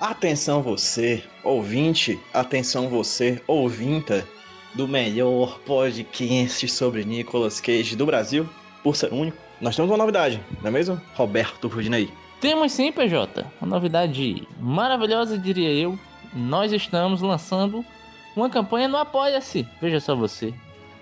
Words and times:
Atenção 0.00 0.62
você, 0.62 1.22
ouvinte, 1.44 2.18
atenção 2.32 2.88
você, 2.88 3.42
ouvinta 3.46 4.26
do 4.74 4.88
melhor 4.88 5.58
podcast 5.60 6.66
sobre 6.68 7.04
Nicolas 7.04 7.60
Cage 7.60 7.94
do 7.94 8.06
Brasil, 8.06 8.48
por 8.82 8.96
ser 8.96 9.12
único. 9.12 9.36
Nós 9.60 9.76
temos 9.76 9.90
uma 9.90 9.98
novidade, 9.98 10.40
não 10.62 10.68
é 10.68 10.70
mesmo, 10.70 11.00
Roberto 11.14 11.68
Rudinei? 11.68 12.10
Temos 12.40 12.72
sim, 12.72 12.90
PJ. 12.90 13.44
Uma 13.60 13.68
novidade 13.68 14.46
maravilhosa, 14.58 15.36
diria 15.36 15.70
eu. 15.70 15.98
Nós 16.32 16.72
estamos 16.72 17.20
lançando 17.20 17.84
uma 18.34 18.48
campanha 18.48 18.88
no 18.88 18.96
Apoia-se. 18.96 19.66
Veja 19.80 20.00
só 20.00 20.14
você. 20.14 20.54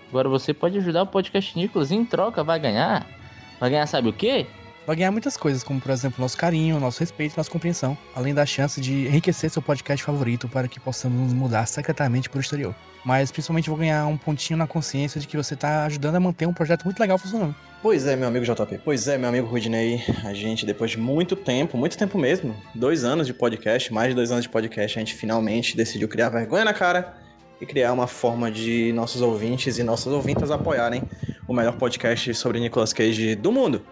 Agora 0.08 0.28
você 0.28 0.54
pode 0.54 0.78
ajudar 0.78 1.02
o 1.02 1.06
podcast 1.06 1.56
Nicolas 1.56 1.90
e 1.90 1.94
em 1.94 2.04
troca 2.04 2.42
vai 2.42 2.58
ganhar. 2.58 3.15
Vai 3.58 3.70
ganhar 3.70 3.86
sabe 3.86 4.08
o 4.08 4.12
quê? 4.12 4.46
Vai 4.86 4.94
ganhar 4.94 5.10
muitas 5.10 5.36
coisas, 5.36 5.64
como 5.64 5.80
por 5.80 5.90
exemplo 5.90 6.20
nosso 6.20 6.36
carinho, 6.36 6.78
nosso 6.78 7.00
respeito 7.00 7.34
e 7.34 7.36
nossa 7.36 7.50
compreensão, 7.50 7.98
além 8.14 8.32
da 8.32 8.46
chance 8.46 8.80
de 8.80 9.06
enriquecer 9.08 9.50
seu 9.50 9.60
podcast 9.60 10.04
favorito 10.04 10.48
para 10.48 10.68
que 10.68 10.78
possamos 10.78 11.20
nos 11.20 11.32
mudar 11.32 11.66
secretamente 11.66 12.30
para 12.30 12.38
o 12.38 12.40
exterior. 12.40 12.72
Mas 13.04 13.32
principalmente 13.32 13.68
vou 13.68 13.78
ganhar 13.78 14.06
um 14.06 14.16
pontinho 14.16 14.56
na 14.56 14.66
consciência 14.66 15.20
de 15.20 15.26
que 15.26 15.36
você 15.36 15.54
está 15.54 15.86
ajudando 15.86 16.14
a 16.14 16.20
manter 16.20 16.46
um 16.46 16.52
projeto 16.52 16.84
muito 16.84 17.00
legal 17.00 17.18
funcionando. 17.18 17.54
Pois 17.82 18.06
é, 18.06 18.14
meu 18.14 18.28
amigo 18.28 18.44
JP. 18.44 18.80
Pois 18.84 19.08
é, 19.08 19.18
meu 19.18 19.28
amigo 19.28 19.46
Rudinei. 19.48 20.02
A 20.24 20.32
gente, 20.32 20.64
depois 20.64 20.92
de 20.92 20.98
muito 20.98 21.34
tempo, 21.34 21.76
muito 21.76 21.98
tempo 21.98 22.16
mesmo, 22.16 22.54
dois 22.74 23.02
anos 23.02 23.26
de 23.26 23.34
podcast, 23.34 23.92
mais 23.92 24.10
de 24.10 24.14
dois 24.14 24.30
anos 24.30 24.44
de 24.44 24.48
podcast, 24.48 24.98
a 24.98 25.00
gente 25.00 25.14
finalmente 25.14 25.76
decidiu 25.76 26.08
criar 26.08 26.28
vergonha 26.28 26.64
na 26.64 26.74
cara 26.74 27.25
e 27.60 27.66
criar 27.66 27.92
uma 27.92 28.06
forma 28.06 28.50
de 28.50 28.92
nossos 28.92 29.22
ouvintes 29.22 29.78
e 29.78 29.82
nossas 29.82 30.12
ouvintas 30.12 30.50
apoiarem 30.50 31.02
o 31.48 31.52
melhor 31.52 31.76
podcast 31.76 32.34
sobre 32.34 32.60
Nicolas 32.60 32.92
Cage 32.92 33.34
do 33.34 33.52
mundo. 33.52 33.82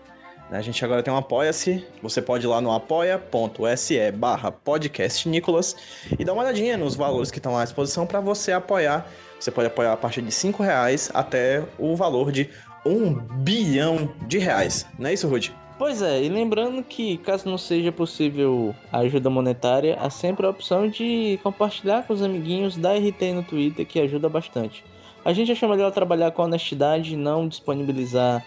A 0.50 0.60
gente 0.60 0.84
agora 0.84 1.02
tem 1.02 1.12
um 1.12 1.16
Apoia-se. 1.16 1.84
Você 2.02 2.20
pode 2.20 2.46
ir 2.46 2.48
lá 2.48 2.60
no 2.60 2.70
apoia.se 2.70 4.12
barra 4.12 4.52
podcastnicolas 4.52 5.74
e 6.18 6.24
dar 6.24 6.32
uma 6.32 6.42
olhadinha 6.42 6.76
nos 6.76 6.95
valores 6.95 7.30
que 7.30 7.38
estão 7.38 7.57
à 7.57 7.65
disposição 7.65 8.07
para 8.07 8.20
você 8.20 8.52
apoiar. 8.52 9.07
Você 9.40 9.51
pode 9.51 9.66
apoiar 9.66 9.92
a 9.92 9.96
partir 9.96 10.23
de 10.23 10.30
5 10.30 10.62
reais 10.62 11.10
até 11.15 11.65
o 11.79 11.96
valor 11.96 12.30
de 12.30 12.51
um 12.85 13.15
bilhão 13.15 14.15
de 14.26 14.38
reais. 14.38 14.87
Não 14.98 15.09
é 15.09 15.15
isso, 15.15 15.26
Rudy? 15.26 15.63
Pois 15.85 16.01
é, 16.01 16.24
e 16.24 16.30
lembrando 16.30 16.82
que 16.82 17.18
caso 17.18 17.46
não 17.46 17.59
seja 17.59 17.93
possível 17.93 18.74
a 18.90 19.01
ajuda 19.01 19.29
monetária, 19.29 19.99
há 20.01 20.09
sempre 20.09 20.46
a 20.46 20.49
opção 20.49 20.88
de 20.88 21.38
compartilhar 21.43 22.07
com 22.07 22.15
os 22.15 22.23
amiguinhos 22.23 22.74
da 22.74 22.95
RT 22.95 23.35
no 23.35 23.43
Twitter, 23.43 23.87
que 23.87 24.01
ajuda 24.01 24.26
bastante. 24.26 24.82
A 25.23 25.35
gente 25.35 25.52
acha 25.52 25.68
melhor 25.68 25.93
trabalhar 25.93 26.30
com 26.30 26.43
honestidade 26.43 27.13
e 27.13 27.16
não 27.18 27.46
disponibilizar 27.46 28.43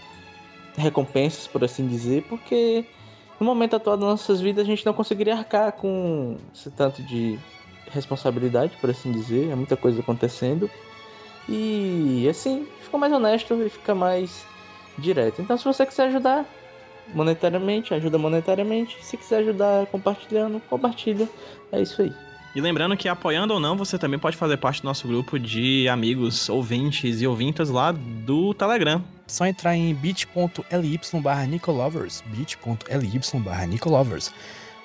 recompensas, 0.75 1.45
por 1.45 1.63
assim 1.63 1.87
dizer, 1.87 2.23
porque 2.23 2.83
no 3.39 3.45
momento 3.45 3.75
atual 3.75 3.97
das 3.97 4.09
nossas 4.09 4.41
vidas 4.41 4.63
a 4.63 4.67
gente 4.67 4.83
não 4.83 4.93
conseguiria 4.93 5.35
arcar 5.35 5.73
com 5.73 6.37
esse 6.51 6.71
tanto 6.71 7.03
de 7.03 7.37
responsabilidade, 7.91 8.75
por 8.81 8.89
assim 8.89 9.11
dizer, 9.11 9.51
é 9.51 9.55
muita 9.55 9.77
coisa 9.77 9.99
acontecendo. 9.99 10.67
E 11.47 12.27
assim, 12.27 12.67
fica 12.81 12.97
mais 12.97 13.13
honesto 13.13 13.53
e 13.53 13.69
fica 13.69 13.93
mais 13.93 14.43
direto. 14.97 15.39
Então, 15.39 15.55
se 15.55 15.65
você 15.65 15.85
quiser 15.85 16.07
ajudar 16.07 16.43
monetariamente, 17.13 17.93
ajuda 17.93 18.17
monetariamente. 18.17 18.97
Se 19.01 19.17
quiser 19.17 19.39
ajudar 19.39 19.85
compartilhando, 19.87 20.61
compartilha. 20.69 21.27
É 21.71 21.81
isso 21.81 22.01
aí. 22.01 22.13
E 22.57 22.61
lembrando 22.61 22.97
que 22.97 23.07
apoiando 23.07 23.53
ou 23.53 23.59
não, 23.59 23.77
você 23.77 23.99
também 23.99 24.19
pode 24.19 24.35
fazer 24.35 24.57
parte 24.57 24.81
do 24.81 24.85
nosso 24.85 25.07
grupo 25.07 25.37
de 25.37 25.87
amigos, 25.87 26.49
ouvintes 26.49 27.21
e 27.21 27.27
ouvintas 27.27 27.69
lá 27.69 27.91
do 27.91 28.51
Telegram. 28.53 29.03
Só 29.27 29.45
entrar 29.45 29.75
em 29.75 29.93
bit.ly 29.93 30.99
barra 31.21 31.45
Nicolovers, 31.45 32.23
bit.ly 32.25 33.39
barra 33.41 33.67
Nicolovers, 33.67 34.33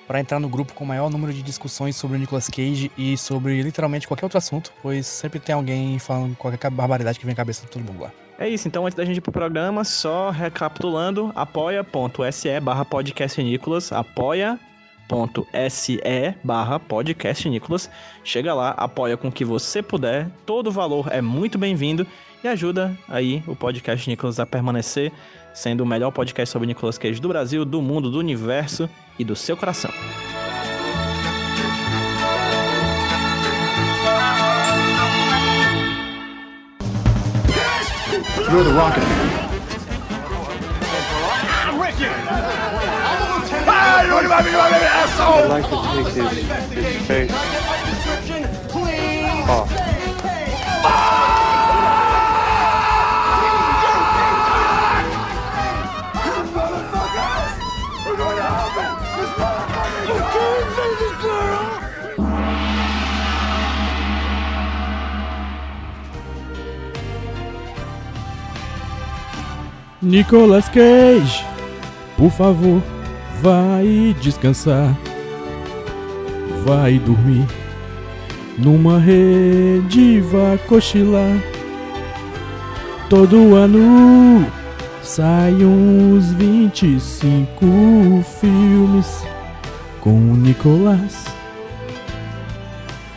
para 0.05 0.19
entrar 0.19 0.39
no 0.39 0.49
grupo 0.49 0.73
com 0.73 0.83
o 0.83 0.87
maior 0.87 1.09
número 1.09 1.33
de 1.33 1.41
discussões 1.41 1.95
sobre 1.95 2.17
o 2.17 2.19
Nicolas 2.19 2.47
Cage 2.47 2.91
e 2.95 3.17
sobre 3.17 3.63
literalmente 3.63 4.07
qualquer 4.07 4.25
outro 4.25 4.37
assunto, 4.37 4.71
pois 4.81 5.07
sempre 5.07 5.39
tem 5.39 5.55
alguém 5.55 5.97
falando 5.97 6.35
qualquer 6.35 6.69
barbaridade 6.69 7.17
que 7.17 7.25
vem 7.25 7.33
à 7.33 7.35
cabeça 7.35 7.65
de 7.65 7.71
todo 7.71 7.83
mundo 7.83 8.03
lá. 8.03 8.11
É 8.43 8.49
isso, 8.49 8.67
então 8.67 8.85
antes 8.85 8.97
da 8.97 9.05
gente 9.05 9.19
ir 9.19 9.21
pro 9.21 9.31
programa, 9.31 9.85
só 9.85 10.29
recapitulando, 10.29 11.31
apoia.se 11.33 12.59
barra 12.59 12.83
podcast 12.83 13.41
Nicolas, 13.41 13.89
apoia 13.93 14.59
se 15.69 16.01
barra 16.43 16.77
podcast 16.77 17.47
Nicolas. 17.47 17.89
Chega 18.21 18.53
lá, 18.53 18.71
apoia 18.71 19.15
com 19.15 19.29
o 19.29 19.31
que 19.31 19.45
você 19.45 19.81
puder. 19.81 20.29
Todo 20.45 20.69
valor 20.73 21.07
é 21.09 21.21
muito 21.21 21.57
bem-vindo 21.57 22.05
e 22.43 22.47
ajuda 22.49 22.93
aí 23.07 23.41
o 23.47 23.55
podcast 23.55 24.09
Nicolas 24.09 24.41
a 24.41 24.45
permanecer 24.45 25.09
sendo 25.53 25.79
o 25.79 25.85
melhor 25.85 26.11
podcast 26.11 26.51
sobre 26.51 26.67
Nicolas 26.67 26.97
Cage 26.97 27.21
do 27.21 27.29
Brasil, 27.29 27.63
do 27.63 27.81
mundo, 27.81 28.11
do 28.11 28.19
universo 28.19 28.89
e 29.17 29.23
do 29.23 29.37
seu 29.37 29.55
coração. 29.55 29.91
Throw 38.53 38.63
the 38.63 38.73
rocket. 38.73 39.01
I'm 41.65 41.79
with 41.79 41.99
you. 41.99 42.09
Ah, 43.65 44.03
you 44.03 44.13
want 44.29 44.45
me, 44.45 44.51
asshole! 44.53 45.41
I'd 45.41 45.49
like 45.49 45.65
to 45.69 45.75
take 46.03 46.13
his, 46.13 46.85
his 46.85 47.07
face 47.07 47.31
off. 49.49 49.92
Nicolas 70.03 70.67
Cage, 70.67 71.45
por 72.17 72.29
favor, 72.29 72.83
vai 73.41 74.13
descansar. 74.19 74.93
Vai 76.65 76.99
dormir 76.99 77.47
numa 78.57 78.99
rede, 78.99 80.19
vai 80.19 80.57
cochilar. 80.67 81.41
Todo 83.09 83.55
ano 83.55 84.45
saem 85.01 85.65
uns 85.65 86.33
25 86.33 88.25
filmes 88.41 89.25
com 90.01 90.33
o 90.33 90.35
Nicolas. 90.35 91.23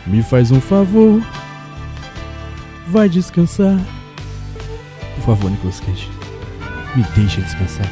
Me 0.05 0.23
faz 0.23 0.51
um 0.51 0.61
favor, 0.61 1.21
vai 2.87 3.09
descansar. 3.09 3.77
Por 5.15 5.25
favor, 5.25 5.51
Nicolas 5.51 5.81
Cage. 5.81 6.16
Me 6.97 7.03
deixa 7.15 7.41
descansar. 7.41 7.85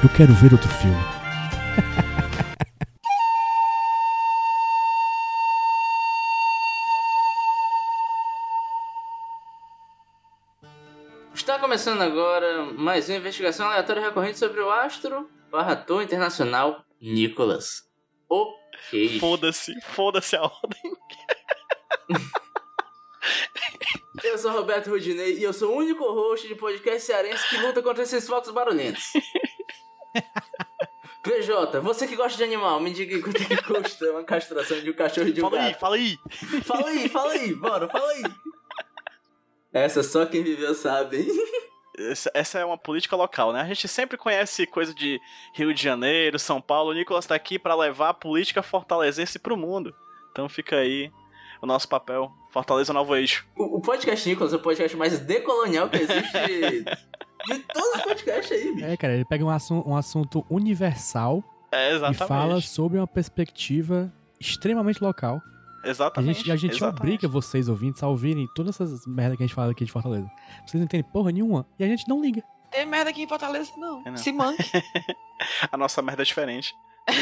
Eu 0.00 0.08
quero 0.08 0.32
ver 0.32 0.52
outro 0.52 0.68
filme. 0.68 0.94
Está 11.34 11.58
começando 11.58 12.00
agora 12.00 12.66
mais 12.66 13.08
uma 13.08 13.18
investigação 13.18 13.66
aleatória 13.66 14.02
recorrente 14.02 14.38
sobre 14.38 14.60
o 14.60 14.70
astro 14.70 15.28
barra 15.50 15.72
ator 15.72 16.00
internacional 16.00 16.84
Nicholas. 17.00 17.90
Ok. 18.28 19.18
Foda-se, 19.18 19.80
foda-se 19.80 20.36
a 20.36 20.42
ordem. 20.42 20.96
Eu 24.22 24.36
sou 24.38 24.52
Roberto 24.52 24.90
Rudinei 24.90 25.38
e 25.38 25.42
eu 25.42 25.52
sou 25.52 25.72
o 25.72 25.78
único 25.78 26.04
host 26.04 26.46
de 26.46 26.54
podcast 26.54 27.02
cearense 27.02 27.48
que 27.48 27.56
luta 27.58 27.82
contra 27.82 28.02
esses 28.02 28.26
focos 28.26 28.50
barulhentos. 28.50 29.04
PJ, 31.22 31.80
você 31.80 32.06
que 32.06 32.16
gosta 32.16 32.36
de 32.36 32.42
animal, 32.42 32.80
me 32.80 32.92
diga 32.92 33.20
quanto 33.22 33.40
é 33.40 33.44
que 33.44 33.62
custa 33.62 34.10
uma 34.10 34.24
castração 34.24 34.80
de 34.80 34.90
um 34.90 34.92
cachorro 34.92 35.32
de 35.32 35.40
um 35.40 35.48
fala 35.48 35.62
gato. 35.62 35.78
Fala 35.78 35.96
aí, 35.96 36.18
fala 36.18 36.48
aí! 36.48 36.62
Fala 36.62 36.88
aí, 36.88 37.08
fala 37.08 37.32
aí, 37.32 37.54
bora, 37.54 37.88
fala 37.88 38.10
aí! 38.10 38.22
Essa 39.72 40.02
só 40.02 40.26
quem 40.26 40.42
viveu 40.42 40.74
sabe, 40.74 41.18
hein? 41.18 41.28
Essa 42.34 42.58
é 42.58 42.64
uma 42.64 42.76
política 42.76 43.14
local, 43.14 43.52
né? 43.52 43.60
A 43.60 43.66
gente 43.66 43.86
sempre 43.86 44.18
conhece 44.18 44.66
coisa 44.66 44.94
de 44.94 45.20
Rio 45.54 45.72
de 45.72 45.82
Janeiro, 45.82 46.38
São 46.38 46.60
Paulo. 46.60 46.90
O 46.90 46.94
Nicolas 46.94 47.26
tá 47.26 47.34
aqui 47.34 47.58
para 47.58 47.74
levar 47.74 48.10
a 48.10 48.14
política 48.14 48.62
fortalezense 48.62 49.38
pro 49.38 49.56
mundo. 49.56 49.94
Então 50.30 50.48
fica 50.48 50.76
aí 50.76 51.10
o 51.62 51.66
nosso 51.66 51.88
papel. 51.88 52.30
Fortaleza 52.50 52.92
Novo 52.92 53.14
Eixo. 53.14 53.46
O, 53.56 53.76
o 53.76 53.80
podcast 53.80 54.28
Nicolas 54.28 54.52
é 54.52 54.56
o 54.56 54.58
podcast 54.58 54.96
mais 54.96 55.18
decolonial 55.20 55.88
que 55.88 55.96
existe 55.96 56.84
de 57.46 57.58
todos 57.72 57.94
os 57.96 58.02
podcasts 58.02 58.50
aí, 58.50 58.74
bicho. 58.74 58.86
É, 58.86 58.96
cara, 58.96 59.14
ele 59.14 59.24
pega 59.24 59.44
um, 59.44 59.48
assunto, 59.48 59.88
um 59.88 59.96
assunto 59.96 60.44
universal 60.50 61.42
é, 61.70 61.94
e 61.94 62.14
fala 62.14 62.60
sobre 62.60 62.98
uma 62.98 63.06
perspectiva 63.06 64.12
extremamente 64.38 65.02
local. 65.02 65.40
Exatamente. 65.84 66.30
A 66.30 66.34
gente, 66.34 66.52
a 66.52 66.56
gente 66.56 66.76
exatamente. 66.76 67.00
obriga 67.00 67.28
vocês, 67.28 67.68
ouvintes, 67.68 68.02
a 68.02 68.08
ouvirem 68.08 68.46
todas 68.54 68.80
essas 68.80 69.06
merdas 69.06 69.36
que 69.36 69.44
a 69.44 69.46
gente 69.46 69.54
fala 69.54 69.70
aqui 69.70 69.84
de 69.84 69.90
Fortaleza. 69.90 70.30
Vocês 70.66 70.74
não 70.74 70.84
entendem 70.84 71.08
porra 71.10 71.32
nenhuma 71.32 71.66
e 71.78 71.84
a 71.84 71.88
gente 71.88 72.08
não 72.08 72.20
liga. 72.20 72.42
tem 72.70 72.84
merda 72.86 73.10
aqui 73.10 73.22
em 73.22 73.28
Fortaleza, 73.28 73.72
não. 73.76 74.02
É, 74.04 74.10
não. 74.10 74.16
Se 74.16 74.32
manque. 74.32 74.62
A 75.72 75.76
nossa 75.76 76.02
merda 76.02 76.22
é 76.22 76.24
diferente. 76.24 76.74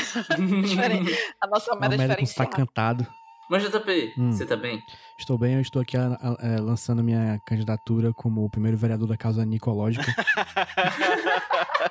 Diferente. 0.63 1.17
A 1.41 1.47
nossa 1.47 1.75
merda 1.75 1.95
é 1.95 1.99
merda 1.99 2.17
com 2.17 2.23
diferenciada. 2.23 2.51
sotaque 2.51 2.57
cantado. 2.57 3.07
Mas 3.51 3.63
JP, 3.65 4.15
Hum. 4.17 4.31
você 4.33 4.47
tá 4.47 4.57
bem? 4.57 4.81
Estou 5.19 5.37
bem, 5.37 5.55
eu 5.55 5.61
estou 5.61 5.83
aqui 5.83 5.97
a- 5.97 6.17
a- 6.23 6.37
é, 6.47 6.61
lançando 6.61 7.03
minha 7.03 7.37
candidatura 7.47 8.13
como 8.15 8.45
o 8.45 8.51
primeiro 8.51 8.77
vereador 8.77 9.09
da 9.09 9.17
causa 9.17 9.45
nicológica. 9.45 10.07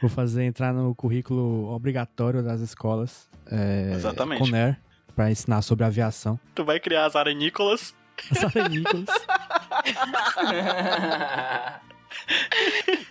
Vou 0.00 0.08
fazer 0.08 0.44
entrar 0.44 0.72
no 0.72 0.94
currículo 0.94 1.70
obrigatório 1.72 2.42
das 2.42 2.60
escolas. 2.60 3.28
É, 3.50 3.92
Exatamente. 3.92 4.38
Conner, 4.38 4.80
para 5.14 5.30
ensinar 5.30 5.60
sobre 5.62 5.84
aviação. 5.84 6.38
Tu 6.54 6.64
vai 6.64 6.80
criar 6.80 7.04
as 7.06 7.14
arenícolas. 7.16 7.94
Sara 8.32 8.68
Nicholas. 8.68 9.06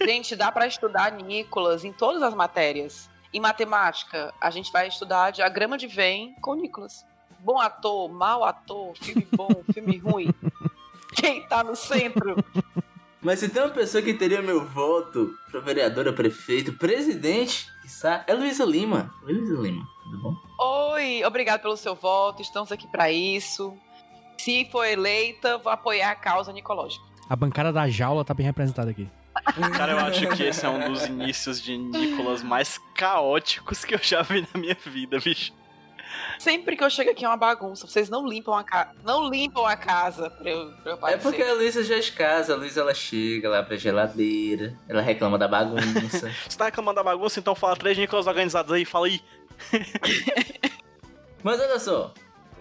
Gente, 0.06 0.36
dá 0.36 0.52
pra 0.52 0.68
estudar 0.68 1.12
Nicolas 1.14 1.84
em 1.86 1.94
todas 1.94 2.22
as 2.22 2.34
matérias. 2.34 3.10
Em 3.34 3.40
matemática, 3.40 4.34
a 4.42 4.50
gente 4.50 4.72
vai 4.72 4.88
estudar 4.88 5.32
diagrama 5.32 5.78
de 5.78 5.88
Venn 5.88 6.34
com 6.42 6.56
Nicolas. 6.56 7.06
Bom 7.40 7.60
ator, 7.60 8.10
mau 8.10 8.44
ator, 8.44 8.94
filme 8.96 9.28
bom, 9.36 9.50
filme 9.74 9.98
ruim. 9.98 10.34
Quem 11.16 11.42
tá 11.48 11.64
no 11.64 11.76
centro? 11.76 12.36
Mas 13.22 13.40
se 13.40 13.50
tem 13.50 13.62
uma 13.64 13.72
pessoa 13.72 14.02
que 14.02 14.14
teria 14.14 14.42
meu 14.42 14.66
voto 14.66 15.34
pra 15.52 15.60
vereadora, 15.60 16.14
prefeito, 16.14 16.74
presidente, 16.74 17.68
quiçá, 17.82 18.24
é 18.28 18.34
Luísa 18.34 18.64
Lima. 18.66 19.14
Oi, 19.26 19.34
Luísa 19.34 19.62
Lima, 19.62 19.88
tudo 20.04 20.18
bom? 20.20 20.36
Oi, 20.94 21.24
obrigado 21.26 21.62
pelo 21.62 21.78
seu 21.78 21.96
voto, 21.96 22.42
estamos 22.42 22.72
aqui 22.72 22.88
pra 22.88 23.12
isso. 23.12 23.76
Se 24.38 24.66
for 24.72 24.86
eleita, 24.86 25.58
vou 25.58 25.72
apoiar 25.72 26.12
a 26.12 26.16
causa 26.16 26.54
nicológica. 26.54 27.04
A 27.30 27.36
bancada 27.36 27.74
da 27.74 27.90
jaula 27.90 28.24
tá 28.24 28.34
bem 28.34 28.46
representada 28.46 28.92
aqui. 28.92 29.10
Cara, 29.76 29.94
eu 29.94 30.00
acho 30.00 30.28
que 30.30 30.44
esse 30.44 30.66
é 30.66 30.70
um 30.70 30.92
dos 30.94 31.06
inícios 31.08 31.62
de 31.62 31.78
Nicolas 31.78 32.44
mais 32.44 32.80
caóticos 32.96 33.84
que 33.84 33.96
eu 33.96 34.00
já 34.02 34.22
vi 34.22 34.48
na 34.54 34.60
minha 34.60 34.78
vida, 34.86 35.20
bicho. 35.20 35.54
Sempre 36.40 36.76
que 36.76 36.84
eu 36.84 36.90
chego 36.90 37.12
aqui 37.12 37.26
é 37.26 37.28
uma 37.28 37.38
bagunça. 37.38 37.88
Vocês 37.88 38.10
não 38.10 38.28
limpam 38.28 38.54
a 38.54 38.64
casa, 38.64 38.92
não 39.04 39.30
limpam 39.30 39.66
a 39.66 39.76
casa 39.76 40.30
pra 40.30 40.50
eu, 40.50 40.72
pra 40.84 40.92
eu 40.92 41.08
É 41.08 41.18
porque 41.18 41.42
a 41.42 41.54
Luísa 41.54 41.84
já 41.84 41.96
é 41.96 42.00
de 42.00 42.12
casa, 42.12 42.54
a 42.54 42.56
Luísa 42.58 42.82
ela 42.82 42.94
chega 42.94 43.50
lá 43.50 43.64
pra 43.64 43.78
geladeira, 43.78 44.78
ela 44.88 45.02
reclama 45.02 45.38
da 45.38 45.48
bagunça. 45.48 46.30
Você 46.48 46.58
tá 46.58 46.66
reclamando 46.66 46.96
da 46.96 47.04
bagunça, 47.04 47.40
então 47.40 47.56
fala 47.56 47.76
três 47.76 47.98
Nicolas 47.98 48.28
organizados 48.28 48.72
aí, 48.72 48.86
fala 48.86 49.08
aí. 49.08 49.22
Mas 51.44 51.60
olha 51.60 51.80
só, 51.80 52.14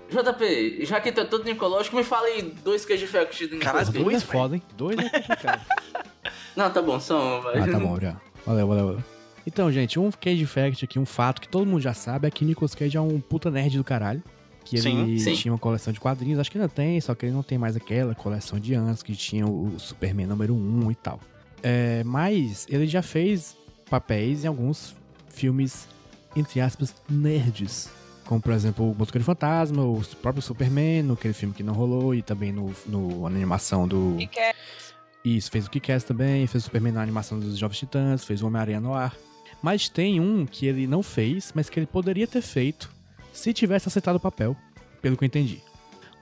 JP, 0.08 0.84
já 0.84 1.00
que 1.00 1.10
tu 1.10 1.20
é 1.20 1.25
todo 1.25 1.44
nicológico, 1.44 1.96
me 1.96 2.04
fala 2.04 2.26
aí 2.26 2.43
dois 2.43 2.84
queijos 2.84 3.08
de 3.08 3.12
Caralho, 3.12 3.58
Nicolas 3.58 3.88
Cage. 3.90 4.04
dois, 4.04 4.22
é 4.22 4.26
foda, 4.26 4.54
hein? 4.54 4.62
Dois 4.76 4.98
é 4.98 5.08
complicado. 5.08 5.62
Não, 6.54 6.70
tá 6.70 6.81
bom, 6.81 6.98
só 6.98 7.19
um, 7.19 7.40
vai. 7.43 7.58
Ah, 7.58 7.66
tá 7.70 7.78
bom, 7.78 8.00
já. 8.00 8.16
Valeu, 8.46 8.66
valeu, 8.66 8.87
valeu. 8.87 9.15
Então, 9.46 9.70
gente, 9.70 9.98
um 9.98 10.10
Cage 10.10 10.44
Fact 10.44 10.84
aqui, 10.84 10.98
um 10.98 11.06
fato 11.06 11.40
que 11.40 11.48
todo 11.48 11.66
mundo 11.66 11.81
já 11.81 11.94
sabe 11.94 12.26
é 12.26 12.31
que 12.31 12.44
Nicolas 12.44 12.75
Cage 12.75 12.96
é 12.96 13.00
um 13.00 13.20
puta 13.20 13.50
nerd 13.50 13.76
do 13.76 13.84
caralho. 13.84 14.22
Que 14.64 14.76
ele 14.76 14.82
Sim, 14.82 15.19
sim. 15.19 15.34
tinha 15.34 15.52
uma 15.52 15.58
coleção 15.58 15.93
de 15.93 16.00
quadrinhos, 16.00 16.40
acho 16.40 16.50
que 16.50 16.58
ainda 16.58 16.69
tem, 16.69 17.00
só 17.00 17.14
que 17.14 17.25
ele 17.25 17.32
não 17.32 17.44
tem 17.44 17.56
mais 17.56 17.76
aquela 17.76 18.16
coleção 18.16 18.58
de 18.58 18.75
antes 18.75 19.00
que 19.00 19.14
tinha 19.14 19.46
o 19.46 19.78
Superman 19.78 20.26
número 20.26 20.56
1 20.56 20.90
e 20.90 20.94
tal. 20.96 21.20
É, 21.62 22.02
mas 22.02 22.66
ele 22.69 22.88
já 22.88 23.00
fez 23.00 23.56
papéis 23.88 24.44
em 24.44 24.48
alguns 24.48 24.96
filmes, 25.28 25.87
entre 26.34 26.60
aspas, 26.60 26.93
nerds. 27.08 27.88
Como, 28.25 28.40
por 28.40 28.52
exemplo, 28.52 28.90
o 28.90 28.94
Motoqueiro 28.94 29.25
Fantasma, 29.25 29.84
o 29.84 30.02
próprio 30.20 30.43
Superman, 30.43 31.04
no 31.04 31.12
aquele 31.14 31.32
filme 31.32 31.54
que 31.54 31.62
não 31.62 31.72
rolou, 31.72 32.12
e 32.12 32.20
também 32.20 32.50
no, 32.50 32.75
no 32.87 33.20
na 33.28 33.37
animação 33.37 33.87
do. 33.87 34.16
E 34.19 35.37
Isso, 35.37 35.48
fez 35.48 35.66
o 35.66 35.70
Kick-Ass 35.70 36.02
também, 36.02 36.44
fez 36.48 36.64
o 36.64 36.66
Superman 36.66 36.93
na 36.93 37.02
animação 37.02 37.38
dos 37.38 37.56
Jovens 37.56 37.78
Titãs, 37.78 38.25
fez 38.25 38.43
o 38.43 38.48
Homem-Aranha 38.48 38.81
no 38.81 38.93
ar. 38.94 39.14
Mas 39.62 39.88
tem 39.88 40.20
um 40.20 40.47
que 40.47 40.67
ele 40.67 40.87
não 40.87 41.03
fez, 41.03 41.53
mas 41.55 41.69
que 41.69 41.79
ele 41.79 41.87
poderia 41.87 42.26
ter 42.26 42.43
feito 42.43 42.91
se 43.32 43.53
tivesse 43.53 43.88
aceitado 43.88 44.17
o 44.17 44.20
papel, 44.20 44.56
pelo 45.03 45.17
que 45.17 45.25
eu 45.25 45.26
entendi. 45.26 45.61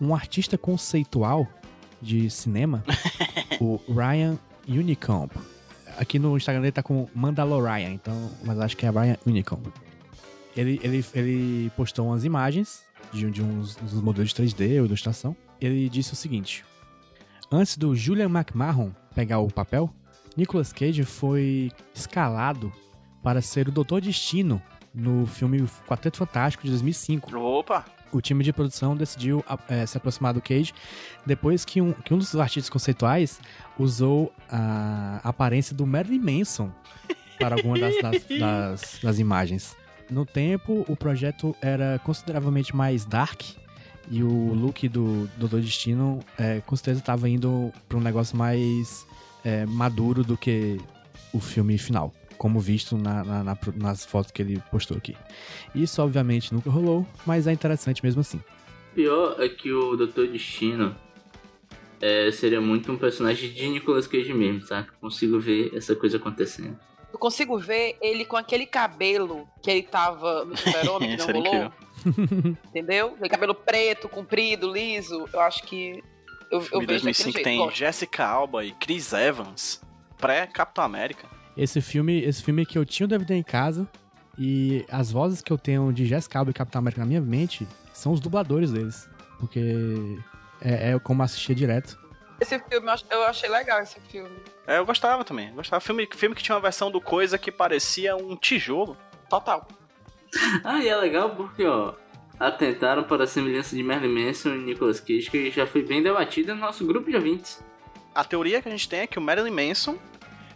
Um 0.00 0.14
artista 0.14 0.56
conceitual 0.58 1.46
de 2.00 2.28
cinema, 2.30 2.82
o 3.60 3.80
Ryan 3.88 4.38
Unicomb. 4.68 5.30
Aqui 5.96 6.18
no 6.18 6.36
Instagram 6.36 6.60
dele 6.62 6.72
tá 6.72 6.82
com 6.82 7.08
Mandalorian, 7.14 7.90
então, 7.90 8.30
mas 8.44 8.58
acho 8.58 8.76
que 8.76 8.84
é 8.86 8.90
Ryan 8.90 9.16
Unicomb. 9.26 9.66
Ele, 10.56 10.80
ele, 10.82 11.04
ele 11.14 11.70
postou 11.76 12.06
umas 12.08 12.24
imagens 12.24 12.82
de, 13.12 13.26
um- 13.26 13.30
de 13.30 13.42
uns, 13.42 13.76
uns 13.82 13.92
modelos 13.94 14.30
de 14.32 14.42
3D 14.42 14.78
ou 14.80 14.86
ilustração. 14.86 15.36
Ele 15.60 15.88
disse 15.88 16.12
o 16.12 16.16
seguinte: 16.16 16.64
Antes 17.50 17.76
do 17.76 17.94
Julian 17.94 18.26
McMahon 18.28 18.90
pegar 19.14 19.38
o 19.38 19.48
papel, 19.50 19.88
Nicolas 20.36 20.72
Cage 20.72 21.04
foi 21.04 21.70
escalado 21.94 22.72
para 23.24 23.42
ser 23.42 23.66
o 23.68 23.72
Doutor 23.72 24.00
Destino 24.00 24.62
no 24.94 25.26
filme 25.26 25.66
Quarteto 25.88 26.18
Fantástico 26.18 26.62
de 26.64 26.70
2005. 26.70 27.36
Opa! 27.36 27.84
O 28.12 28.20
time 28.20 28.44
de 28.44 28.52
produção 28.52 28.94
decidiu 28.94 29.44
eh, 29.68 29.84
se 29.86 29.96
aproximar 29.96 30.32
do 30.32 30.40
Cage 30.40 30.72
depois 31.26 31.64
que 31.64 31.80
um, 31.80 31.92
que 31.92 32.14
um 32.14 32.18
dos 32.18 32.32
artistas 32.36 32.70
conceituais 32.70 33.40
usou 33.76 34.32
a 34.48 35.20
aparência 35.24 35.74
do 35.74 35.84
Marilyn 35.84 36.20
Manson 36.20 36.70
para 37.40 37.56
alguma 37.56 37.76
das, 37.76 38.00
das- 38.00 38.24
das- 38.38 38.98
das 39.02 39.18
imagens. 39.18 39.76
No 40.08 40.24
tempo, 40.24 40.84
o 40.86 40.94
projeto 40.94 41.56
era 41.60 41.98
consideravelmente 42.04 42.76
mais 42.76 43.04
dark 43.04 43.40
e 44.08 44.22
o 44.22 44.52
look 44.54 44.86
do 44.88 45.28
Doutor 45.38 45.60
Destino 45.60 46.20
eh, 46.38 46.62
com 46.64 46.76
certeza 46.76 47.00
estava 47.00 47.28
indo 47.28 47.72
para 47.88 47.98
um 47.98 48.00
negócio 48.02 48.36
mais 48.36 49.04
eh, 49.44 49.66
maduro 49.66 50.22
do 50.22 50.36
que 50.36 50.78
o 51.32 51.40
filme 51.40 51.76
final, 51.78 52.12
como 52.38 52.60
visto 52.60 52.96
na- 52.98 53.24
na- 53.24 53.44
na- 53.44 53.58
nas 53.76 54.04
fotos 54.04 54.30
que 54.30 54.42
ele 54.42 54.62
postou 54.70 54.96
aqui. 54.96 55.16
Isso, 55.74 56.02
obviamente, 56.02 56.52
nunca 56.52 56.70
rolou, 56.70 57.06
mas 57.26 57.46
é 57.46 57.52
interessante 57.52 58.02
mesmo 58.04 58.20
assim. 58.20 58.38
O 58.92 58.94
pior 58.94 59.36
é 59.40 59.48
que 59.48 59.72
o 59.72 59.96
Doutor 59.96 60.28
Destino 60.28 60.96
é, 62.00 62.30
seria 62.32 62.60
muito 62.60 62.92
um 62.92 62.96
personagem 62.98 63.50
de 63.50 63.68
Nicolas 63.68 64.06
Cage 64.06 64.32
mesmo, 64.34 64.62
sabe? 64.62 64.88
Consigo 65.00 65.38
ver 65.40 65.74
essa 65.74 65.94
coisa 65.96 66.16
acontecendo. 66.18 66.78
Eu 67.12 67.18
consigo 67.18 67.56
ver 67.58 67.96
ele 68.02 68.24
com 68.24 68.36
aquele 68.36 68.66
cabelo 68.66 69.48
que 69.62 69.70
ele 69.70 69.82
tava 69.82 70.44
no 70.44 70.54
Super-Homem, 70.58 71.16
que 71.16 71.26
não 71.26 71.32
rolou. 71.32 71.72
Entendeu? 72.68 73.14
Aquele 73.14 73.28
cabelo 73.30 73.54
preto, 73.54 74.08
comprido, 74.08 74.70
liso. 74.72 75.26
Eu 75.32 75.40
acho 75.40 75.62
que. 75.62 76.02
Eu, 76.50 76.58
eu 76.58 76.60
filme 76.60 76.86
vejo 76.86 77.04
daquele 77.04 77.22
2005 77.24 77.32
jeito. 77.32 77.44
tem. 77.44 77.70
Jessica 77.70 78.26
Alba 78.26 78.64
e 78.64 78.72
Chris 78.72 79.12
Evans, 79.12 79.80
pré-Capitão 80.18 80.84
América. 80.84 81.26
Esse 81.56 81.80
filme, 81.80 82.20
esse 82.22 82.42
filme 82.42 82.66
que 82.66 82.76
eu 82.76 82.84
tinha 82.84 83.04
o 83.04 83.08
DVD 83.08 83.34
em 83.34 83.42
casa 83.42 83.88
e 84.38 84.84
as 84.90 85.12
vozes 85.12 85.40
que 85.40 85.52
eu 85.52 85.58
tenho 85.58 85.92
de 85.92 86.04
Jessica 86.04 86.38
Alba 86.40 86.50
e 86.50 86.54
Capitão 86.54 86.80
América 86.80 87.00
na 87.00 87.06
minha 87.06 87.20
mente 87.20 87.66
são 87.92 88.12
os 88.12 88.18
dubladores 88.20 88.72
deles, 88.72 89.08
porque 89.38 89.60
é, 90.60 90.90
é 90.92 90.98
como 90.98 91.22
assistia 91.22 91.54
direto. 91.54 91.96
Esse 92.40 92.58
filme, 92.58 92.86
eu 92.88 92.90
ach- 92.92 93.04
eu 93.10 93.22
achei 93.24 93.48
legal 93.48 93.80
esse 93.80 94.00
filme. 94.08 94.36
É, 94.66 94.78
eu 94.78 94.84
gostava 94.84 95.22
também. 95.24 95.48
eu 95.50 95.54
Gostava. 95.54 95.80
Filme, 95.80 96.08
filme 96.16 96.34
que 96.34 96.42
tinha 96.42 96.56
uma 96.56 96.60
versão 96.60 96.90
do 96.90 97.00
Coisa 97.00 97.38
que 97.38 97.52
parecia 97.52 98.16
um 98.16 98.34
tijolo. 98.36 98.96
Total. 99.30 99.66
Ah, 100.64 100.82
e 100.82 100.88
é 100.88 100.96
legal 100.96 101.30
porque, 101.36 101.64
ó, 101.64 101.94
atentaram 102.40 103.04
para 103.04 103.22
a 103.22 103.26
semelhança 103.26 103.76
de 103.76 103.84
Marilyn 103.84 104.26
Manson 104.26 104.48
e 104.56 104.58
Nicolas 104.58 104.98
Cage, 104.98 105.30
que 105.30 105.48
já 105.52 105.64
foi 105.64 105.84
bem 105.84 106.02
debatida 106.02 106.56
no 106.56 106.60
nosso 106.60 106.84
grupo 106.84 107.08
de 107.08 107.14
ouvintes. 107.16 107.62
A 108.12 108.24
teoria 108.24 108.60
que 108.60 108.66
a 108.68 108.70
gente 108.72 108.88
tem 108.88 108.98
é 109.00 109.06
que 109.06 109.16
o 109.16 109.22
Marilyn 109.22 109.52
Manson 109.68 109.96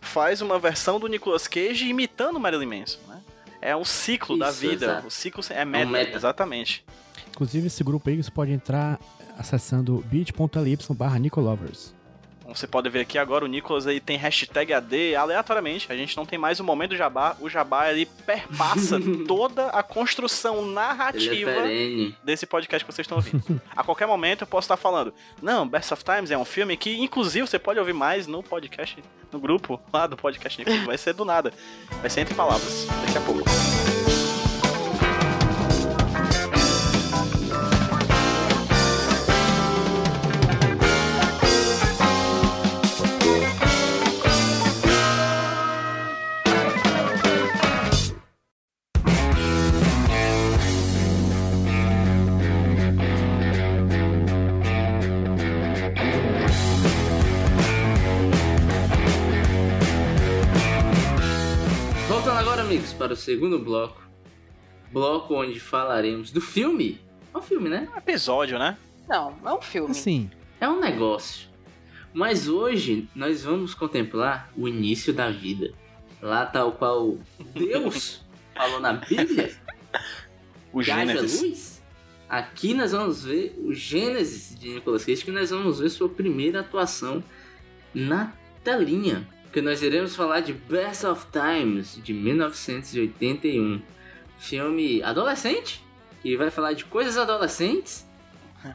faz 0.00 0.40
uma 0.40 0.58
versão 0.58 0.98
do 0.98 1.06
Nicolas 1.06 1.46
Cage 1.46 1.86
imitando 1.86 2.36
o 2.36 2.40
Marilyn 2.40 2.66
Manson, 2.80 2.98
né? 3.08 3.20
É 3.60 3.76
um 3.76 3.84
ciclo 3.84 4.38
da 4.38 4.50
Isso, 4.50 4.60
vida. 4.60 4.86
exato. 4.86 5.06
O 5.08 5.10
ciclo 5.10 5.42
é 5.50 5.64
meta, 5.64 5.90
meta. 5.90 6.16
exatamente. 6.16 6.84
Inclusive, 7.30 7.66
esse 7.66 7.82
grupo 7.82 8.08
aí 8.08 8.22
você 8.22 8.30
pode 8.30 8.52
entrar 8.52 8.98
acessando 9.36 10.04
bit.ly 10.08 10.78
barra 10.90 11.18
Nicolovers. 11.18 11.94
Como 12.48 12.56
você 12.56 12.66
pode 12.66 12.88
ver 12.88 13.00
aqui 13.00 13.18
agora, 13.18 13.44
o 13.44 13.46
Nicolas 13.46 13.86
aí 13.86 14.00
tem 14.00 14.16
hashtag 14.16 14.72
AD 14.72 15.14
aleatoriamente. 15.14 15.92
A 15.92 15.94
gente 15.94 16.16
não 16.16 16.24
tem 16.24 16.38
mais 16.38 16.58
o 16.58 16.64
momento 16.64 16.92
do 16.92 16.96
jabá. 16.96 17.36
O 17.40 17.46
jabá 17.50 17.90
ele 17.90 18.06
perpassa 18.06 18.98
toda 19.28 19.66
a 19.66 19.82
construção 19.82 20.60
é 20.60 20.72
narrativa 20.72 21.52
perene. 21.52 22.16
desse 22.24 22.46
podcast 22.46 22.86
que 22.86 22.90
vocês 22.90 23.04
estão 23.04 23.18
ouvindo. 23.18 23.60
a 23.76 23.84
qualquer 23.84 24.06
momento 24.06 24.44
eu 24.44 24.46
posso 24.46 24.64
estar 24.64 24.78
falando, 24.78 25.12
não, 25.42 25.68
Best 25.68 25.92
of 25.92 26.02
Times 26.02 26.30
é 26.30 26.38
um 26.38 26.44
filme 26.46 26.74
que, 26.78 26.98
inclusive, 26.98 27.46
você 27.46 27.58
pode 27.58 27.78
ouvir 27.78 27.92
mais 27.92 28.26
no 28.26 28.42
podcast, 28.42 28.96
no 29.30 29.38
grupo 29.38 29.78
lá 29.92 30.06
do 30.06 30.16
podcast 30.16 30.58
Nicolas. 30.58 30.86
Vai 30.86 30.96
ser 30.96 31.12
do 31.12 31.26
nada. 31.26 31.52
Vai 32.00 32.08
ser 32.08 32.22
entre 32.22 32.34
palavras. 32.34 32.86
Daqui 33.04 33.18
a 33.18 33.20
pouco. 33.20 33.77
Segundo 63.28 63.58
bloco. 63.58 64.00
Bloco 64.90 65.34
onde 65.34 65.60
falaremos 65.60 66.30
do 66.30 66.40
filme. 66.40 66.98
É 67.34 67.36
um 67.36 67.42
filme, 67.42 67.68
né? 67.68 67.86
Um 67.94 67.98
episódio, 67.98 68.58
né? 68.58 68.78
Não, 69.06 69.36
é 69.44 69.52
um 69.52 69.60
filme. 69.60 69.94
Sim. 69.94 70.30
É 70.58 70.66
um 70.66 70.80
negócio. 70.80 71.46
Mas 72.14 72.48
hoje 72.48 73.06
nós 73.14 73.44
vamos 73.44 73.74
contemplar 73.74 74.50
o 74.56 74.66
início 74.66 75.12
da 75.12 75.30
vida. 75.30 75.74
Lá 76.22 76.46
tal 76.46 76.72
qual 76.72 77.18
Deus 77.52 78.24
falou 78.56 78.80
na 78.80 78.94
Bíblia. 78.94 79.54
O 80.72 80.82
Gênesis. 80.82 81.42
luz. 81.42 81.82
Aqui 82.30 82.72
nós 82.72 82.92
vamos 82.92 83.24
ver 83.24 83.54
o 83.58 83.74
Gênesis 83.74 84.58
de 84.58 84.70
Nicolas 84.70 85.04
Cage, 85.04 85.22
que 85.22 85.30
nós 85.30 85.50
vamos 85.50 85.80
ver 85.80 85.90
sua 85.90 86.08
primeira 86.08 86.60
atuação 86.60 87.22
na 87.92 88.32
telinha. 88.64 89.28
Porque 89.48 89.62
nós 89.62 89.82
iremos 89.82 90.14
falar 90.14 90.40
de 90.40 90.52
Best 90.52 91.06
of 91.06 91.26
Times, 91.32 91.98
de 92.02 92.12
1981. 92.12 93.80
Filme 94.38 95.02
adolescente, 95.02 95.82
que 96.22 96.36
vai 96.36 96.50
falar 96.50 96.74
de 96.74 96.84
coisas 96.84 97.16
adolescentes. 97.16 98.06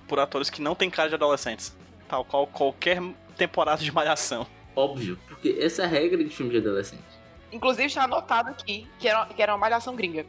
Por 0.07 0.19
atores 0.19 0.49
que 0.49 0.61
não 0.61 0.75
têm 0.75 0.89
cara 0.89 1.09
de 1.09 1.15
adolescentes. 1.15 1.75
Tal 2.09 2.25
qual 2.25 2.47
qualquer 2.47 3.01
temporada 3.37 3.81
de 3.83 3.91
malhação. 3.91 4.45
Óbvio, 4.75 5.17
porque 5.27 5.57
essa 5.61 5.83
é 5.83 5.85
a 5.85 5.87
regra 5.87 6.23
de 6.23 6.29
filme 6.29 6.51
de 6.51 6.57
adolescente. 6.57 7.03
Inclusive 7.51 7.85
está 7.85 8.03
anotado 8.05 8.49
aqui 8.49 8.87
que 8.97 9.07
era, 9.07 9.25
que 9.27 9.41
era 9.41 9.53
uma 9.53 9.59
malhação 9.59 9.95
gringa. 9.95 10.25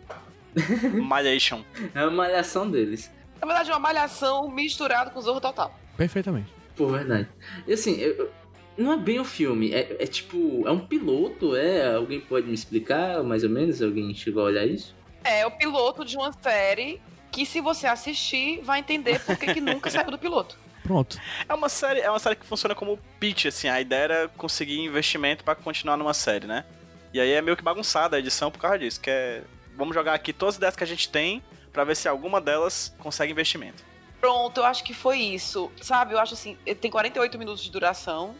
Malhation. 1.02 1.64
É 1.94 2.00
a 2.00 2.10
malhação 2.10 2.70
deles. 2.70 3.10
Na 3.40 3.46
verdade, 3.46 3.70
é 3.70 3.72
uma 3.74 3.80
malhação 3.80 4.48
misturada 4.50 5.10
com 5.10 5.20
Zorro 5.20 5.40
Total. 5.40 5.74
Perfeitamente. 5.96 6.52
Por 6.76 6.92
verdade. 6.92 7.28
E 7.66 7.72
assim, 7.72 7.96
eu- 7.98 8.30
não 8.76 8.92
é 8.92 8.96
bem 8.96 9.20
um 9.20 9.24
filme, 9.24 9.72
é, 9.72 9.96
é 10.00 10.06
tipo, 10.06 10.66
é 10.66 10.70
um 10.70 10.80
piloto, 10.80 11.54
é? 11.56 11.94
Alguém 11.94 12.20
pode 12.20 12.46
me 12.46 12.54
explicar 12.54 13.22
mais 13.22 13.44
ou 13.44 13.50
menos? 13.50 13.80
Alguém 13.80 14.14
chegou 14.14 14.42
a 14.42 14.46
olhar 14.46 14.66
isso? 14.66 14.94
É 15.22 15.46
o 15.46 15.50
piloto 15.50 16.04
de 16.04 16.16
uma 16.16 16.32
série 16.32 17.00
que, 17.30 17.46
se 17.46 17.60
você 17.60 17.86
assistir, 17.86 18.60
vai 18.62 18.80
entender 18.80 19.20
por 19.20 19.36
que 19.36 19.54
que 19.54 19.60
nunca 19.60 19.90
saiu 19.90 20.10
do 20.10 20.18
piloto. 20.18 20.58
Pronto. 20.82 21.18
É 21.48 21.54
uma 21.54 21.68
série, 21.68 22.00
é 22.00 22.10
uma 22.10 22.18
série 22.18 22.36
que 22.36 22.44
funciona 22.44 22.74
como 22.74 22.98
pitch, 23.18 23.46
assim. 23.46 23.68
A 23.68 23.80
ideia 23.80 24.02
era 24.02 24.28
conseguir 24.28 24.80
investimento 24.80 25.42
pra 25.42 25.54
continuar 25.54 25.96
numa 25.96 26.12
série, 26.12 26.46
né? 26.46 26.64
E 27.12 27.20
aí 27.20 27.30
é 27.30 27.40
meio 27.40 27.56
que 27.56 27.62
bagunçada 27.62 28.16
a 28.16 28.18
edição 28.18 28.50
por 28.50 28.58
causa 28.58 28.78
disso, 28.78 29.00
que 29.00 29.08
é 29.08 29.42
vamos 29.76 29.94
jogar 29.94 30.14
aqui 30.14 30.32
todas 30.32 30.54
as 30.54 30.58
ideias 30.58 30.76
que 30.76 30.84
a 30.84 30.86
gente 30.86 31.08
tem 31.08 31.42
pra 31.72 31.84
ver 31.84 31.96
se 31.96 32.06
alguma 32.06 32.40
delas 32.40 32.94
consegue 32.98 33.32
investimento. 33.32 33.82
Pronto, 34.20 34.58
eu 34.58 34.64
acho 34.64 34.84
que 34.84 34.94
foi 34.94 35.18
isso. 35.18 35.70
Sabe, 35.80 36.14
eu 36.14 36.18
acho 36.18 36.34
assim, 36.34 36.56
tem 36.80 36.90
48 36.90 37.38
minutos 37.38 37.62
de 37.62 37.70
duração. 37.70 38.34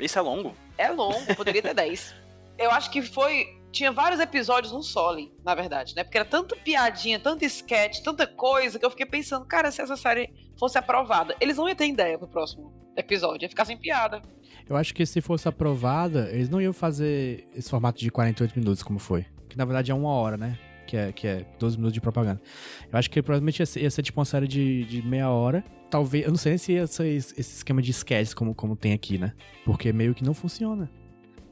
Isso 0.00 0.18
é 0.18 0.22
longo. 0.22 0.54
É 0.76 0.88
longo, 0.90 1.34
poderia 1.36 1.62
ter 1.62 1.74
10. 1.74 2.14
Eu 2.58 2.70
acho 2.70 2.90
que 2.90 3.02
foi. 3.02 3.58
Tinha 3.72 3.92
vários 3.92 4.20
episódios 4.20 4.72
num 4.72 4.82
sole, 4.82 5.32
na 5.44 5.54
verdade, 5.54 5.94
né? 5.94 6.02
Porque 6.02 6.18
era 6.18 6.24
tanta 6.24 6.56
piadinha, 6.56 7.20
tanto 7.20 7.44
sketch, 7.44 8.00
tanta 8.00 8.26
coisa, 8.26 8.80
que 8.80 8.84
eu 8.84 8.90
fiquei 8.90 9.06
pensando, 9.06 9.46
cara, 9.46 9.70
se 9.70 9.80
essa 9.80 9.96
série 9.96 10.34
fosse 10.58 10.76
aprovada, 10.76 11.36
eles 11.40 11.56
não 11.56 11.68
iam 11.68 11.76
ter 11.76 11.86
ideia 11.86 12.18
pro 12.18 12.26
próximo 12.26 12.74
episódio, 12.96 13.44
ia 13.44 13.48
ficar 13.48 13.64
sem 13.64 13.76
piada. 13.76 14.20
Eu 14.68 14.76
acho 14.76 14.92
que 14.92 15.06
se 15.06 15.20
fosse 15.20 15.48
aprovada, 15.48 16.28
eles 16.32 16.48
não 16.48 16.60
iam 16.60 16.72
fazer 16.72 17.46
esse 17.54 17.70
formato 17.70 18.00
de 18.00 18.10
48 18.10 18.58
minutos 18.58 18.82
como 18.82 18.98
foi. 18.98 19.24
Que 19.48 19.56
na 19.56 19.64
verdade 19.64 19.92
é 19.92 19.94
uma 19.94 20.10
hora, 20.10 20.36
né? 20.36 20.58
Que 20.90 20.96
é, 20.96 21.12
que 21.12 21.24
é 21.28 21.46
12 21.56 21.76
minutos 21.76 21.92
de 21.94 22.00
propaganda. 22.00 22.40
Eu 22.92 22.98
acho 22.98 23.08
que 23.08 23.22
provavelmente 23.22 23.60
ia 23.60 23.66
ser, 23.66 23.80
ia 23.82 23.90
ser 23.92 24.02
tipo 24.02 24.18
uma 24.18 24.24
série 24.24 24.48
de, 24.48 24.84
de 24.86 25.02
meia 25.06 25.30
hora. 25.30 25.62
Talvez. 25.88 26.24
Eu 26.24 26.30
não 26.30 26.36
sei 26.36 26.58
se 26.58 26.72
ia 26.72 26.84
ser 26.88 27.06
esse 27.06 27.38
esquema 27.40 27.80
de 27.80 27.92
sketches 27.92 28.34
como, 28.34 28.52
como 28.56 28.74
tem 28.74 28.92
aqui, 28.92 29.16
né? 29.16 29.32
Porque 29.64 29.92
meio 29.92 30.16
que 30.16 30.24
não 30.24 30.34
funciona. 30.34 30.90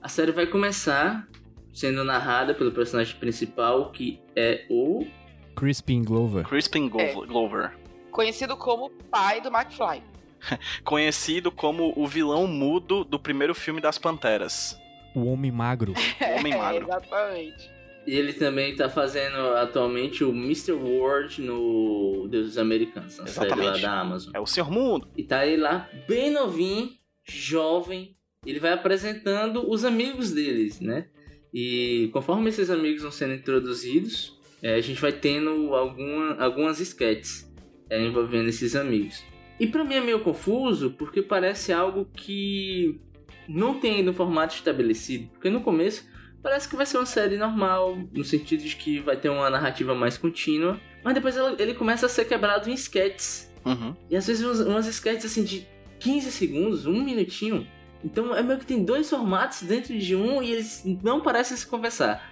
A 0.02 0.08
série 0.08 0.32
vai 0.32 0.44
começar 0.46 1.28
sendo 1.72 2.02
narrada 2.02 2.52
pelo 2.52 2.72
personagem 2.72 3.14
principal, 3.16 3.92
que 3.92 4.20
é 4.34 4.66
o. 4.68 5.06
Crispin 5.54 6.02
Glover. 6.02 6.44
Crispin 6.44 6.88
Glo- 6.88 7.24
Glover. 7.26 7.70
Conhecido 8.10 8.56
como 8.56 8.90
pai 9.08 9.40
do 9.40 9.50
McFly. 9.56 10.02
Conhecido 10.82 11.52
como 11.52 11.92
o 11.96 12.08
vilão 12.08 12.48
mudo 12.48 13.04
do 13.04 13.20
primeiro 13.20 13.54
filme 13.54 13.80
das 13.80 13.98
Panteras. 13.98 14.76
O 15.14 15.26
Homem 15.26 15.52
Magro. 15.52 15.94
O 16.20 16.38
Homem 16.40 16.56
Magro. 16.58 16.84
exatamente. 16.88 17.77
E 18.08 18.16
ele 18.16 18.32
também 18.32 18.74
tá 18.74 18.88
fazendo 18.88 19.36
atualmente 19.56 20.24
o 20.24 20.30
Mr. 20.30 20.72
World 20.72 21.42
no 21.42 22.26
Deus 22.30 22.46
dos 22.46 22.56
Americanos, 22.56 23.18
na 23.18 23.26
série 23.26 23.50
lá 23.50 23.56
Exatamente. 23.56 23.82
da 23.82 24.00
Amazon. 24.00 24.32
É 24.34 24.40
o 24.40 24.46
Senhor 24.46 24.70
Mundo. 24.70 25.06
E 25.14 25.22
tá 25.22 25.46
ele 25.46 25.60
lá, 25.60 25.90
bem 26.08 26.30
novinho, 26.30 26.88
jovem. 27.28 28.16
Ele 28.46 28.58
vai 28.58 28.72
apresentando 28.72 29.70
os 29.70 29.84
amigos 29.84 30.32
deles, 30.32 30.80
né? 30.80 31.08
E 31.52 32.08
conforme 32.10 32.48
esses 32.48 32.70
amigos 32.70 33.02
vão 33.02 33.12
sendo 33.12 33.34
introduzidos, 33.34 34.40
é, 34.62 34.76
a 34.76 34.80
gente 34.80 35.02
vai 35.02 35.12
tendo 35.12 35.74
alguma, 35.74 36.34
algumas 36.42 36.80
sketches 36.80 37.46
é, 37.90 38.02
envolvendo 38.02 38.48
esses 38.48 38.74
amigos. 38.74 39.22
E 39.60 39.66
pra 39.66 39.84
mim 39.84 39.96
é 39.96 40.00
meio 40.00 40.20
confuso, 40.20 40.92
porque 40.92 41.20
parece 41.20 41.74
algo 41.74 42.06
que 42.06 42.98
não 43.46 43.78
tem 43.78 43.96
ainda 43.96 44.12
um 44.12 44.14
formato 44.14 44.54
estabelecido. 44.54 45.28
Porque 45.32 45.50
no 45.50 45.60
começo 45.60 46.08
parece 46.42 46.68
que 46.68 46.76
vai 46.76 46.86
ser 46.86 46.98
uma 46.98 47.06
série 47.06 47.36
normal, 47.36 47.96
no 48.12 48.24
sentido 48.24 48.62
de 48.62 48.76
que 48.76 49.00
vai 49.00 49.16
ter 49.16 49.28
uma 49.28 49.48
narrativa 49.50 49.94
mais 49.94 50.16
contínua. 50.18 50.80
Mas 51.04 51.14
depois 51.14 51.36
ela- 51.36 51.54
ele 51.58 51.74
começa 51.74 52.06
a 52.06 52.08
ser 52.08 52.24
quebrado 52.26 52.68
em 52.68 52.74
sketches. 52.74 53.52
Uhum. 53.64 53.94
E 54.10 54.16
às 54.16 54.26
vezes 54.26 54.44
umas, 54.44 54.60
umas 54.60 54.86
sketches 54.86 55.26
assim 55.26 55.44
de 55.44 55.66
15 56.00 56.30
segundos, 56.32 56.86
um 56.86 57.02
minutinho. 57.04 57.66
Então 58.04 58.34
é 58.34 58.42
meio 58.42 58.58
que 58.58 58.66
tem 58.66 58.84
dois 58.84 59.10
formatos 59.10 59.62
dentro 59.62 59.96
de 59.98 60.14
um 60.14 60.42
e 60.42 60.52
eles 60.52 60.82
não 61.02 61.20
parecem 61.20 61.56
se 61.56 61.66
conversar. 61.66 62.22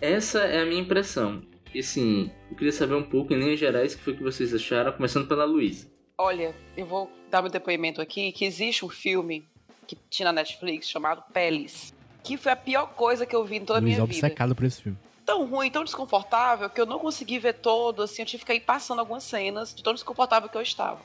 Essa 0.00 0.40
é 0.40 0.62
a 0.62 0.66
minha 0.66 0.80
impressão. 0.80 1.42
E 1.74 1.78
assim, 1.78 2.30
eu 2.50 2.56
queria 2.56 2.72
saber 2.72 2.94
um 2.94 3.02
pouco 3.04 3.32
em 3.32 3.38
linhas 3.38 3.58
gerais 3.58 3.94
o 3.94 3.98
que 3.98 4.04
foi 4.04 4.14
que 4.16 4.22
vocês 4.22 4.52
acharam, 4.52 4.92
começando 4.92 5.26
pela 5.28 5.44
Luísa. 5.44 5.90
Olha, 6.18 6.54
eu 6.76 6.84
vou 6.84 7.10
dar 7.30 7.40
meu 7.40 7.50
depoimento 7.50 8.00
aqui, 8.00 8.30
que 8.32 8.44
existe 8.44 8.84
um 8.84 8.88
filme 8.88 9.44
que 9.86 9.96
tinha 10.10 10.26
na 10.26 10.32
Netflix 10.32 10.88
chamado 10.88 11.22
Peles. 11.32 11.94
Que 12.22 12.36
foi 12.36 12.52
a 12.52 12.56
pior 12.56 12.86
coisa 12.94 13.26
que 13.26 13.34
eu 13.34 13.44
vi 13.44 13.56
em 13.56 13.64
toda 13.64 13.78
a 13.78 13.82
minha 13.82 13.94
vida. 13.96 14.04
obcecado 14.04 14.54
por 14.54 14.64
esse 14.64 14.80
filme. 14.82 14.98
tão 15.26 15.44
ruim, 15.46 15.70
tão 15.70 15.84
desconfortável, 15.84 16.68
que 16.70 16.80
eu 16.80 16.86
não 16.86 16.98
consegui 16.98 17.38
ver 17.38 17.54
todo, 17.54 18.02
assim, 18.02 18.22
eu 18.22 18.26
tive 18.26 18.44
que 18.44 18.52
ir 18.54 18.60
passando 18.60 18.98
algumas 19.00 19.24
cenas 19.24 19.74
de 19.74 19.82
tão 19.82 19.92
desconfortável 19.94 20.48
que 20.48 20.56
eu 20.56 20.62
estava. 20.62 21.00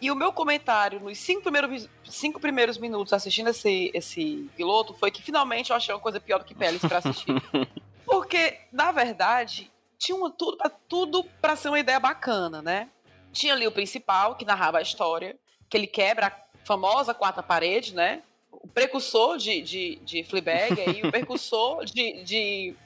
E 0.00 0.10
o 0.10 0.14
meu 0.14 0.32
comentário 0.32 1.00
nos 1.00 1.18
cinco 1.18 1.42
primeiros, 1.42 1.88
cinco 2.04 2.38
primeiros 2.40 2.78
minutos 2.78 3.12
assistindo 3.12 3.48
esse, 3.50 3.90
esse 3.92 4.48
piloto 4.56 4.94
foi 4.94 5.10
que 5.10 5.20
finalmente 5.22 5.70
eu 5.70 5.76
achei 5.76 5.92
uma 5.94 6.00
coisa 6.00 6.20
pior 6.20 6.38
do 6.38 6.44
que 6.44 6.54
Peles 6.54 6.80
pra 6.80 6.98
assistir. 6.98 7.34
Porque, 8.06 8.58
na 8.72 8.92
verdade, 8.92 9.70
tinha 9.98 10.16
uma- 10.16 10.30
tudo 10.30 10.56
pra, 10.56 10.70
tudo 10.70 11.24
pra 11.40 11.56
ser 11.56 11.68
uma 11.68 11.80
ideia 11.80 11.98
bacana, 12.00 12.62
né? 12.62 12.88
Tinha 13.32 13.52
ali 13.54 13.66
o 13.66 13.72
principal, 13.72 14.34
que 14.36 14.44
narrava 14.44 14.78
a 14.78 14.82
história, 14.82 15.36
que 15.68 15.76
ele 15.76 15.86
quebra 15.86 16.28
a 16.28 16.32
famosa 16.64 17.12
quarta 17.12 17.42
parede, 17.42 17.94
né? 17.94 18.22
O 18.68 18.70
precursor 18.70 19.38
de, 19.38 19.62
de, 19.62 19.96
de 20.04 20.24
Fleabag 20.24 20.78
aí, 20.78 21.02
o 21.02 21.10
precursor 21.10 21.84
de, 21.86 22.22
de 22.22 22.76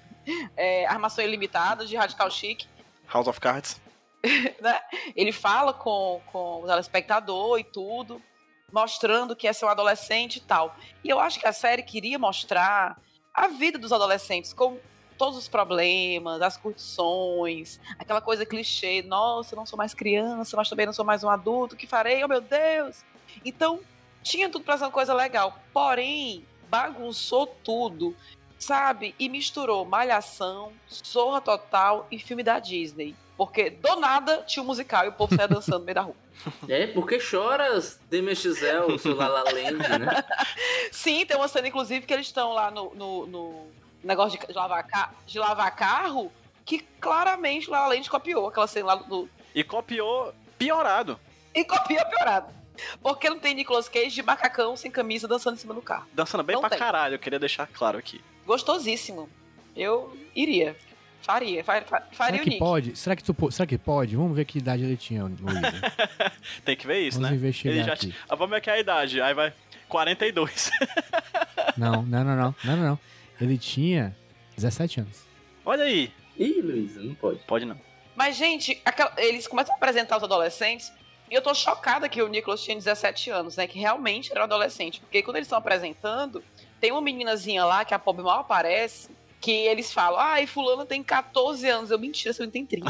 é, 0.56 0.86
armação 0.86 1.24
ilimitada, 1.24 1.84
de 1.84 1.96
Radical 1.96 2.30
Chic, 2.30 2.66
House 3.12 3.26
of 3.26 3.40
Cards. 3.40 3.80
né? 4.60 4.80
Ele 5.16 5.32
fala 5.32 5.74
com, 5.74 6.20
com 6.30 6.62
o 6.62 6.66
telespectador 6.66 7.58
e 7.58 7.64
tudo, 7.64 8.22
mostrando 8.72 9.34
que 9.34 9.48
é 9.48 9.52
ser 9.52 9.66
um 9.66 9.68
adolescente 9.68 10.36
e 10.36 10.40
tal. 10.40 10.76
E 11.02 11.08
eu 11.10 11.18
acho 11.18 11.40
que 11.40 11.46
a 11.46 11.52
série 11.52 11.82
queria 11.82 12.18
mostrar 12.18 12.96
a 13.34 13.48
vida 13.48 13.76
dos 13.76 13.92
adolescentes 13.92 14.52
com 14.52 14.78
todos 15.18 15.36
os 15.36 15.48
problemas, 15.48 16.40
as 16.40 16.56
curtições, 16.56 17.80
aquela 17.98 18.20
coisa 18.20 18.46
clichê, 18.46 19.02
nossa, 19.02 19.54
eu 19.54 19.56
não 19.56 19.66
sou 19.66 19.76
mais 19.76 19.94
criança, 19.94 20.56
mas 20.56 20.68
também 20.68 20.86
não 20.86 20.92
sou 20.92 21.04
mais 21.04 21.22
um 21.22 21.28
adulto, 21.28 21.74
o 21.74 21.78
que 21.78 21.86
farei? 21.86 22.24
Oh 22.24 22.28
meu 22.28 22.40
Deus! 22.40 23.04
Então, 23.44 23.80
tinha 24.22 24.48
tudo 24.48 24.64
pra 24.64 24.78
ser 24.78 24.84
uma 24.84 24.90
coisa 24.90 25.14
legal, 25.14 25.58
porém, 25.72 26.44
bagunçou 26.68 27.46
tudo, 27.46 28.16
sabe? 28.58 29.14
E 29.18 29.28
misturou 29.28 29.84
Malhação, 29.84 30.72
Zorra 30.90 31.40
Total 31.40 32.06
e 32.10 32.18
filme 32.18 32.42
da 32.42 32.58
Disney. 32.58 33.14
Porque 33.36 33.70
do 33.70 33.96
nada 33.96 34.38
tinha 34.46 34.62
um 34.62 34.66
musical 34.66 35.04
e 35.04 35.08
o 35.08 35.12
povo 35.12 35.34
saia 35.34 35.48
dançando 35.48 35.80
no 35.80 35.84
meio 35.84 35.94
da 35.94 36.02
rua. 36.02 36.14
É, 36.68 36.86
porque 36.88 37.20
choras, 37.20 38.00
Demi 38.10 38.34
Giselle, 38.34 38.98
seu 38.98 39.14
La 39.14 39.28
La 39.28 39.42
Land, 39.44 39.98
né? 39.98 40.24
Sim, 40.90 41.24
tem 41.26 41.36
uma 41.36 41.46
cena, 41.46 41.68
inclusive, 41.68 42.06
que 42.06 42.12
eles 42.12 42.26
estão 42.26 42.52
lá 42.52 42.70
no, 42.70 42.94
no, 42.94 43.26
no 43.26 43.66
negócio 44.02 44.38
de, 44.38 44.46
de 44.46 44.52
lavar, 44.52 45.14
de 45.26 45.38
lavar 45.38 45.76
carro, 45.76 46.32
que 46.64 46.80
claramente 47.00 47.68
o 47.68 47.72
La 47.72 47.80
La 47.80 47.88
Land 47.88 48.08
copiou 48.10 48.48
aquela 48.48 48.66
cena 48.66 48.86
lá 48.86 48.94
do. 48.96 49.28
E 49.54 49.62
copiou 49.62 50.32
piorado. 50.58 51.18
E 51.54 51.64
copia 51.64 52.04
piorado. 52.04 52.61
Porque 53.02 53.28
não 53.30 53.38
tem 53.38 53.54
Nicolas 53.54 53.88
Cage 53.88 54.10
de 54.10 54.22
macacão 54.22 54.76
sem 54.76 54.90
camisa 54.90 55.26
dançando 55.28 55.54
em 55.54 55.58
cima 55.58 55.74
do 55.74 55.82
carro. 55.82 56.06
Dançando 56.12 56.42
bem 56.42 56.54
Não 56.54 56.60
pra 56.60 56.70
tem. 56.70 56.78
caralho, 56.78 57.14
eu 57.14 57.18
queria 57.18 57.38
deixar 57.38 57.66
claro 57.66 57.98
aqui. 57.98 58.20
Gostosíssimo. 58.46 59.28
Eu 59.76 60.16
iria. 60.34 60.76
Faria. 61.22 61.62
fa- 61.62 61.82
fa- 61.82 62.02
Faria 62.12 62.32
Será 62.32 62.36
o 62.40 62.44
que 62.44 62.50
Nick. 62.50 62.58
pode? 62.58 62.96
Será 62.98 63.14
que, 63.16 63.22
tu, 63.22 63.50
será 63.52 63.66
que 63.66 63.78
pode? 63.78 64.16
Vamos 64.16 64.34
ver 64.36 64.44
que 64.44 64.58
idade 64.58 64.82
ele 64.82 64.96
tinha, 64.96 65.22
Luísa. 65.24 65.92
Tem 66.64 66.76
que 66.76 66.86
ver 66.86 66.98
isso, 67.00 67.18
Vamos 67.18 67.30
né? 67.30 67.36
investigar 67.36 67.74
Ele 67.76 67.84
já 67.84 67.92
aqui. 67.92 68.08
t- 68.08 68.14
Ah, 68.28 68.34
Vamos 68.34 68.50
ver 68.50 68.56
aqui 68.56 68.70
a 68.70 68.78
idade. 68.80 69.20
Aí 69.22 69.32
vai 69.32 69.52
42. 69.88 70.70
Não, 71.76 72.02
não, 72.02 72.24
não, 72.24 72.36
não, 72.36 72.54
não, 72.64 72.76
não, 72.76 72.84
não. 72.88 72.98
Ele 73.40 73.56
tinha 73.56 74.14
17 74.56 75.00
anos. 75.00 75.22
Olha 75.64 75.84
aí. 75.84 76.12
Ih, 76.36 76.60
Luísa, 76.60 77.00
não 77.02 77.14
pode. 77.14 77.38
Pode 77.46 77.64
não. 77.64 77.80
Mas, 78.14 78.36
gente, 78.36 78.80
aquela- 78.84 79.14
eles 79.16 79.46
começam 79.46 79.72
a 79.74 79.76
apresentar 79.76 80.16
os 80.18 80.22
adolescentes 80.22 80.92
e 81.32 81.34
eu 81.34 81.40
tô 81.40 81.54
chocada 81.54 82.10
que 82.10 82.20
o 82.20 82.28
Nicholas 82.28 82.62
tinha 82.62 82.76
17 82.76 83.30
anos, 83.30 83.56
né? 83.56 83.66
Que 83.66 83.78
realmente 83.78 84.30
era 84.30 84.42
um 84.42 84.44
adolescente. 84.44 85.00
Porque 85.00 85.22
quando 85.22 85.36
eles 85.36 85.46
estão 85.46 85.56
apresentando, 85.56 86.44
tem 86.78 86.92
uma 86.92 87.00
meninazinha 87.00 87.64
lá 87.64 87.86
que 87.86 87.94
a 87.94 87.98
pobre 87.98 88.22
mal 88.22 88.40
aparece, 88.40 89.08
que 89.40 89.50
eles 89.50 89.90
falam, 89.90 90.20
ah, 90.20 90.42
e 90.42 90.46
fulano 90.46 90.84
tem 90.84 91.02
14 91.02 91.66
anos. 91.70 91.90
Eu, 91.90 91.98
mentira, 91.98 92.34
você 92.34 92.44
não 92.44 92.50
tem 92.50 92.66
30. 92.66 92.86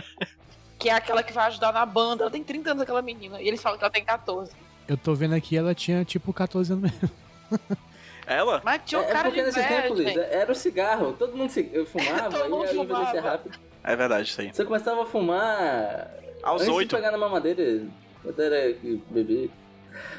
que 0.80 0.88
é 0.88 0.94
aquela 0.94 1.22
que 1.22 1.30
vai 1.30 1.46
ajudar 1.48 1.74
na 1.74 1.84
banda. 1.84 2.22
Ela 2.24 2.30
tem 2.30 2.42
30 2.42 2.70
anos, 2.70 2.82
aquela 2.84 3.02
menina. 3.02 3.42
E 3.42 3.46
eles 3.46 3.60
falam 3.60 3.76
que 3.76 3.84
ela 3.84 3.92
tem 3.92 4.02
14. 4.02 4.50
Eu 4.88 4.96
tô 4.96 5.14
vendo 5.14 5.34
aqui, 5.34 5.54
ela 5.54 5.74
tinha 5.74 6.06
tipo 6.06 6.32
14 6.32 6.72
anos 6.72 6.90
mesmo. 6.90 7.10
Ela? 8.26 8.62
Mas 8.64 8.80
tinha 8.86 8.98
um 8.98 9.04
é, 9.04 9.08
é 9.08 9.12
cara 9.12 9.24
porque 9.28 9.40
de 9.40 9.46
nesse 9.48 9.60
velho, 9.60 9.82
tempo, 9.82 9.96
gente. 9.96 10.18
era 10.18 10.50
o 10.50 10.54
cigarro. 10.54 11.12
Todo 11.18 11.36
mundo 11.36 11.50
se- 11.50 11.84
fumava 11.84 12.30
Todo 12.38 12.48
mundo 12.48 12.64
e 12.64 12.74
ia 12.74 12.82
envelhecer 12.82 13.06
fumava. 13.08 13.28
rápido. 13.28 13.58
É 13.84 13.94
verdade 13.94 14.30
isso 14.30 14.40
aí. 14.40 14.50
Você 14.50 14.64
começava 14.64 15.02
a 15.02 15.04
fumar 15.04 16.10
Aos 16.44 16.62
antes 16.62 16.74
oito. 16.74 16.88
de 16.90 16.96
pegar 16.96 17.10
na 17.10 17.18
mamadeira, 17.18 17.82
quando 18.22 18.40
era 18.40 18.76
bebê. 19.10 19.50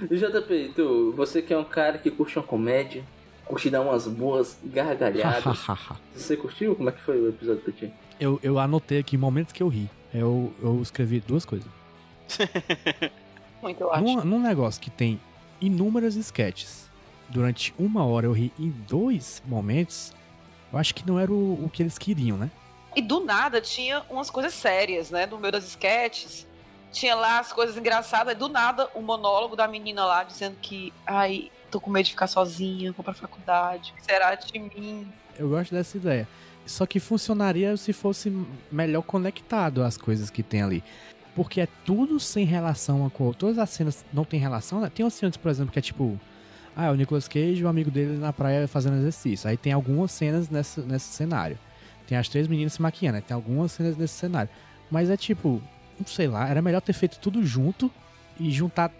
JP, 0.09 0.73
tu, 0.75 1.11
você 1.11 1.41
que 1.41 1.53
é 1.53 1.57
um 1.57 1.63
cara 1.63 1.97
que 1.97 2.09
curte 2.09 2.37
uma 2.37 2.45
comédia, 2.45 3.03
curte 3.45 3.69
dar 3.69 3.81
umas 3.81 4.07
boas 4.07 4.57
gargalhadas. 4.63 5.65
você 6.13 6.35
curtiu? 6.35 6.75
Como 6.75 6.89
é 6.89 6.91
que 6.91 7.01
foi 7.01 7.19
o 7.19 7.29
episódio 7.29 7.61
pra 7.61 7.73
ti? 7.73 7.93
eu, 8.19 8.39
eu 8.41 8.59
anotei 8.59 8.99
aqui 8.99 9.17
momentos 9.17 9.51
que 9.51 9.61
eu 9.61 9.67
ri. 9.67 9.89
Eu, 10.13 10.53
eu 10.61 10.81
escrevi 10.81 11.19
duas 11.19 11.45
coisas. 11.45 11.67
Muito, 13.61 13.81
eu 13.81 13.91
acho. 13.91 14.03
Num, 14.03 14.23
num 14.23 14.39
negócio 14.39 14.81
que 14.81 14.89
tem 14.89 15.19
inúmeras 15.59 16.15
sketches, 16.15 16.89
durante 17.29 17.73
uma 17.77 18.05
hora 18.05 18.25
eu 18.25 18.31
ri 18.31 18.51
em 18.59 18.69
dois 18.87 19.41
momentos, 19.45 20.13
eu 20.71 20.79
acho 20.79 20.93
que 20.95 21.05
não 21.05 21.19
era 21.19 21.31
o, 21.31 21.65
o 21.65 21.69
que 21.69 21.83
eles 21.83 21.97
queriam, 21.97 22.37
né? 22.37 22.49
E 22.95 23.01
do 23.01 23.19
nada 23.19 23.59
tinha 23.59 24.03
umas 24.09 24.29
coisas 24.29 24.53
sérias, 24.53 25.11
né? 25.11 25.25
No 25.25 25.37
meio 25.37 25.51
das 25.51 25.65
sketches. 25.65 26.47
Tinha 26.91 27.13
lá 27.13 27.39
as 27.39 27.51
coisas 27.51 27.75
engraçadas. 27.75 28.33
E 28.33 28.37
do 28.37 28.47
nada, 28.47 28.89
o 28.95 29.01
monólogo 29.01 29.55
da 29.55 29.67
menina 29.67 30.05
lá 30.05 30.23
dizendo 30.23 30.55
que, 30.61 30.93
ai, 31.05 31.51
tô 31.69 31.81
com 31.81 31.89
medo 31.89 32.05
de 32.05 32.11
ficar 32.11 32.27
sozinha, 32.27 32.93
vou 32.93 33.03
pra 33.03 33.13
faculdade. 33.13 33.91
O 33.91 33.95
que 33.95 34.05
será 34.05 34.33
de 34.35 34.57
mim? 34.57 35.11
Eu 35.37 35.49
gosto 35.49 35.73
dessa 35.73 35.97
ideia. 35.97 36.27
Só 36.65 36.85
que 36.85 36.99
funcionaria 36.99 37.75
se 37.75 37.91
fosse 37.91 38.31
melhor 38.71 39.01
conectado 39.01 39.83
às 39.83 39.97
coisas 39.97 40.29
que 40.29 40.41
tem 40.41 40.61
ali. 40.61 40.83
Porque 41.35 41.59
é 41.59 41.67
tudo 41.85 42.17
sem 42.17 42.45
relação 42.45 43.09
com 43.09 43.23
a 43.23 43.27
outra. 43.27 43.41
Todas 43.41 43.59
as 43.59 43.69
cenas 43.71 44.05
não 44.13 44.23
tem 44.23 44.39
relação, 44.39 44.79
né? 44.79 44.89
Tem 44.93 45.03
umas 45.03 45.13
cenas, 45.15 45.35
por 45.35 45.51
exemplo, 45.51 45.73
que 45.73 45.79
é 45.79 45.81
tipo. 45.81 46.17
Ah, 46.73 46.85
é 46.85 46.91
o 46.91 46.95
Nicolas 46.95 47.27
Cage 47.27 47.61
e 47.61 47.63
o 47.63 47.67
amigo 47.67 47.91
dele 47.91 48.17
na 48.17 48.33
praia 48.33 48.67
fazendo 48.67 48.97
exercício. 48.97 49.49
Aí 49.49 49.57
tem 49.57 49.73
algumas 49.73 50.11
cenas 50.11 50.49
nesse 50.49 51.07
cenário. 51.07 51.57
Tem 52.07 52.17
as 52.17 52.29
três 52.29 52.47
meninas 52.47 52.73
se 52.73 52.81
maquiando, 52.81 53.15
aí 53.17 53.21
tem 53.21 53.33
algumas 53.35 53.71
cenas 53.71 53.97
nesse 53.97 54.13
cenário. 54.13 54.49
Mas 54.91 55.09
é 55.09 55.17
tipo, 55.17 55.61
não 55.99 56.05
sei 56.05 56.27
lá, 56.27 56.47
era 56.47 56.61
melhor 56.61 56.81
ter 56.81 56.93
feito 56.93 57.17
tudo 57.19 57.43
junto 57.45 57.91
e 58.39 58.51
juntar, 58.51 58.91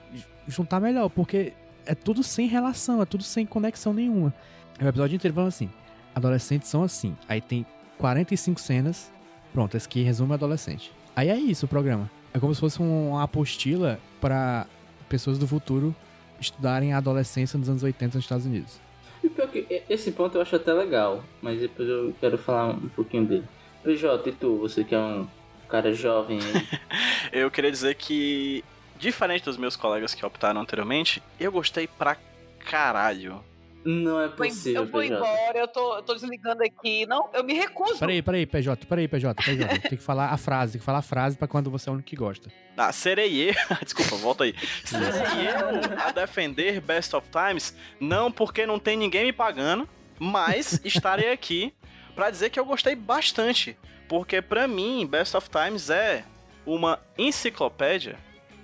juntar 0.48 0.80
melhor, 0.80 1.10
porque 1.10 1.54
é 1.86 1.94
tudo 1.94 2.24
sem 2.24 2.48
relação, 2.48 3.02
é 3.02 3.06
tudo 3.06 3.24
sem 3.24 3.46
conexão 3.46 3.94
nenhuma. 3.94 4.34
O 4.82 4.88
episódio 4.88 5.16
inteiro 5.16 5.34
falando 5.36 5.50
assim: 5.50 5.70
adolescentes 6.16 6.68
são 6.68 6.84
assim. 6.84 7.16
Aí 7.30 7.40
tem 7.42 7.66
45 7.98 8.60
cenas. 8.60 9.12
Pronto, 9.54 9.78
esse 9.78 9.88
aqui 9.88 10.02
resume 10.02 10.34
adolescente. 10.34 10.92
Aí 11.16 11.30
é 11.30 11.38
isso 11.38 11.66
o 11.66 11.70
programa. 11.70 12.10
É 12.34 12.40
como 12.40 12.54
se 12.54 12.60
fosse 12.60 12.82
um- 12.82 13.12
uma 13.12 13.24
apostila 13.24 14.00
para 14.20 14.66
pessoas 15.08 15.38
do 15.38 15.48
futuro 15.48 15.96
estudarem 16.42 16.92
a 16.94 16.98
adolescência 16.98 17.58
nos 17.58 17.70
anos 17.70 17.84
80 17.84 18.18
nos 18.18 18.26
Estados 18.26 18.46
Unidos. 18.46 18.82
E 19.26 19.30
pior 19.30 19.48
que 19.48 19.66
esse 19.90 20.12
ponto 20.12 20.38
eu 20.38 20.42
acho 20.44 20.56
até 20.56 20.72
legal, 20.72 21.24
mas 21.42 21.60
depois 21.60 21.90
eu 21.90 22.14
quero 22.22 22.38
falar 22.38 22.68
um 22.68 22.90
pouquinho 22.90 23.26
dele. 23.26 23.44
PJ, 23.84 24.30
e 24.30 24.32
tu, 24.32 24.58
você 24.58 24.84
que 24.84 24.94
é 24.94 25.00
um 25.00 25.28
cara 25.68 25.92
jovem 25.94 26.38
Eu 27.34 27.50
queria 27.50 27.72
dizer 27.72 27.96
que, 27.96 28.64
diferente 29.00 29.44
dos 29.44 29.58
meus 29.58 29.76
colegas 29.76 30.14
que 30.14 30.24
optaram 30.24 30.62
anteriormente, 30.62 31.24
eu 31.40 31.52
gostei 31.52 31.88
pra 31.88 32.16
caralho. 32.60 33.44
Não 33.86 34.20
é 34.20 34.28
possível, 34.28 34.82
eu 34.84 34.88
vou 34.88 35.02
PJ. 35.02 35.16
embora, 35.16 35.58
eu 35.60 35.68
tô, 35.68 35.98
eu 35.98 36.02
tô 36.02 36.14
desligando 36.16 36.64
aqui. 36.64 37.06
Não, 37.06 37.30
eu 37.34 37.44
me 37.44 37.54
recuso. 37.54 38.00
Peraí, 38.00 38.22
peraí, 38.22 38.46
PJ, 38.46 38.86
peraí, 38.88 39.08
PJ, 39.08 39.44
PJ. 39.44 39.80
Tem 39.90 39.98
que 39.98 40.04
falar 40.04 40.30
a 40.30 40.38
frase, 40.38 40.74
tem 40.74 40.80
que 40.80 40.86
falar 40.86 40.98
a 41.00 41.04
frase 41.04 41.38
pra 41.38 41.48
quando 41.48 41.70
você 41.70 41.88
é 41.88 41.92
o 41.92 41.94
único 41.94 42.10
que 42.10 42.16
gosta. 42.16 42.50
Ah, 42.76 42.92
serei 42.92 43.50
eu. 43.50 43.54
Desculpa, 43.84 44.16
volta 44.16 44.44
aí. 44.44 44.56
Serei 44.84 45.48
eu 45.48 46.00
a 46.04 46.12
defender 46.12 46.82
Best 46.82 47.16
of 47.16 47.28
Times, 47.30 47.76
não 48.00 48.32
porque 48.32 48.66
não 48.66 48.80
tem 48.80 48.98
ninguém 48.98 49.26
me 49.26 49.34
pagando, 49.34 49.88
mas 50.20 50.82
estarei 50.84 51.32
aqui 51.32 51.72
pra 52.16 52.32
dizer 52.32 52.50
que 52.50 52.60
eu 52.60 52.66
gostei 52.66 52.96
bastante. 52.96 53.78
Porque 54.08 54.42
pra 54.42 54.68
mim, 54.68 55.06
Best 55.06 55.36
of 55.38 55.50
Times 55.50 55.90
é 55.90 56.24
uma 56.66 57.00
enciclopédia 57.18 58.18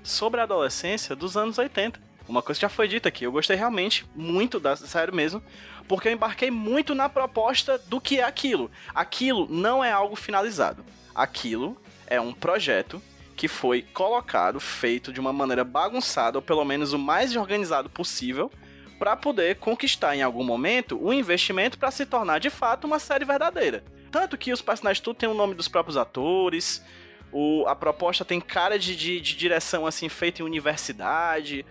sobre 0.04 0.40
a 0.40 0.44
adolescência 0.44 1.16
dos 1.16 1.38
anos 1.38 1.58
80. 1.58 2.00
Uma 2.32 2.42
coisa 2.42 2.58
que 2.58 2.62
já 2.62 2.70
foi 2.70 2.88
dita 2.88 3.10
aqui, 3.10 3.26
eu 3.26 3.32
gostei 3.32 3.58
realmente 3.58 4.06
muito, 4.16 4.58
da, 4.58 4.74
sério 4.78 5.14
mesmo, 5.14 5.44
porque 5.86 6.08
eu 6.08 6.14
embarquei 6.14 6.50
muito 6.50 6.96
na 6.96 7.10
proposta 7.10 7.78
do 7.78 8.00
que 8.00 8.20
é 8.20 8.24
aquilo. 8.24 8.72
Aquilo 8.96 9.48
não 9.50 9.84
é 9.84 9.92
algo 9.92 10.16
finalizado. 10.16 10.86
Aquilo 11.14 11.76
é 12.08 12.22
um 12.22 12.32
projeto 12.32 13.02
que 13.36 13.50
foi 13.50 13.82
colocado, 13.82 14.62
feito 14.62 15.12
de 15.12 15.20
uma 15.20 15.34
maneira 15.34 15.66
bagunçada, 15.66 16.38
ou 16.38 16.42
pelo 16.42 16.64
menos 16.64 16.94
o 16.94 17.00
mais 17.00 17.36
organizado 17.36 17.90
possível, 17.90 18.50
para 18.98 19.18
poder 19.18 19.58
conquistar 19.58 20.16
em 20.16 20.22
algum 20.22 20.46
momento 20.46 20.98
o 21.04 21.12
investimento 21.12 21.78
para 21.78 21.92
se 21.92 22.06
tornar 22.06 22.40
de 22.40 22.50
fato 22.50 22.88
uma 22.88 22.98
série 22.98 23.26
verdadeira. 23.26 23.84
Tanto 24.10 24.38
que 24.38 24.54
os 24.54 24.62
personagens 24.62 25.02
tudo 25.02 25.18
têm 25.18 25.28
o 25.28 25.34
nome 25.34 25.54
dos 25.54 25.68
próprios 25.68 25.98
atores, 25.98 26.82
o, 27.30 27.66
a 27.68 27.76
proposta 27.76 28.24
tem 28.24 28.40
cara 28.40 28.80
de, 28.80 28.96
de, 28.96 29.20
de 29.20 29.36
direção 29.36 29.86
assim 29.86 30.08
feita 30.08 30.42
em 30.42 30.46
universidade, 30.46 31.66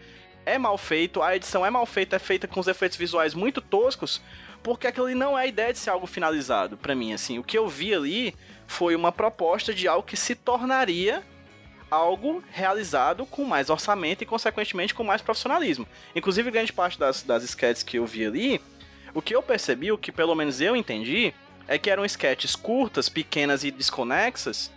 é 0.44 0.58
mal 0.58 0.76
feito, 0.78 1.22
a 1.22 1.36
edição 1.36 1.64
é 1.64 1.70
mal 1.70 1.86
feita, 1.86 2.16
é 2.16 2.18
feita 2.18 2.48
com 2.48 2.60
os 2.60 2.66
efeitos 2.66 2.96
visuais 2.96 3.34
muito 3.34 3.60
toscos, 3.60 4.20
porque 4.62 4.86
aquilo 4.86 5.06
ali 5.06 5.14
não 5.14 5.38
é 5.38 5.42
a 5.42 5.46
ideia 5.46 5.72
de 5.72 5.78
ser 5.78 5.90
algo 5.90 6.06
finalizado 6.06 6.76
para 6.76 6.94
mim, 6.94 7.12
assim. 7.12 7.38
O 7.38 7.44
que 7.44 7.56
eu 7.56 7.68
vi 7.68 7.94
ali 7.94 8.34
foi 8.66 8.94
uma 8.94 9.10
proposta 9.10 9.72
de 9.72 9.88
algo 9.88 10.06
que 10.06 10.16
se 10.16 10.34
tornaria 10.34 11.22
algo 11.90 12.42
realizado 12.52 13.26
com 13.26 13.44
mais 13.44 13.68
orçamento 13.68 14.22
e, 14.22 14.26
consequentemente, 14.26 14.94
com 14.94 15.02
mais 15.02 15.20
profissionalismo. 15.20 15.86
Inclusive, 16.14 16.50
grande 16.50 16.72
parte 16.72 16.98
das, 16.98 17.22
das 17.22 17.42
sketches 17.42 17.82
que 17.82 17.98
eu 17.98 18.06
vi 18.06 18.24
ali, 18.24 18.60
o 19.12 19.20
que 19.20 19.34
eu 19.34 19.42
percebi, 19.42 19.90
o 19.90 19.98
que 19.98 20.12
pelo 20.12 20.34
menos 20.34 20.60
eu 20.60 20.76
entendi, 20.76 21.34
é 21.66 21.78
que 21.78 21.90
eram 21.90 22.04
sketches 22.04 22.54
curtas, 22.54 23.08
pequenas 23.08 23.64
e 23.64 23.70
desconexas, 23.70 24.70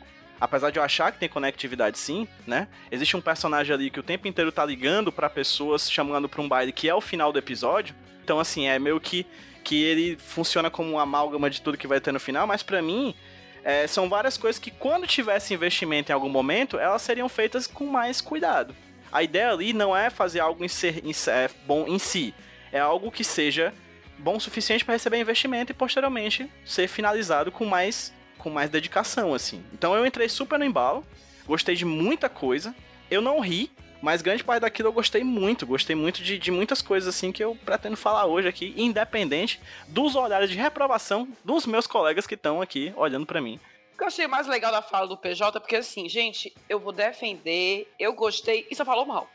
apesar 0.43 0.69
de 0.71 0.77
eu 0.79 0.83
achar 0.83 1.11
que 1.11 1.19
tem 1.19 1.29
conectividade 1.29 1.97
sim, 1.97 2.27
né? 2.45 2.67
Existe 2.91 3.15
um 3.15 3.21
personagem 3.21 3.73
ali 3.73 3.89
que 3.89 3.99
o 3.99 4.03
tempo 4.03 4.27
inteiro 4.27 4.51
tá 4.51 4.65
ligando 4.65 5.11
pra 5.11 5.29
pessoas, 5.29 5.89
chamando 5.89 6.27
pra 6.27 6.41
um 6.41 6.47
baile, 6.49 6.71
que 6.71 6.89
é 6.89 6.93
o 6.93 6.99
final 7.01 7.31
do 7.31 7.39
episódio. 7.39 7.95
Então, 8.23 8.39
assim, 8.39 8.67
é 8.67 8.77
meio 8.77 8.99
que, 8.99 9.25
que 9.63 9.81
ele 9.83 10.17
funciona 10.17 10.69
como 10.69 10.91
uma 10.91 11.03
amálgama 11.03 11.49
de 11.49 11.61
tudo 11.61 11.77
que 11.77 11.87
vai 11.87 11.99
ter 12.01 12.11
no 12.11 12.19
final, 12.19 12.45
mas 12.45 12.61
pra 12.61 12.81
mim, 12.81 13.15
é, 13.63 13.87
são 13.87 14.09
várias 14.09 14.37
coisas 14.37 14.59
que 14.59 14.69
quando 14.71 15.07
tivesse 15.07 15.53
investimento 15.53 16.11
em 16.11 16.15
algum 16.15 16.29
momento, 16.29 16.77
elas 16.77 17.01
seriam 17.01 17.29
feitas 17.29 17.65
com 17.65 17.85
mais 17.85 18.19
cuidado. 18.19 18.75
A 19.11 19.23
ideia 19.23 19.51
ali 19.51 19.71
não 19.73 19.95
é 19.95 20.09
fazer 20.09 20.39
algo 20.41 20.63
em 20.65 20.67
ser, 20.67 21.05
em 21.05 21.13
ser- 21.13 21.31
é, 21.31 21.49
bom 21.65 21.85
em 21.87 21.99
si, 21.99 22.33
é 22.71 22.79
algo 22.79 23.11
que 23.11 23.23
seja 23.23 23.73
bom 24.17 24.37
o 24.37 24.41
suficiente 24.41 24.83
para 24.83 24.93
receber 24.95 25.19
investimento 25.19 25.71
e 25.71 25.75
posteriormente 25.75 26.49
ser 26.65 26.87
finalizado 26.87 27.51
com 27.51 27.65
mais 27.65 28.13
com 28.43 28.49
mais 28.49 28.69
dedicação 28.69 29.33
assim. 29.33 29.63
Então 29.73 29.95
eu 29.95 30.05
entrei 30.05 30.27
super 30.27 30.59
no 30.59 30.65
embalo, 30.65 31.03
gostei 31.47 31.75
de 31.75 31.85
muita 31.85 32.27
coisa. 32.27 32.75
Eu 33.09 33.21
não 33.21 33.39
ri, 33.39 33.71
mas 34.01 34.21
grande 34.21 34.43
parte 34.43 34.61
daquilo 34.61 34.89
eu 34.89 34.93
gostei 34.93 35.23
muito, 35.23 35.65
gostei 35.65 35.95
muito 35.95 36.21
de, 36.21 36.37
de 36.37 36.51
muitas 36.51 36.81
coisas 36.81 37.07
assim 37.15 37.31
que 37.31 37.41
eu 37.41 37.55
pretendo 37.63 37.95
falar 37.95 38.25
hoje 38.25 38.49
aqui, 38.49 38.73
independente 38.75 39.61
dos 39.87 40.15
olhares 40.15 40.49
de 40.49 40.57
reprovação 40.57 41.25
dos 41.43 41.65
meus 41.65 41.87
colegas 41.87 42.27
que 42.27 42.35
estão 42.35 42.61
aqui 42.61 42.93
olhando 42.97 43.25
para 43.25 43.39
mim. 43.39 43.59
O 43.93 43.97
que 43.97 44.03
eu 44.03 44.07
achei 44.07 44.27
mais 44.27 44.45
legal 44.45 44.73
da 44.73 44.81
fala 44.81 45.07
do 45.07 45.15
PJ, 45.15 45.57
porque 45.61 45.77
assim, 45.77 46.09
gente, 46.09 46.53
eu 46.67 46.79
vou 46.79 46.91
defender, 46.91 47.89
eu 47.97 48.11
gostei, 48.11 48.67
e 48.69 48.75
só 48.75 48.83
falou 48.83 49.05
mal. 49.05 49.29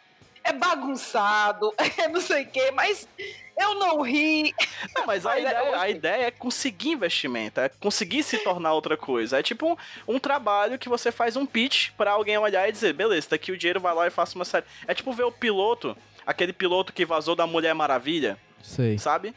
É 0.44 0.52
bagunçado, 0.52 1.72
é 1.96 2.08
não 2.08 2.20
sei 2.20 2.42
o 2.42 2.48
quê, 2.48 2.70
mas 2.72 3.08
eu 3.58 3.74
não 3.74 4.00
ri. 4.02 4.54
Não, 4.94 5.06
mas 5.06 5.26
a, 5.26 5.36
é, 5.36 5.40
ideia, 5.40 5.58
a 5.58 5.64
gostei. 5.70 5.90
ideia 5.90 6.22
é 6.26 6.30
conseguir 6.30 6.90
investimento, 6.90 7.60
é 7.60 7.68
conseguir 7.68 8.22
se 8.22 8.38
tornar 8.38 8.72
outra 8.72 8.96
coisa. 8.96 9.38
É 9.38 9.42
tipo 9.42 9.72
um, 9.72 10.14
um 10.14 10.18
trabalho 10.18 10.78
que 10.78 10.88
você 10.88 11.10
faz 11.12 11.36
um 11.36 11.44
pitch 11.46 11.90
pra 11.96 12.12
alguém 12.12 12.38
olhar 12.38 12.68
e 12.68 12.72
dizer, 12.72 12.92
beleza, 12.94 13.28
daqui 13.30 13.52
o 13.52 13.58
dinheiro 13.58 13.80
vai 13.80 13.94
lá 13.94 14.06
e 14.06 14.10
faça 14.10 14.34
uma 14.36 14.44
série. 14.44 14.64
É 14.86 14.94
tipo 14.94 15.12
ver 15.12 15.24
o 15.24 15.32
piloto, 15.32 15.96
aquele 16.26 16.52
piloto 16.52 16.92
que 16.92 17.04
vazou 17.04 17.34
da 17.34 17.46
Mulher 17.46 17.74
Maravilha, 17.74 18.38
Sei. 18.62 18.98
sabe? 18.98 19.34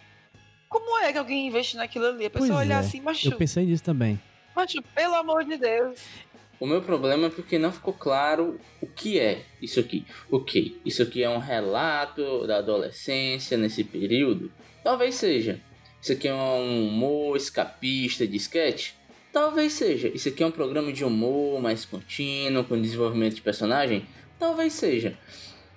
Como 0.69 0.99
é 0.99 1.12
que 1.12 1.17
alguém 1.17 1.47
investe 1.47 1.75
naquilo 1.75 2.05
ali? 2.07 2.25
A 2.27 2.29
pessoa 2.29 2.49
Pois 2.55 2.60
olhar 2.65 2.77
é. 2.77 2.79
assim, 2.79 3.01
macho, 3.01 3.27
Eu 3.27 3.38
pensei 3.38 3.65
nisso 3.65 3.84
também. 3.84 4.19
macho, 4.55 4.81
pelo 4.95 5.15
amor 5.15 5.43
de 5.43 5.57
Deus. 5.57 5.99
O 6.62 6.67
meu 6.67 6.80
problema 6.80 7.26
é 7.26 7.30
porque 7.32 7.58
não 7.58 7.71
ficou 7.71 7.91
claro 7.91 8.60
o 8.80 8.86
que 8.86 9.19
é 9.19 9.45
isso 9.60 9.80
aqui. 9.80 10.06
Ok, 10.30 10.80
isso 10.86 11.02
aqui 11.02 11.24
é 11.24 11.28
um 11.28 11.39
relato 11.39 12.45
da 12.45 12.58
adolescência 12.58 13.58
nesse 13.58 13.84
período? 13.84 14.52
Talvez 14.84 15.15
seja. 15.15 15.60
Isso 16.00 16.12
aqui 16.12 16.28
é 16.28 16.34
um 16.36 16.88
humor 16.88 17.36
escapista 17.36 18.28
de 18.28 18.38
sketch? 18.38 18.91
Talvez 19.34 19.74
seja. 19.74 20.10
Isso 20.10 20.30
aqui 20.30 20.43
é 20.43 20.45
um 20.45 20.52
programa 20.52 20.93
de 20.93 21.04
humor 21.04 21.60
mais 21.60 21.84
contínuo, 21.84 22.63
com 22.63 22.80
desenvolvimento 22.80 23.34
de 23.34 23.41
personagem? 23.41 24.06
Talvez 24.38 24.74
seja. 24.74 25.17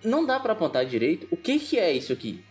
Não 0.04 0.26
dá 0.26 0.38
para 0.38 0.52
apontar 0.52 0.84
direito 0.84 1.26
o 1.30 1.36
que, 1.38 1.58
que 1.58 1.78
é 1.78 1.94
isso 1.94 2.12
aqui. 2.12 2.44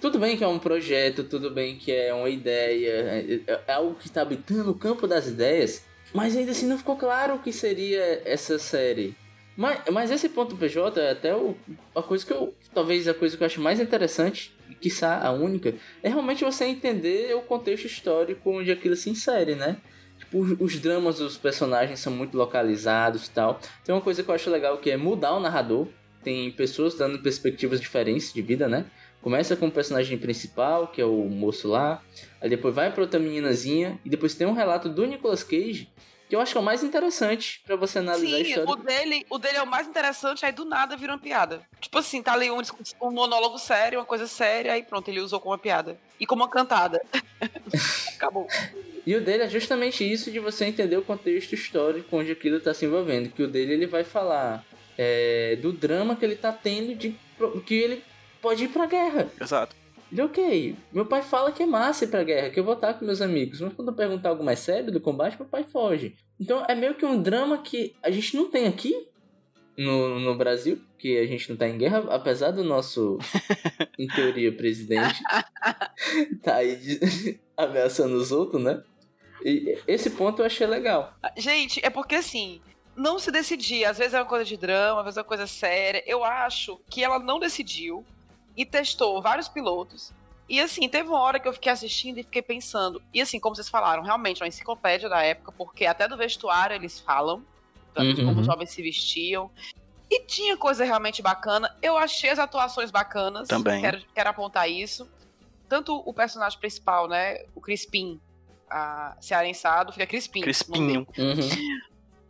Tudo 0.00 0.20
bem 0.20 0.36
que 0.36 0.44
é 0.44 0.48
um 0.48 0.60
projeto, 0.60 1.24
tudo 1.24 1.50
bem 1.50 1.74
que 1.74 1.90
é 1.90 2.14
uma 2.14 2.30
ideia, 2.30 2.88
é, 2.88 3.40
é, 3.48 3.60
é 3.66 3.72
algo 3.72 3.96
que 3.96 4.06
está 4.06 4.22
habitando 4.22 4.70
o 4.70 4.78
campo 4.78 5.08
das 5.08 5.26
ideias, 5.26 5.84
mas 6.14 6.36
ainda 6.36 6.52
assim 6.52 6.66
não 6.66 6.78
ficou 6.78 6.96
claro 6.96 7.34
o 7.34 7.38
que 7.40 7.52
seria 7.52 8.22
essa 8.24 8.56
série. 8.56 9.16
Mas, 9.56 9.80
mas 9.92 10.10
esse 10.12 10.28
ponto 10.28 10.56
PJ 10.56 11.00
é 11.00 11.10
até 11.10 11.34
o, 11.34 11.56
a 11.94 12.02
coisa 12.02 12.24
que 12.24 12.32
eu. 12.32 12.54
Talvez 12.72 13.06
a 13.08 13.14
coisa 13.14 13.36
que 13.36 13.42
eu 13.42 13.46
acho 13.46 13.60
mais 13.60 13.80
interessante, 13.80 14.54
e 14.70 14.74
quiçá 14.74 15.20
a 15.20 15.32
única, 15.32 15.74
é 16.02 16.08
realmente 16.08 16.44
você 16.44 16.64
entender 16.64 17.34
o 17.34 17.42
contexto 17.42 17.86
histórico 17.86 18.50
onde 18.50 18.70
aquilo 18.70 18.94
se 18.94 19.10
insere, 19.10 19.56
né? 19.56 19.76
Tipo, 20.18 20.38
os, 20.38 20.60
os 20.60 20.78
dramas 20.78 21.18
dos 21.18 21.36
personagens 21.36 21.98
são 21.98 22.12
muito 22.12 22.36
localizados 22.36 23.26
e 23.26 23.30
tal. 23.30 23.60
Tem 23.84 23.94
uma 23.94 24.00
coisa 24.00 24.22
que 24.22 24.30
eu 24.30 24.34
acho 24.34 24.50
legal 24.50 24.78
que 24.78 24.90
é 24.90 24.96
mudar 24.96 25.34
o 25.34 25.40
narrador. 25.40 25.88
Tem 26.22 26.50
pessoas 26.52 26.94
dando 26.94 27.18
perspectivas 27.18 27.80
diferentes 27.80 28.32
de 28.32 28.40
vida, 28.40 28.68
né? 28.68 28.86
Começa 29.24 29.56
com 29.56 29.68
o 29.68 29.70
personagem 29.70 30.18
principal, 30.18 30.86
que 30.86 31.00
é 31.00 31.04
o 31.06 31.24
moço 31.30 31.66
lá. 31.66 32.02
Aí 32.42 32.50
depois 32.50 32.74
vai 32.74 32.92
pra 32.92 33.00
outra 33.00 33.18
meninazinha. 33.18 33.98
E 34.04 34.10
depois 34.10 34.34
tem 34.34 34.46
um 34.46 34.52
relato 34.52 34.86
do 34.86 35.06
Nicolas 35.06 35.42
Cage 35.42 35.88
que 36.28 36.36
eu 36.36 36.40
acho 36.40 36.52
que 36.52 36.58
é 36.58 36.60
o 36.60 36.64
mais 36.64 36.82
interessante 36.82 37.62
para 37.66 37.74
você 37.74 38.00
analisar 38.00 38.26
Sim, 38.26 38.34
a 38.34 38.40
história. 38.40 38.70
O 38.70 38.76
dele, 38.76 39.26
o 39.30 39.38
dele 39.38 39.56
é 39.56 39.62
o 39.62 39.66
mais 39.66 39.86
interessante, 39.86 40.44
aí 40.44 40.52
do 40.52 40.66
nada 40.66 40.94
vira 40.94 41.12
uma 41.12 41.18
piada. 41.18 41.62
Tipo 41.80 41.98
assim, 41.98 42.22
tá 42.22 42.34
ali 42.34 42.50
um, 42.50 42.60
um 43.00 43.10
monólogo 43.10 43.58
sério, 43.58 43.98
uma 43.98 44.04
coisa 44.04 44.26
séria, 44.26 44.74
aí 44.74 44.82
pronto, 44.82 45.08
ele 45.08 45.20
usou 45.20 45.40
como 45.40 45.52
uma 45.52 45.58
piada. 45.58 45.98
E 46.20 46.26
como 46.26 46.42
uma 46.42 46.50
cantada. 46.50 47.00
Acabou. 48.16 48.46
E 49.06 49.14
o 49.16 49.22
dele 49.22 49.44
é 49.44 49.48
justamente 49.48 50.04
isso 50.10 50.30
de 50.30 50.38
você 50.38 50.66
entender 50.66 50.98
o 50.98 51.02
contexto 51.02 51.54
histórico 51.54 52.14
onde 52.14 52.32
aquilo 52.32 52.60
tá 52.60 52.74
se 52.74 52.84
envolvendo. 52.84 53.30
Que 53.30 53.42
o 53.42 53.48
dele 53.48 53.72
ele 53.72 53.86
vai 53.86 54.04
falar 54.04 54.64
é, 54.98 55.56
do 55.62 55.72
drama 55.72 56.14
que 56.14 56.26
ele 56.26 56.36
tá 56.36 56.52
tendo 56.52 56.94
de 56.94 57.16
que 57.64 57.74
ele 57.74 58.02
pode 58.44 58.64
ir 58.64 58.68
pra 58.68 58.84
guerra. 58.84 59.26
Exato. 59.40 59.74
Ele, 60.12 60.20
ok, 60.20 60.76
meu 60.92 61.06
pai 61.06 61.22
fala 61.22 61.50
que 61.50 61.62
é 61.62 61.66
massa 61.66 62.04
ir 62.04 62.08
pra 62.08 62.22
guerra, 62.22 62.50
que 62.50 62.60
eu 62.60 62.64
vou 62.64 62.74
estar 62.74 62.92
com 62.92 63.06
meus 63.06 63.22
amigos. 63.22 63.58
Mas 63.58 63.72
quando 63.72 63.88
eu 63.88 63.94
perguntar 63.94 64.28
algo 64.28 64.44
mais 64.44 64.58
sério 64.58 64.92
do 64.92 65.00
combate, 65.00 65.38
meu 65.38 65.48
pai 65.48 65.64
foge. 65.64 66.14
Então 66.38 66.62
é 66.68 66.74
meio 66.74 66.94
que 66.94 67.06
um 67.06 67.20
drama 67.20 67.56
que 67.56 67.96
a 68.02 68.10
gente 68.10 68.36
não 68.36 68.50
tem 68.50 68.66
aqui 68.66 69.08
no, 69.78 70.20
no 70.20 70.36
Brasil, 70.36 70.78
que 70.98 71.18
a 71.18 71.26
gente 71.26 71.48
não 71.48 71.56
tá 71.56 71.66
em 71.66 71.78
guerra, 71.78 72.04
apesar 72.10 72.50
do 72.50 72.62
nosso, 72.62 73.18
em 73.98 74.06
teoria, 74.06 74.54
presidente 74.54 75.22
tá 76.44 76.56
aí 76.56 76.76
de, 76.76 77.40
ameaçando 77.56 78.14
os 78.14 78.30
outros, 78.30 78.62
né? 78.62 78.82
E 79.42 79.78
esse 79.88 80.10
ponto 80.10 80.42
eu 80.42 80.46
achei 80.46 80.66
legal. 80.66 81.14
Gente, 81.36 81.80
é 81.82 81.88
porque 81.88 82.16
assim, 82.16 82.60
não 82.94 83.18
se 83.18 83.30
decidir. 83.30 83.84
Às 83.84 83.98
vezes 83.98 84.14
é 84.14 84.18
uma 84.18 84.28
coisa 84.28 84.44
de 84.44 84.56
drama, 84.56 85.00
às 85.00 85.04
vezes 85.06 85.16
é 85.16 85.20
uma 85.20 85.26
coisa 85.26 85.46
séria. 85.46 86.02
Eu 86.06 86.22
acho 86.22 86.78
que 86.88 87.02
ela 87.02 87.18
não 87.18 87.38
decidiu 87.38 88.04
e 88.56 88.64
testou 88.64 89.20
vários 89.20 89.48
pilotos. 89.48 90.12
E 90.48 90.60
assim, 90.60 90.88
teve 90.88 91.08
uma 91.08 91.20
hora 91.20 91.40
que 91.40 91.48
eu 91.48 91.52
fiquei 91.52 91.72
assistindo 91.72 92.18
e 92.18 92.22
fiquei 92.22 92.42
pensando. 92.42 93.02
E 93.12 93.20
assim, 93.20 93.40
como 93.40 93.56
vocês 93.56 93.68
falaram, 93.68 94.02
realmente 94.02 94.42
é 94.42 94.44
uma 94.44 94.48
enciclopédia 94.48 95.08
da 95.08 95.22
época, 95.22 95.52
porque 95.52 95.86
até 95.86 96.06
do 96.06 96.16
vestuário 96.16 96.76
eles 96.76 97.00
falam, 97.00 97.42
uhum. 97.96 98.26
como 98.26 98.40
os 98.40 98.46
jovens 98.46 98.70
se 98.70 98.82
vestiam. 98.82 99.50
E 100.10 100.20
tinha 100.26 100.56
coisa 100.56 100.84
realmente 100.84 101.22
bacana. 101.22 101.74
Eu 101.82 101.96
achei 101.96 102.30
as 102.30 102.38
atuações 102.38 102.90
bacanas. 102.90 103.48
Também. 103.48 103.80
Quero, 103.80 104.02
quero 104.14 104.30
apontar 104.30 104.70
isso. 104.70 105.08
Tanto 105.66 105.96
o 106.04 106.12
personagem 106.12 106.58
principal, 106.58 107.08
né? 107.08 107.42
O 107.54 107.60
Crispim, 107.60 108.20
a 108.70 109.16
cearensado, 109.20 109.92
fica 109.92 110.06
Crispim. 110.06 110.42
Crispinho. 110.42 111.06
Uhum. 111.16 111.78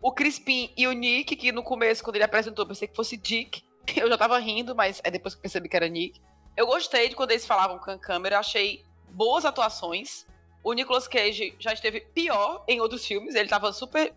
O 0.01 0.13
Crispim 0.13 0.71
e 0.77 0.87
o 0.87 0.93
Nick, 0.93 1.35
que 1.35 1.51
no 1.51 1.63
começo, 1.63 2.05
quando 2.05 2.17
ele 2.17 2.25
apresentou, 2.25 2.63
eu 2.63 2.69
pensei 2.69 2.87
que 2.87 2.95
fosse 2.95 3.17
Dick. 3.17 3.63
Eu 3.97 4.09
já 4.09 4.19
tava 4.19 4.39
rindo, 4.39 4.75
mas 4.75 5.01
é 5.05 5.11
depois 5.11 5.35
que 5.35 5.41
percebi 5.41 5.69
que 5.69 5.77
era 5.77 5.89
Nick. 5.89 6.21
Eu 6.57 6.67
gostei 6.67 7.09
de 7.09 7.17
quando 7.17 7.33
eles 7.33 7.47
falavam 7.47 7.79
com 7.79 7.91
a 7.91 7.99
câmera, 7.99 8.39
achei 8.39 8.85
boas 9.11 9.45
atuações. 9.45 10.27
O 10.63 10.73
Nicolas 10.73 11.09
Cage 11.09 11.55
já 11.59 11.73
esteve 11.73 12.01
pior 12.01 12.65
em 12.67 12.81
outros 12.81 13.05
filmes, 13.05 13.35
ele 13.35 13.49
tava 13.49 13.73
super 13.73 14.15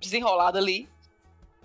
desenrolado 0.00 0.58
ali. 0.58 0.88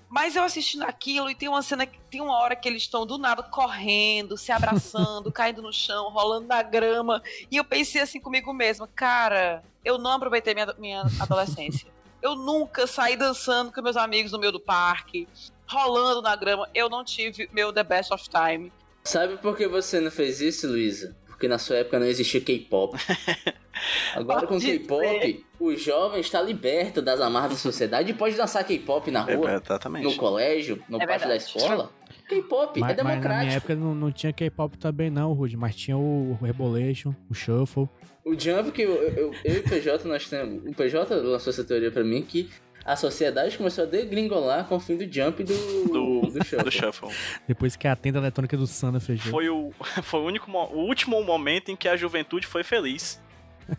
Mas 0.10 0.36
eu 0.36 0.44
assistindo 0.44 0.84
aquilo 0.84 1.30
e 1.30 1.36
tem 1.36 1.48
uma 1.48 1.62
cena, 1.62 1.88
tem 2.10 2.20
uma 2.20 2.38
hora 2.40 2.56
que 2.56 2.68
eles 2.68 2.82
estão 2.82 3.06
do 3.06 3.18
nada 3.18 3.44
correndo, 3.44 4.38
se 4.38 4.52
abraçando, 4.52 5.32
caindo 5.32 5.62
no 5.62 5.72
chão, 5.72 6.10
rolando 6.10 6.48
na 6.48 6.64
grama. 6.64 7.22
E 7.50 7.58
eu 7.58 7.64
pensei 7.64 8.02
assim 8.02 8.20
comigo 8.20 8.52
mesma, 8.52 8.88
cara, 8.88 9.64
eu 9.86 10.00
não 10.00 10.12
aproveitei 10.12 10.56
minha, 10.56 10.74
minha 10.80 11.04
adolescência. 11.20 11.88
Eu 12.22 12.36
nunca 12.36 12.88
saí 12.88 13.16
dançando 13.16 13.72
com 13.72 13.82
meus 13.82 13.96
amigos 13.96 14.32
no 14.32 14.40
meio 14.40 14.52
do 14.52 14.60
parque 14.60 15.28
rolando 15.70 16.22
na 16.22 16.36
grama. 16.36 16.68
Eu 16.74 16.90
não 16.90 17.04
tive 17.04 17.50
meu 17.54 17.72
The 17.72 17.84
Best 17.84 18.14
of 18.14 18.26
Time. 18.30 18.72
Sabe 19.04 19.38
por 19.38 19.56
que 19.56 19.68
você 19.68 20.00
não 20.00 20.12
fez 20.12 20.42
isso, 20.42 20.68
Luísa? 20.68 21.16
Porque 21.28 21.48
na 21.48 21.58
sua 21.58 21.78
época 21.78 22.00
não 22.00 22.06
existia 22.06 22.42
K-pop. 22.42 22.98
Agora 24.14 24.46
com 24.46 24.60
K-pop, 24.60 25.46
o 25.58 25.74
jovem 25.74 26.20
está 26.20 26.42
liberto 26.42 27.02
das 27.02 27.22
amarras 27.22 27.52
da 27.52 27.58
sociedade 27.58 28.12
e 28.12 28.14
pode 28.14 28.36
dançar 28.36 28.64
K-pop 28.66 29.10
na 29.10 29.22
rua, 29.22 29.52
é, 29.52 30.00
no 30.02 30.16
colégio, 30.16 30.84
no 30.90 31.02
é 31.02 31.08
pátio 31.08 31.30
da 31.30 31.38
escola. 31.38 31.90
K-pop 32.28 32.84
é 32.84 32.94
democrático. 32.94 33.04
Mas 33.04 33.24
na 33.24 33.40
minha 33.40 33.54
época 33.56 33.76
não, 33.76 33.96
não 33.96 34.12
tinha 34.12 34.34
K-pop 34.34 34.78
também 34.78 35.10
não, 35.10 35.32
Rude, 35.32 35.56
mas 35.56 35.76
tinha 35.76 35.98
o 35.98 36.38
Rebolation, 36.42 37.16
o 37.30 37.34
Shuffle. 37.34 37.88
O 38.26 38.38
Jump 38.38 38.72
que 38.72 38.82
eu, 38.82 39.02
eu, 39.02 39.34
eu 39.46 39.56
e 39.56 39.60
o 39.60 39.64
PJ, 39.64 40.08
nós 40.08 40.28
temos... 40.28 40.64
O 40.66 40.76
PJ 40.76 41.16
lançou 41.16 41.52
essa 41.52 41.64
teoria 41.64 41.90
pra 41.90 42.04
mim 42.04 42.22
que 42.22 42.50
a 42.86 42.96
sociedade 42.96 43.58
começou 43.58 43.84
a 43.84 43.88
degringolar 43.88 44.66
com 44.66 44.76
o 44.76 44.80
fim 44.80 44.98
do 44.98 45.12
Jump 45.12 45.44
do, 45.44 45.54
do, 45.88 46.22
do, 46.22 46.44
shuffle. 46.44 46.64
do 46.64 46.72
Shuffle. 46.72 47.10
Depois 47.48 47.76
que 47.76 47.88
a 47.88 47.96
tenda 47.96 48.20
eletrônica 48.20 48.56
do 48.58 48.66
Sana 48.66 49.00
fechou. 49.00 49.32
Foi 49.32 49.50
o, 49.50 49.72
foi 50.04 50.20
o, 50.20 50.24
único, 50.24 50.52
o 50.52 50.80
último 50.88 51.24
momento 51.24 51.72
em 51.72 51.76
que 51.76 51.88
a 51.88 51.96
juventude 51.96 52.48
foi 52.48 52.64
feliz 52.64 53.20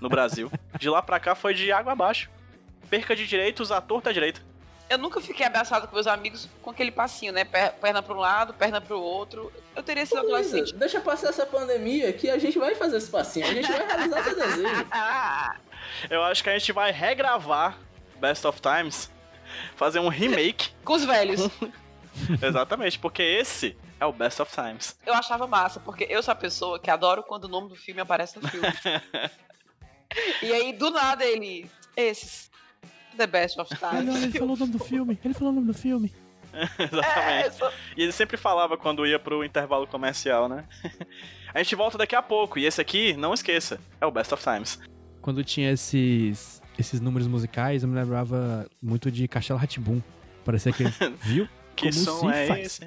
no 0.00 0.08
Brasil. 0.08 0.50
de 0.78 0.88
lá 0.88 1.02
pra 1.02 1.18
cá 1.18 1.34
foi 1.34 1.54
de 1.54 1.72
água 1.72 1.92
abaixo. 1.92 2.30
Perca 2.88 3.14
de 3.14 3.26
direitos, 3.26 3.70
a 3.72 3.80
torta 3.80 4.12
direita. 4.12 4.40
Eu 4.88 4.98
nunca 4.98 5.20
fiquei 5.20 5.46
abraçado 5.46 5.86
com 5.86 5.94
meus 5.94 6.08
amigos 6.08 6.48
com 6.60 6.70
aquele 6.70 6.90
passinho, 6.90 7.32
né? 7.32 7.44
Perna 7.44 8.02
para 8.02 8.12
um 8.12 8.18
lado, 8.18 8.52
perna 8.52 8.80
para 8.80 8.96
o 8.96 9.00
outro. 9.00 9.52
Eu 9.76 9.84
teria 9.84 10.04
sido 10.04 10.18
adolescente. 10.18 10.74
Deixa 10.74 11.00
passar 11.00 11.28
essa 11.28 11.46
pandemia 11.46 12.12
que 12.12 12.28
a 12.28 12.36
gente 12.38 12.58
vai 12.58 12.74
fazer 12.74 12.96
esse 12.96 13.08
passinho. 13.08 13.46
A 13.46 13.54
gente 13.54 13.70
vai 13.70 13.86
realizar 13.86 14.24
seu 14.24 14.34
desejo. 14.34 14.86
Eu 16.10 16.24
acho 16.24 16.42
que 16.42 16.50
a 16.50 16.58
gente 16.58 16.72
vai 16.72 16.90
regravar 16.90 17.78
Best 18.20 18.46
of 18.46 18.60
Times, 18.60 19.10
fazer 19.76 19.98
um 19.98 20.08
remake. 20.08 20.70
Com 20.84 20.94
os 20.94 21.04
velhos. 21.04 21.48
Exatamente, 22.42 22.98
porque 22.98 23.22
esse 23.22 23.76
é 23.98 24.04
o 24.04 24.12
Best 24.12 24.40
of 24.42 24.52
Times. 24.52 24.96
Eu 25.06 25.14
achava 25.14 25.46
massa, 25.46 25.80
porque 25.80 26.06
eu 26.08 26.22
sou 26.22 26.32
a 26.32 26.36
pessoa 26.36 26.78
que 26.78 26.90
adoro 26.90 27.22
quando 27.22 27.44
o 27.44 27.48
nome 27.48 27.68
do 27.68 27.76
filme 27.76 28.00
aparece 28.00 28.38
no 28.38 28.48
filme. 28.48 28.66
e 30.42 30.52
aí, 30.52 30.72
do 30.72 30.90
nada, 30.90 31.24
ele. 31.24 31.70
Esses. 31.96 32.50
The 33.16 33.26
Best 33.26 33.60
of 33.60 33.74
Times. 33.76 34.16
Ele, 34.16 34.24
ele 34.24 34.38
falou 34.38 34.54
o 34.54 34.58
nome 34.58 34.72
do 34.72 34.78
filme. 34.78 35.18
Ele 35.24 35.34
falou 35.34 35.52
o 35.52 35.56
nome 35.56 35.66
do 35.66 35.74
filme. 35.74 36.12
Exatamente. 36.52 37.46
É, 37.46 37.50
só... 37.50 37.72
E 37.96 38.02
ele 38.02 38.12
sempre 38.12 38.36
falava 38.36 38.76
quando 38.76 39.06
ia 39.06 39.18
pro 39.18 39.44
intervalo 39.44 39.86
comercial, 39.86 40.48
né? 40.48 40.64
a 41.52 41.62
gente 41.62 41.74
volta 41.74 41.98
daqui 41.98 42.14
a 42.14 42.22
pouco. 42.22 42.58
E 42.58 42.66
esse 42.66 42.80
aqui, 42.80 43.14
não 43.14 43.34
esqueça, 43.34 43.80
é 44.00 44.06
o 44.06 44.10
Best 44.10 44.32
of 44.32 44.42
Times. 44.42 44.80
Quando 45.20 45.44
tinha 45.44 45.70
esses 45.70 46.59
esses 46.80 47.00
números 47.00 47.26
musicais, 47.26 47.82
eu 47.82 47.88
me 47.88 47.94
lembrava 47.94 48.66
muito 48.82 49.10
de 49.10 49.26
Castelo 49.28 49.58
Ratibum. 49.58 50.00
Parecia 50.44 50.72
que, 50.72 50.84
viu? 51.22 51.48
que 51.76 51.90
Como 51.90 51.92
som 51.92 52.30
é 52.30 52.46
faz? 52.46 52.66
esse? 52.66 52.84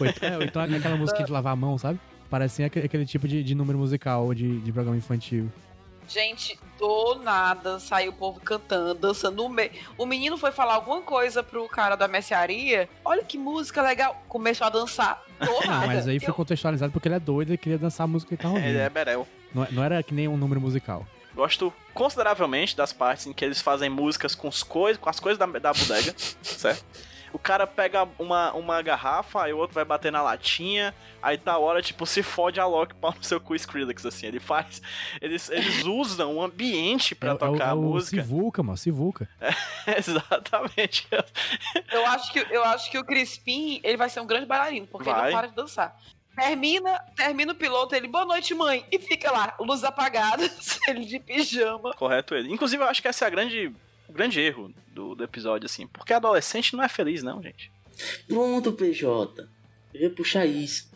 ou, 0.00 0.06
então, 0.06 0.36
ou 0.36 0.42
então 0.42 0.62
aquela 0.62 0.96
música 0.96 1.22
de 1.22 1.30
lavar 1.30 1.52
a 1.52 1.56
mão, 1.56 1.78
sabe? 1.78 2.00
Parecia 2.28 2.66
aquele, 2.66 2.86
aquele 2.86 3.06
tipo 3.06 3.26
de, 3.26 3.42
de, 3.42 3.54
número 3.54 3.78
musical 3.78 4.34
de, 4.34 4.60
de 4.60 4.72
programa 4.72 4.96
infantil. 4.96 5.50
Gente, 6.06 6.58
do 6.78 7.16
nada 7.16 7.78
saiu 7.78 8.12
o 8.12 8.14
povo 8.14 8.40
cantando, 8.40 8.94
dançando 8.94 9.42
no 9.42 9.48
meio. 9.48 9.70
O 9.96 10.06
menino 10.06 10.38
foi 10.38 10.50
falar 10.50 10.74
alguma 10.74 11.02
coisa 11.02 11.42
pro 11.42 11.68
cara 11.68 11.96
da 11.96 12.08
mercearia. 12.08 12.88
Olha 13.04 13.22
que 13.22 13.36
música 13.36 13.82
legal. 13.82 14.22
Começou 14.26 14.66
a 14.66 14.70
dançar 14.70 15.22
do 15.38 15.60
nada. 15.66 15.86
Mas 15.86 16.08
aí 16.08 16.18
foi 16.18 16.32
contextualizado 16.32 16.92
porque 16.92 17.08
ele 17.08 17.16
é 17.16 17.20
doido 17.20 17.52
e 17.52 17.58
queria 17.58 17.78
dançar 17.78 18.04
a 18.04 18.08
música 18.08 18.28
que 18.28 18.34
ele 18.34 18.42
tava 18.42 18.54
ouvindo. 18.54 18.70
Ele 18.70 18.78
é 18.78 18.88
berel. 18.88 19.26
Não, 19.54 19.66
não 19.70 19.84
era 19.84 20.02
que 20.02 20.14
nem 20.14 20.26
um 20.28 20.36
número 20.36 20.60
musical. 20.60 21.06
Gosto 21.38 21.72
consideravelmente 21.94 22.76
das 22.76 22.92
partes 22.92 23.24
em 23.28 23.32
que 23.32 23.44
eles 23.44 23.62
fazem 23.62 23.88
músicas 23.88 24.34
com, 24.34 24.48
os 24.48 24.64
com 24.64 25.08
as 25.08 25.20
coisas 25.20 25.38
da, 25.38 25.46
da 25.46 25.72
bodega, 25.72 26.12
certo? 26.42 26.84
O 27.32 27.38
cara 27.38 27.64
pega 27.64 28.08
uma, 28.18 28.52
uma 28.54 28.82
garrafa, 28.82 29.44
aí 29.44 29.52
o 29.52 29.58
outro 29.58 29.72
vai 29.72 29.84
bater 29.84 30.10
na 30.10 30.20
latinha, 30.20 30.92
aí 31.22 31.38
tá 31.38 31.52
a 31.52 31.58
hora, 31.58 31.80
tipo, 31.80 32.04
se 32.06 32.24
fode 32.24 32.58
a 32.58 32.66
Loki 32.66 32.96
pau 32.96 33.14
no 33.16 33.22
seu 33.22 33.40
cu 33.40 33.54
Skrillex, 33.54 34.04
assim. 34.04 34.26
Ele 34.26 34.40
faz. 34.40 34.82
Eles, 35.20 35.48
eles 35.48 35.84
usam 35.86 36.34
o 36.34 36.42
ambiente 36.42 37.14
para 37.14 37.34
é, 37.34 37.36
tocar 37.36 37.68
é 37.68 37.68
o, 37.68 37.72
a 37.72 37.76
música. 37.76 38.20
Sivuca, 38.20 38.60
mano, 38.64 38.76
Sivuca. 38.76 39.28
É, 39.40 39.52
exatamente. 39.96 41.06
Eu 41.92 42.04
acho, 42.06 42.32
que, 42.32 42.46
eu 42.50 42.64
acho 42.64 42.90
que 42.90 42.98
o 42.98 43.04
Crispim, 43.04 43.80
ele 43.84 43.96
vai 43.96 44.08
ser 44.08 44.18
um 44.18 44.26
grande 44.26 44.46
bailarino, 44.46 44.88
porque 44.88 45.08
vai. 45.08 45.20
ele 45.20 45.26
não 45.26 45.38
para 45.38 45.46
de 45.46 45.54
dançar. 45.54 45.96
Termina, 46.38 47.00
termina 47.16 47.52
o 47.52 47.56
piloto, 47.56 47.96
ele, 47.96 48.06
boa 48.06 48.24
noite, 48.24 48.54
mãe. 48.54 48.86
E 48.92 48.98
fica 49.00 49.28
lá, 49.32 49.56
luzes 49.58 49.82
apagadas, 49.82 50.78
ele 50.86 51.04
de 51.04 51.18
pijama. 51.18 51.92
Correto 51.94 52.32
ele. 52.32 52.52
Inclusive, 52.52 52.80
eu 52.80 52.86
acho 52.86 53.02
que 53.02 53.08
esse 53.08 53.24
é 53.24 53.26
a 53.26 53.30
grande, 53.30 53.72
o 54.08 54.12
grande 54.12 54.40
erro 54.40 54.72
do, 54.86 55.16
do 55.16 55.24
episódio, 55.24 55.66
assim. 55.66 55.88
Porque 55.88 56.12
adolescente 56.12 56.76
não 56.76 56.84
é 56.84 56.88
feliz, 56.88 57.24
não, 57.24 57.42
gente. 57.42 57.72
Pronto, 58.28 58.72
PJ. 58.72 59.48
Eu 59.92 60.02
ia 60.02 60.10
puxar 60.10 60.46
isso. 60.46 60.88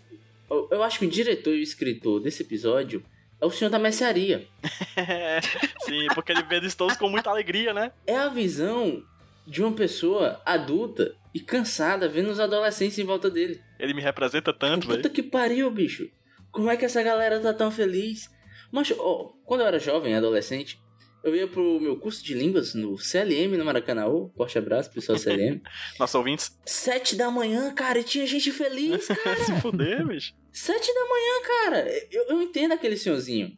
Eu, 0.49 0.69
eu 0.71 0.83
acho 0.85 1.01
que 1.01 1.07
o 1.07 1.11
diretor 1.11 1.55
e 1.55 1.59
o 1.59 1.63
escritor 1.63 2.21
desse 2.21 2.43
episódio 2.43 3.05
é 3.41 3.45
o 3.45 3.51
senhor 3.51 3.69
da 3.69 3.81
mercearia. 3.81 4.47
Sim, 5.83 6.07
porque 6.15 6.31
ele 6.31 6.45
vê 6.45 6.57
eles 6.59 6.77
todos 6.77 6.97
com 6.97 7.09
muita 7.09 7.31
alegria, 7.31 7.75
né? 7.75 7.91
É 8.07 8.17
a 8.17 8.29
visão 8.29 9.03
de 9.45 9.61
uma 9.61 9.73
pessoa 9.73 10.41
adulta 10.47 11.17
e 11.35 11.41
cansada 11.41 12.09
vendo 12.09 12.31
os 12.31 12.41
adolescentes 12.41 12.99
em 12.99 13.05
volta 13.05 13.31
dele. 13.31 13.61
Ele 13.79 13.95
me 13.95 14.03
representa 14.03 14.53
tanto, 14.53 14.87
Puta 14.87 14.99
velho. 15.03 15.11
que 15.11 15.23
pariu, 15.23 15.71
bicho. 15.71 16.09
Como 16.51 16.71
é 16.71 16.77
que 16.77 16.85
essa 16.85 17.03
galera 17.03 17.41
tá 17.41 17.55
tão 17.55 17.71
feliz? 17.71 18.29
Mas, 18.71 18.93
ó, 18.99 19.33
quando 19.45 19.63
eu 19.63 19.67
era 19.67 19.79
jovem, 19.79 20.15
adolescente, 20.15 20.79
eu 21.25 21.35
ia 21.35 21.47
pro 21.47 21.81
meu 21.81 21.97
curso 21.99 22.23
de 22.25 22.35
línguas 22.35 22.75
no 22.75 22.99
CLM 22.99 23.57
no 23.57 23.65
Maracanã. 23.65 24.05
Forte 24.37 24.59
abraço, 24.59 24.91
pessoal 24.93 25.17
do 25.17 25.23
CLM. 25.23 25.61
Nossos 25.99 26.15
ouvintes. 26.15 26.59
Sete 26.67 27.17
da 27.17 27.31
manhã, 27.31 27.73
cara, 27.75 27.99
e 28.01 28.05
tinha 28.05 28.27
gente 28.27 28.51
feliz, 28.51 29.07
cara. 29.25 29.37
Se 29.45 29.61
fuder, 29.61 30.07
bicho. 30.07 30.35
Sete 30.53 30.93
da 30.93 31.01
manhã, 31.07 31.43
cara. 31.47 32.07
Eu, 32.11 32.25
eu 32.29 32.43
entendo 32.43 32.73
aquele 32.73 32.97
senhorzinho 32.97 33.53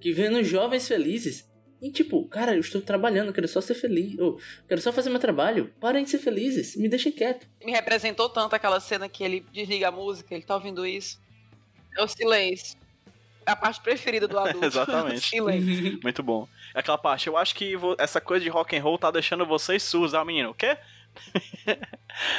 que 0.00 0.12
vendo 0.12 0.42
jovens 0.44 0.86
felizes. 0.86 1.44
E 1.84 1.90
tipo, 1.90 2.26
cara, 2.28 2.54
eu 2.54 2.60
estou 2.60 2.80
trabalhando, 2.80 3.26
eu 3.26 3.34
quero 3.34 3.46
só 3.46 3.60
ser 3.60 3.74
feliz. 3.74 4.16
Eu 4.16 4.40
quero 4.66 4.80
só 4.80 4.90
fazer 4.90 5.10
meu 5.10 5.18
trabalho. 5.18 5.70
Parem 5.78 6.02
de 6.02 6.08
ser 6.08 6.18
felizes, 6.18 6.74
me 6.76 6.88
deixem 6.88 7.12
quieto. 7.12 7.46
Me 7.62 7.72
representou 7.72 8.26
tanto 8.30 8.56
aquela 8.56 8.80
cena 8.80 9.06
que 9.06 9.22
ele 9.22 9.44
desliga 9.52 9.88
a 9.88 9.90
música, 9.90 10.34
ele 10.34 10.44
tá 10.44 10.54
ouvindo 10.54 10.86
isso. 10.86 11.20
É 11.94 12.02
o 12.02 12.08
silêncio. 12.08 12.78
É 13.44 13.50
a 13.50 13.56
parte 13.56 13.82
preferida 13.82 14.26
do 14.26 14.38
adulto. 14.40 14.64
Exatamente. 14.64 15.20
silêncio. 15.28 16.00
Muito 16.02 16.22
bom. 16.22 16.48
É 16.74 16.80
Aquela 16.80 16.96
parte, 16.96 17.26
eu 17.26 17.36
acho 17.36 17.54
que 17.54 17.74
essa 17.98 18.18
coisa 18.18 18.42
de 18.42 18.48
rock 18.48 18.74
and 18.74 18.82
roll 18.82 18.96
tá 18.96 19.10
deixando 19.10 19.44
vocês 19.44 19.82
surdos, 19.82 20.14
ah, 20.14 20.24
menino. 20.24 20.52
O 20.52 20.54
quê? 20.54 20.78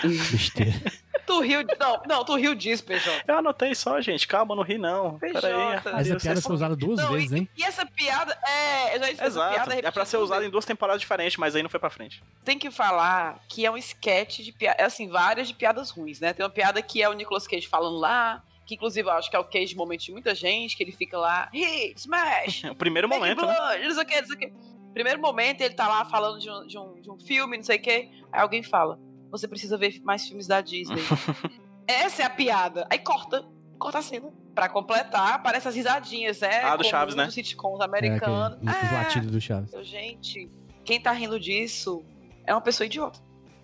Besteira. 0.03 0.71
Tu 1.25 1.39
riu. 1.41 1.63
Não, 1.79 2.03
não, 2.07 2.23
tu 2.23 2.35
riu 2.35 2.53
disso, 2.53 2.83
PJ. 2.83 3.23
Eu 3.27 3.39
anotei 3.39 3.73
só, 3.73 3.99
gente. 3.99 4.27
Calma, 4.27 4.55
não 4.55 4.61
ri 4.61 4.77
não. 4.77 5.17
PJ. 5.17 5.41
Pera 5.41 5.47
aí. 5.47 5.81
Mas 5.91 6.07
Essa 6.11 6.19
piada 6.19 6.39
foi 6.41 6.53
usada 6.53 6.75
duas 6.75 6.99
Não, 6.99 7.13
vezes, 7.13 7.31
e, 7.31 7.35
hein? 7.37 7.49
e 7.57 7.63
essa 7.63 7.83
piada. 7.83 8.37
É, 8.47 8.95
eu 8.95 8.99
já 8.99 9.05
disse 9.09 9.13
essa 9.13 9.25
Exato. 9.25 9.53
piada 9.55 9.87
É 9.87 9.89
pra 9.91 10.05
ser 10.05 10.19
vezes. 10.19 10.43
em 10.43 10.49
duas 10.51 10.65
temporadas 10.65 11.01
diferentes, 11.01 11.35
mas 11.37 11.55
aí 11.55 11.63
não 11.63 11.69
foi 11.69 11.79
pra 11.79 11.89
frente. 11.89 12.21
Tem 12.43 12.59
que 12.59 12.69
falar 12.69 13.39
que 13.49 13.65
é 13.65 13.71
um 13.71 13.77
sketch 13.77 14.41
de 14.41 14.51
piada. 14.51 14.85
Assim, 14.85 15.07
várias 15.09 15.47
de 15.47 15.55
piadas 15.55 15.89
ruins, 15.89 16.19
né? 16.19 16.31
Tem 16.31 16.45
uma 16.45 16.49
piada 16.51 16.79
que 16.79 17.01
é 17.01 17.09
o 17.09 17.13
Nicolas 17.13 17.47
Cage 17.47 17.67
falando 17.67 17.97
lá. 17.97 18.43
Que 18.67 18.75
inclusive 18.75 19.07
eu 19.07 19.13
acho 19.13 19.29
que 19.29 19.35
é 19.35 19.39
o 19.39 19.43
Cage 19.45 19.75
momento 19.75 20.01
de 20.05 20.11
muita 20.11 20.33
gente, 20.35 20.75
que 20.77 20.83
ele 20.83 20.91
fica 20.91 21.17
lá, 21.17 21.49
hit, 21.53 21.97
smash, 21.99 22.63
O 22.69 22.75
primeiro 22.75 23.07
momento, 23.09 23.45
né? 23.45 23.53
blood, 23.55 23.83
não 23.87 23.93
sei 23.95 24.03
o 24.03 24.05
que, 24.07 24.21
não 24.21 24.27
sei 24.27 24.35
o 24.35 24.39
que. 24.39 24.53
Primeiro 24.95 25.21
momento, 25.21 25.59
ele 25.59 25.73
tá 25.73 25.89
lá 25.89 26.05
falando 26.05 26.39
de 26.39 26.49
um, 26.49 26.65
de 26.65 26.77
um, 26.79 27.01
de 27.01 27.11
um 27.11 27.19
filme, 27.19 27.57
não 27.57 27.63
sei 27.65 27.75
o 27.77 27.81
que. 27.81 28.09
Aí 28.31 28.39
alguém 28.41 28.63
fala: 28.63 28.97
Você 29.29 29.45
precisa 29.45 29.77
ver 29.77 29.99
mais 30.03 30.25
filmes 30.25 30.47
da 30.47 30.61
Disney. 30.61 31.01
Essa 31.85 32.23
é 32.23 32.25
a 32.25 32.29
piada. 32.29 32.87
Aí 32.89 32.97
corta, 32.99 33.45
corta 33.77 33.99
a 33.99 34.01
cena. 34.01 34.29
Pra 34.55 34.69
completar, 34.69 35.33
aparece 35.33 35.67
as 35.67 35.75
risadinhas, 35.75 36.39
né? 36.39 36.61
Ah, 36.63 36.77
do 36.77 36.77
comum 36.77 36.89
Chaves, 36.89 37.13
né? 37.13 37.25
Dos 37.25 37.33
sitcoms 37.33 37.81
É, 37.81 37.83
americanos. 37.83 38.57
aquele- 38.65 38.71
os 38.85 38.91
Ah, 38.93 38.93
latidos 38.93 39.31
do 39.31 39.41
Chaves. 39.41 39.73
eu, 39.73 39.83
gente, 39.83 40.49
quem 40.85 40.97
tá 41.01 41.11
rindo 41.11 41.37
disso 41.37 42.01
é 42.47 42.53
uma 42.53 42.61
pessoa 42.61 42.85
idiota. 42.87 43.19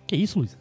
Que 0.06 0.14
isso, 0.16 0.38
Luiz? 0.38 0.58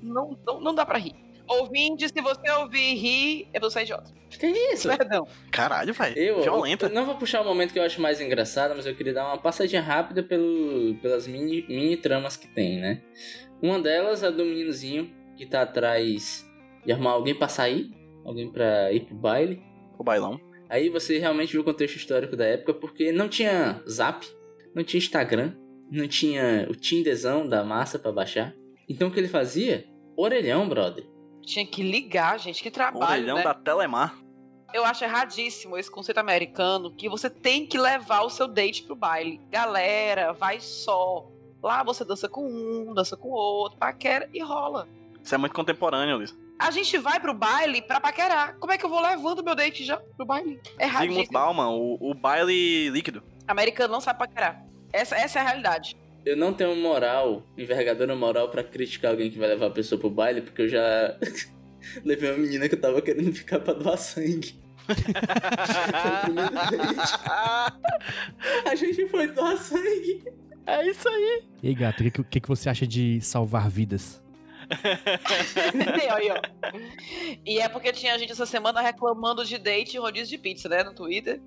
Não, 0.00 0.38
não, 0.46 0.58
não 0.58 0.74
dá 0.74 0.86
pra 0.86 0.96
rir. 0.96 1.14
Ouvinte, 1.48 2.08
se 2.08 2.20
você 2.20 2.50
ouvir 2.52 2.94
rir, 2.94 3.48
é 3.52 3.60
você 3.60 3.82
idiota. 3.82 4.12
Que 4.28 4.46
isso? 4.46 4.88
Perdão. 4.88 5.26
Caralho, 5.50 5.94
velho. 5.94 6.18
Eu, 6.18 6.42
Violenta. 6.42 6.86
eu 6.86 6.90
não 6.90 7.06
vou 7.06 7.16
puxar 7.16 7.40
o 7.40 7.44
momento 7.44 7.72
que 7.72 7.78
eu 7.78 7.82
acho 7.82 8.00
mais 8.00 8.20
engraçado, 8.20 8.74
mas 8.76 8.86
eu 8.86 8.94
queria 8.94 9.14
dar 9.14 9.26
uma 9.26 9.38
passadinha 9.38 9.80
rápida 9.80 10.22
pelo, 10.22 10.94
pelas 11.00 11.26
mini, 11.26 11.64
mini 11.68 11.96
tramas 11.96 12.36
que 12.36 12.46
tem, 12.46 12.78
né? 12.78 13.02
Uma 13.62 13.80
delas 13.80 14.22
é 14.22 14.30
do 14.30 14.44
meninozinho 14.44 15.10
que 15.36 15.46
tá 15.46 15.62
atrás 15.62 16.46
de 16.84 16.92
arrumar 16.92 17.12
alguém 17.12 17.34
pra 17.34 17.48
sair, 17.48 17.90
alguém 18.24 18.50
pra 18.50 18.92
ir 18.92 19.00
pro 19.00 19.16
baile. 19.16 19.62
O 19.98 20.04
bailão. 20.04 20.38
Aí 20.68 20.90
você 20.90 21.18
realmente 21.18 21.52
viu 21.52 21.62
o 21.62 21.64
contexto 21.64 21.96
histórico 21.96 22.36
da 22.36 22.44
época, 22.44 22.74
porque 22.74 23.10
não 23.10 23.28
tinha 23.28 23.82
Zap, 23.88 24.26
não 24.74 24.84
tinha 24.84 24.98
Instagram, 24.98 25.54
não 25.90 26.06
tinha 26.06 26.66
o 26.70 26.74
Tinderzão 26.74 27.48
da 27.48 27.64
massa 27.64 27.98
pra 27.98 28.12
baixar. 28.12 28.54
Então 28.88 29.08
o 29.08 29.10
que 29.10 29.18
ele 29.18 29.28
fazia? 29.28 29.86
Orelhão, 30.16 30.68
brother. 30.68 31.04
Tinha 31.48 31.66
que 31.66 31.82
ligar, 31.82 32.38
gente, 32.38 32.62
que 32.62 32.70
trabalho, 32.70 33.22
orelhão 33.22 33.36
né? 33.38 33.42
da 33.42 33.54
Telemar. 33.54 34.14
Eu 34.74 34.84
acho 34.84 35.02
erradíssimo 35.02 35.78
esse 35.78 35.90
conceito 35.90 36.18
americano 36.18 36.94
que 36.94 37.08
você 37.08 37.30
tem 37.30 37.66
que 37.66 37.78
levar 37.78 38.20
o 38.20 38.28
seu 38.28 38.46
date 38.46 38.82
pro 38.82 38.94
baile. 38.94 39.40
Galera, 39.50 40.34
vai 40.34 40.60
só. 40.60 41.26
Lá 41.62 41.82
você 41.82 42.04
dança 42.04 42.28
com 42.28 42.46
um, 42.46 42.92
dança 42.92 43.16
com 43.16 43.28
o 43.28 43.32
outro, 43.32 43.78
paquera 43.78 44.28
e 44.34 44.42
rola. 44.42 44.86
Isso 45.24 45.34
é 45.34 45.38
muito 45.38 45.54
contemporâneo, 45.54 46.18
Luiz. 46.18 46.36
A 46.58 46.70
gente 46.70 46.98
vai 46.98 47.18
pro 47.18 47.32
baile 47.32 47.80
pra 47.80 47.98
paquerar. 47.98 48.58
Como 48.58 48.70
é 48.70 48.76
que 48.76 48.84
eu 48.84 48.90
vou 48.90 49.00
levando 49.00 49.42
meu 49.42 49.54
date 49.54 49.86
já 49.86 49.96
pro 49.96 50.26
baile? 50.26 50.60
É 50.78 50.86
Zygmunt 50.86 51.00
erradíssimo. 51.00 51.32
Bauman, 51.32 51.70
o, 51.70 52.10
o 52.10 52.12
baile 52.12 52.90
líquido. 52.90 53.22
Americano 53.46 53.94
não 53.94 54.02
sabe 54.02 54.18
paquerar. 54.18 54.62
Essa, 54.92 55.16
essa 55.16 55.38
é 55.38 55.42
a 55.42 55.44
realidade. 55.46 55.96
Eu 56.28 56.36
não 56.36 56.52
tenho 56.52 56.76
moral, 56.76 57.42
envergadura 57.56 58.14
moral 58.14 58.50
pra 58.50 58.62
criticar 58.62 59.12
alguém 59.12 59.30
que 59.30 59.38
vai 59.38 59.48
levar 59.48 59.68
a 59.68 59.70
pessoa 59.70 59.98
pro 59.98 60.10
baile, 60.10 60.42
porque 60.42 60.60
eu 60.60 60.68
já 60.68 61.18
levei 62.04 62.30
uma 62.30 62.36
menina 62.36 62.68
que 62.68 62.74
eu 62.74 62.80
tava 62.80 63.00
querendo 63.00 63.32
ficar 63.32 63.60
pra 63.60 63.72
doar 63.72 63.96
sangue. 63.96 64.54
Foi 64.86 64.94
o 64.94 66.20
primeiro 66.24 66.50
date. 66.50 67.14
A 68.66 68.74
gente 68.74 69.08
foi 69.08 69.28
doar 69.28 69.56
sangue. 69.56 70.22
É 70.66 70.86
isso 70.86 71.08
aí. 71.08 71.44
E 71.62 71.68
aí, 71.68 71.74
gato, 71.74 72.00
o 72.00 72.10
que, 72.10 72.22
que, 72.24 72.40
que 72.40 72.48
você 72.48 72.68
acha 72.68 72.86
de 72.86 73.22
salvar 73.22 73.70
vidas? 73.70 74.22
Aí, 76.14 76.30
ó. 76.30 76.42
E 77.46 77.58
é 77.58 77.70
porque 77.70 77.90
tinha 77.90 78.18
gente 78.18 78.32
essa 78.32 78.44
semana 78.44 78.82
reclamando 78.82 79.42
de 79.46 79.56
date 79.56 79.94
e 79.94 79.98
rodízio 79.98 80.36
de 80.36 80.36
pizza, 80.36 80.68
né? 80.68 80.84
No 80.84 80.92
Twitter. 80.92 81.40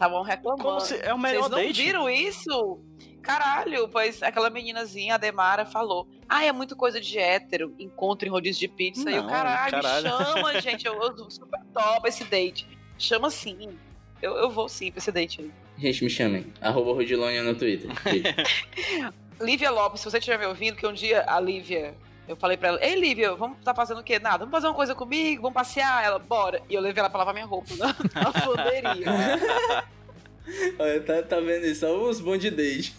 Estavam 0.00 0.22
reclamando. 0.22 0.80
Se 0.80 0.94
é 1.02 1.12
o 1.12 1.18
melhor 1.18 1.40
Vocês 1.42 1.50
não 1.50 1.58
date. 1.58 1.82
viram 1.82 2.08
isso? 2.08 2.80
Caralho, 3.20 3.86
pois 3.86 4.22
aquela 4.22 4.48
meninazinha, 4.48 5.16
a 5.16 5.18
Demara, 5.18 5.66
falou: 5.66 6.08
Ah, 6.26 6.42
é 6.42 6.50
muito 6.52 6.74
coisa 6.74 6.98
de 6.98 7.18
hétero, 7.18 7.74
encontro 7.78 8.26
em 8.26 8.30
rodízio 8.30 8.60
de 8.60 8.68
pizza. 8.68 9.10
e 9.10 9.14
eu, 9.16 9.22
Não, 9.24 9.28
caralho, 9.28 9.70
caralho. 9.70 10.08
chama, 10.08 10.58
gente. 10.62 10.86
Eu, 10.86 10.94
eu 11.02 11.30
super 11.30 11.60
top 11.74 12.08
esse 12.08 12.24
date. 12.24 12.66
Chama 12.98 13.28
sim. 13.28 13.76
Eu, 14.22 14.36
eu 14.36 14.48
vou 14.50 14.70
sim 14.70 14.90
pra 14.90 15.00
esse 15.00 15.12
date 15.12 15.42
aí. 15.42 15.50
Gente, 15.76 16.02
me 16.02 16.08
chamem. 16.08 16.46
Arroba 16.62 16.94
Rodilônia 16.94 17.42
no 17.42 17.54
Twitter. 17.54 17.90
Lívia 19.38 19.70
Lopes, 19.70 20.00
se 20.00 20.10
você 20.10 20.16
estiver 20.16 20.38
me 20.38 20.46
ouvindo, 20.46 20.76
que 20.76 20.86
um 20.86 20.92
dia 20.94 21.24
a 21.26 21.38
Lívia. 21.38 21.94
Eu 22.30 22.36
falei 22.36 22.56
pra 22.56 22.68
ela, 22.68 22.78
ei 22.80 22.94
Lívia, 22.94 23.34
vamos 23.34 23.58
tá 23.64 23.74
fazendo 23.74 23.98
o 23.98 24.04
quê? 24.04 24.20
Nada, 24.20 24.38
vamos 24.38 24.52
fazer 24.52 24.68
uma 24.68 24.74
coisa 24.74 24.94
comigo, 24.94 25.42
vamos 25.42 25.54
passear? 25.54 26.04
Ela, 26.04 26.16
bora. 26.16 26.62
E 26.70 26.74
eu 26.76 26.80
levei 26.80 27.00
ela 27.00 27.10
pra 27.10 27.18
lavar 27.18 27.34
minha 27.34 27.44
roupa 27.44 27.74
na, 27.76 27.86
na 28.14 28.28
lavanderia. 28.28 29.84
Olha, 30.78 31.00
tá, 31.00 31.22
tá 31.24 31.40
vendo 31.40 31.66
isso? 31.66 31.80
Só 31.80 31.92
os 31.92 32.20
bons 32.20 32.38
de 32.38 32.48
date. 32.52 32.94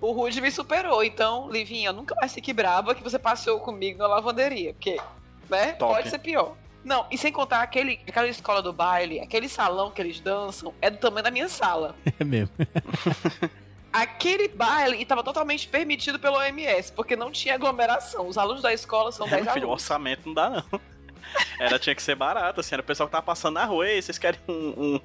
O 0.00 0.12
Rude 0.12 0.40
me 0.40 0.50
superou, 0.50 1.04
então, 1.04 1.50
Livinha, 1.50 1.92
nunca 1.92 2.14
mais 2.14 2.32
fique 2.32 2.50
brava 2.54 2.94
que 2.94 3.02
você 3.02 3.18
passeou 3.18 3.60
comigo 3.60 3.98
na 3.98 4.06
lavanderia, 4.06 4.72
porque, 4.72 4.98
né, 5.50 5.72
Top. 5.72 5.92
pode 5.92 6.08
ser 6.08 6.18
pior. 6.18 6.56
Não, 6.82 7.06
e 7.10 7.18
sem 7.18 7.30
contar 7.30 7.60
aquele, 7.60 8.00
aquela 8.08 8.26
escola 8.26 8.62
do 8.62 8.72
baile, 8.72 9.20
aquele 9.20 9.50
salão 9.50 9.90
que 9.90 10.00
eles 10.00 10.18
dançam, 10.18 10.72
é 10.80 10.88
do 10.88 10.96
tamanho 10.96 11.24
da 11.24 11.30
minha 11.30 11.48
sala. 11.48 11.94
É 12.18 12.24
mesmo. 12.24 12.54
Aquele 13.92 14.48
baile 14.48 15.02
estava 15.02 15.22
totalmente 15.22 15.68
permitido 15.68 16.18
pelo 16.18 16.36
OMS, 16.38 16.90
porque 16.92 17.14
não 17.14 17.30
tinha 17.30 17.54
aglomeração. 17.54 18.26
Os 18.26 18.38
alunos 18.38 18.62
da 18.62 18.72
escola 18.72 19.12
são 19.12 19.26
É, 19.26 19.30
10 19.30 19.44
meu 19.44 19.52
filho, 19.52 19.66
o 19.66 19.68
alunos. 19.68 19.82
orçamento 19.82 20.22
não 20.26 20.34
dá, 20.34 20.48
não. 20.50 20.80
Era, 21.58 21.78
tinha 21.78 21.94
que 21.94 22.02
ser 22.02 22.14
barato, 22.14 22.60
assim, 22.60 22.74
era 22.74 22.82
o 22.82 22.84
pessoal 22.84 23.06
que 23.08 23.12
tava 23.12 23.24
passando 23.24 23.54
na 23.54 23.64
rua, 23.64 23.88
e 23.88 24.02
vocês 24.02 24.18
querem 24.18 24.38
um, 24.46 24.52
um- 24.96 25.00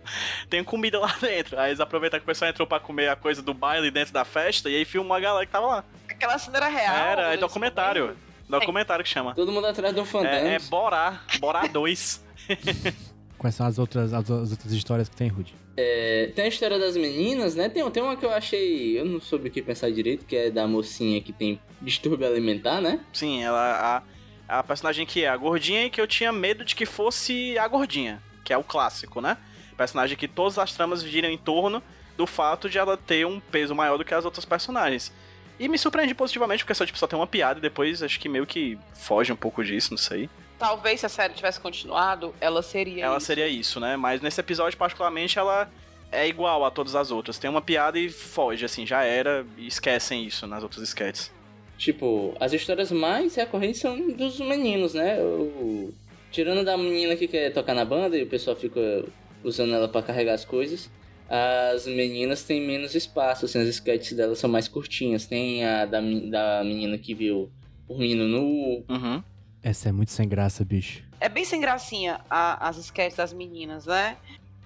Tem 0.49 0.61
comida 0.61 0.99
lá 0.99 1.15
dentro. 1.21 1.57
Aí 1.57 1.69
eles 1.69 1.79
aproveitaram 1.79 2.19
que 2.21 2.25
o 2.25 2.27
pessoal 2.27 2.49
entrou 2.49 2.67
pra 2.67 2.81
comer 2.81 3.07
a 3.09 3.15
coisa 3.15 3.41
do 3.41 3.53
baile 3.53 3.89
dentro 3.91 4.13
da 4.13 4.25
festa, 4.25 4.69
e 4.69 4.75
aí 4.75 4.83
filmou 4.83 5.15
a 5.15 5.19
galera 5.21 5.45
que 5.45 5.51
tava 5.51 5.67
lá. 5.67 5.83
Aquela 6.09 6.37
cena 6.37 6.57
era 6.57 6.67
real. 6.67 6.95
Era, 6.95 7.33
é 7.33 7.37
documentário. 7.37 8.17
Documentário 8.49 9.03
que 9.05 9.09
chama. 9.09 9.35
Todo 9.35 9.51
mundo 9.53 9.67
atrás 9.67 9.93
do 9.95 10.03
fandango. 10.05 10.47
É, 10.47 10.55
é 10.55 10.59
Borá, 10.59 11.21
Borá 11.39 11.65
2. 11.67 12.25
Quais 13.37 13.55
são 13.55 13.65
as 13.65 13.77
outras, 13.77 14.13
as, 14.13 14.29
as 14.29 14.51
outras 14.51 14.71
histórias 14.71 15.07
que 15.07 15.15
tem, 15.15 15.27
Rude? 15.27 15.53
É, 15.75 16.31
tem 16.35 16.45
a 16.45 16.47
história 16.47 16.79
das 16.79 16.97
meninas, 16.97 17.55
né? 17.55 17.69
Tem, 17.69 17.87
tem 17.91 18.01
uma 18.01 18.15
que 18.15 18.25
eu 18.25 18.31
achei. 18.31 18.99
Eu 18.99 19.05
não 19.05 19.21
soube 19.21 19.49
o 19.49 19.51
que 19.51 19.61
pensar 19.61 19.91
direito, 19.91 20.25
que 20.25 20.35
é 20.35 20.49
da 20.49 20.67
mocinha 20.67 21.21
que 21.21 21.31
tem 21.31 21.59
distúrbio 21.81 22.27
alimentar, 22.27 22.81
né? 22.81 22.99
Sim, 23.13 23.43
ela. 23.43 24.03
A, 24.47 24.59
a 24.59 24.63
personagem 24.63 25.05
que 25.05 25.23
é 25.23 25.27
a 25.29 25.37
gordinha 25.37 25.85
e 25.85 25.89
que 25.89 26.01
eu 26.01 26.07
tinha 26.07 26.31
medo 26.31 26.65
de 26.65 26.75
que 26.75 26.85
fosse 26.85 27.57
a 27.59 27.67
gordinha, 27.67 28.21
que 28.43 28.51
é 28.51 28.57
o 28.57 28.63
clássico, 28.63 29.21
né? 29.21 29.37
Personagem 29.75 30.17
que 30.17 30.27
todas 30.27 30.57
as 30.57 30.73
tramas 30.73 31.03
giram 31.03 31.29
em 31.29 31.37
torno 31.37 31.83
do 32.15 32.25
fato 32.25 32.67
de 32.67 32.79
ela 32.79 32.97
ter 32.97 33.27
um 33.27 33.39
peso 33.39 33.75
maior 33.75 33.97
do 33.97 34.05
que 34.05 34.13
as 34.13 34.25
outras 34.25 34.45
personagens. 34.45 35.13
E 35.59 35.67
me 35.67 35.77
surpreendi 35.77 36.13
positivamente, 36.13 36.63
porque 36.63 36.73
só, 36.73 36.85
tipo, 36.85 36.97
só 36.97 37.07
tem 37.07 37.17
uma 37.17 37.27
piada 37.27 37.59
e 37.59 37.61
depois 37.61 38.01
acho 38.01 38.19
que 38.19 38.29
meio 38.29 38.45
que 38.45 38.77
foge 38.95 39.31
um 39.31 39.35
pouco 39.35 39.63
disso, 39.63 39.91
não 39.91 39.97
sei. 39.97 40.29
Talvez 40.57 40.99
se 40.99 41.05
a 41.05 41.09
série 41.09 41.33
tivesse 41.33 41.59
continuado, 41.59 42.33
ela 42.39 42.61
seria 42.61 43.05
Ela 43.05 43.17
isso. 43.17 43.25
seria 43.25 43.47
isso, 43.47 43.79
né? 43.79 43.95
Mas 43.95 44.21
nesse 44.21 44.39
episódio, 44.39 44.77
particularmente, 44.77 45.37
ela 45.37 45.69
é 46.11 46.27
igual 46.27 46.63
a 46.65 46.71
todas 46.71 46.95
as 46.95 47.11
outras. 47.11 47.37
Tem 47.37 47.49
uma 47.49 47.61
piada 47.61 47.99
e 47.99 48.09
foge, 48.09 48.65
assim, 48.65 48.85
já 48.85 49.03
era, 49.03 49.45
e 49.57 49.67
esquecem 49.67 50.25
isso 50.25 50.47
nas 50.47 50.63
outras 50.63 50.83
sketches. 50.83 51.31
Tipo, 51.77 52.35
as 52.39 52.53
histórias 52.53 52.91
mais 52.91 53.35
recorrentes 53.35 53.81
são 53.81 54.11
dos 54.11 54.39
meninos, 54.39 54.93
né? 54.93 55.21
O... 55.21 55.93
Tirando 56.31 56.65
da 56.65 56.75
menina 56.77 57.15
que 57.15 57.27
quer 57.27 57.51
tocar 57.53 57.73
na 57.73 57.85
banda 57.85 58.17
e 58.17 58.23
o 58.23 58.27
pessoal 58.27 58.55
fica 58.55 59.05
usando 59.43 59.73
ela 59.73 59.87
pra 59.87 60.01
carregar 60.01 60.33
as 60.33 60.43
coisas, 60.43 60.89
as 61.29 61.85
meninas 61.85 62.43
têm 62.43 62.65
menos 62.65 62.95
espaço, 62.95 63.45
assim, 63.45 63.59
as 63.59 63.67
sketches 63.67 64.13
delas 64.17 64.39
são 64.39 64.49
mais 64.49 64.67
curtinhas. 64.67 65.25
Tem 65.25 65.63
a 65.65 65.85
da, 65.85 65.99
da 66.01 66.63
menina 66.63 66.97
que 66.97 67.13
viu 67.13 67.49
o 67.87 67.97
menino 67.97 68.27
nu. 68.27 68.83
Uhum. 68.89 69.23
Essa 69.67 69.89
é 69.89 69.91
muito 69.91 70.11
sem 70.11 70.29
graça, 70.29 70.63
bicho. 70.63 71.03
É 71.19 71.27
bem 71.27 71.43
sem 71.43 71.59
gracinha 71.59 72.21
a- 72.29 72.69
as 72.69 72.77
sketches 72.77 73.17
das 73.17 73.33
meninas, 73.33 73.85
né? 73.85 74.15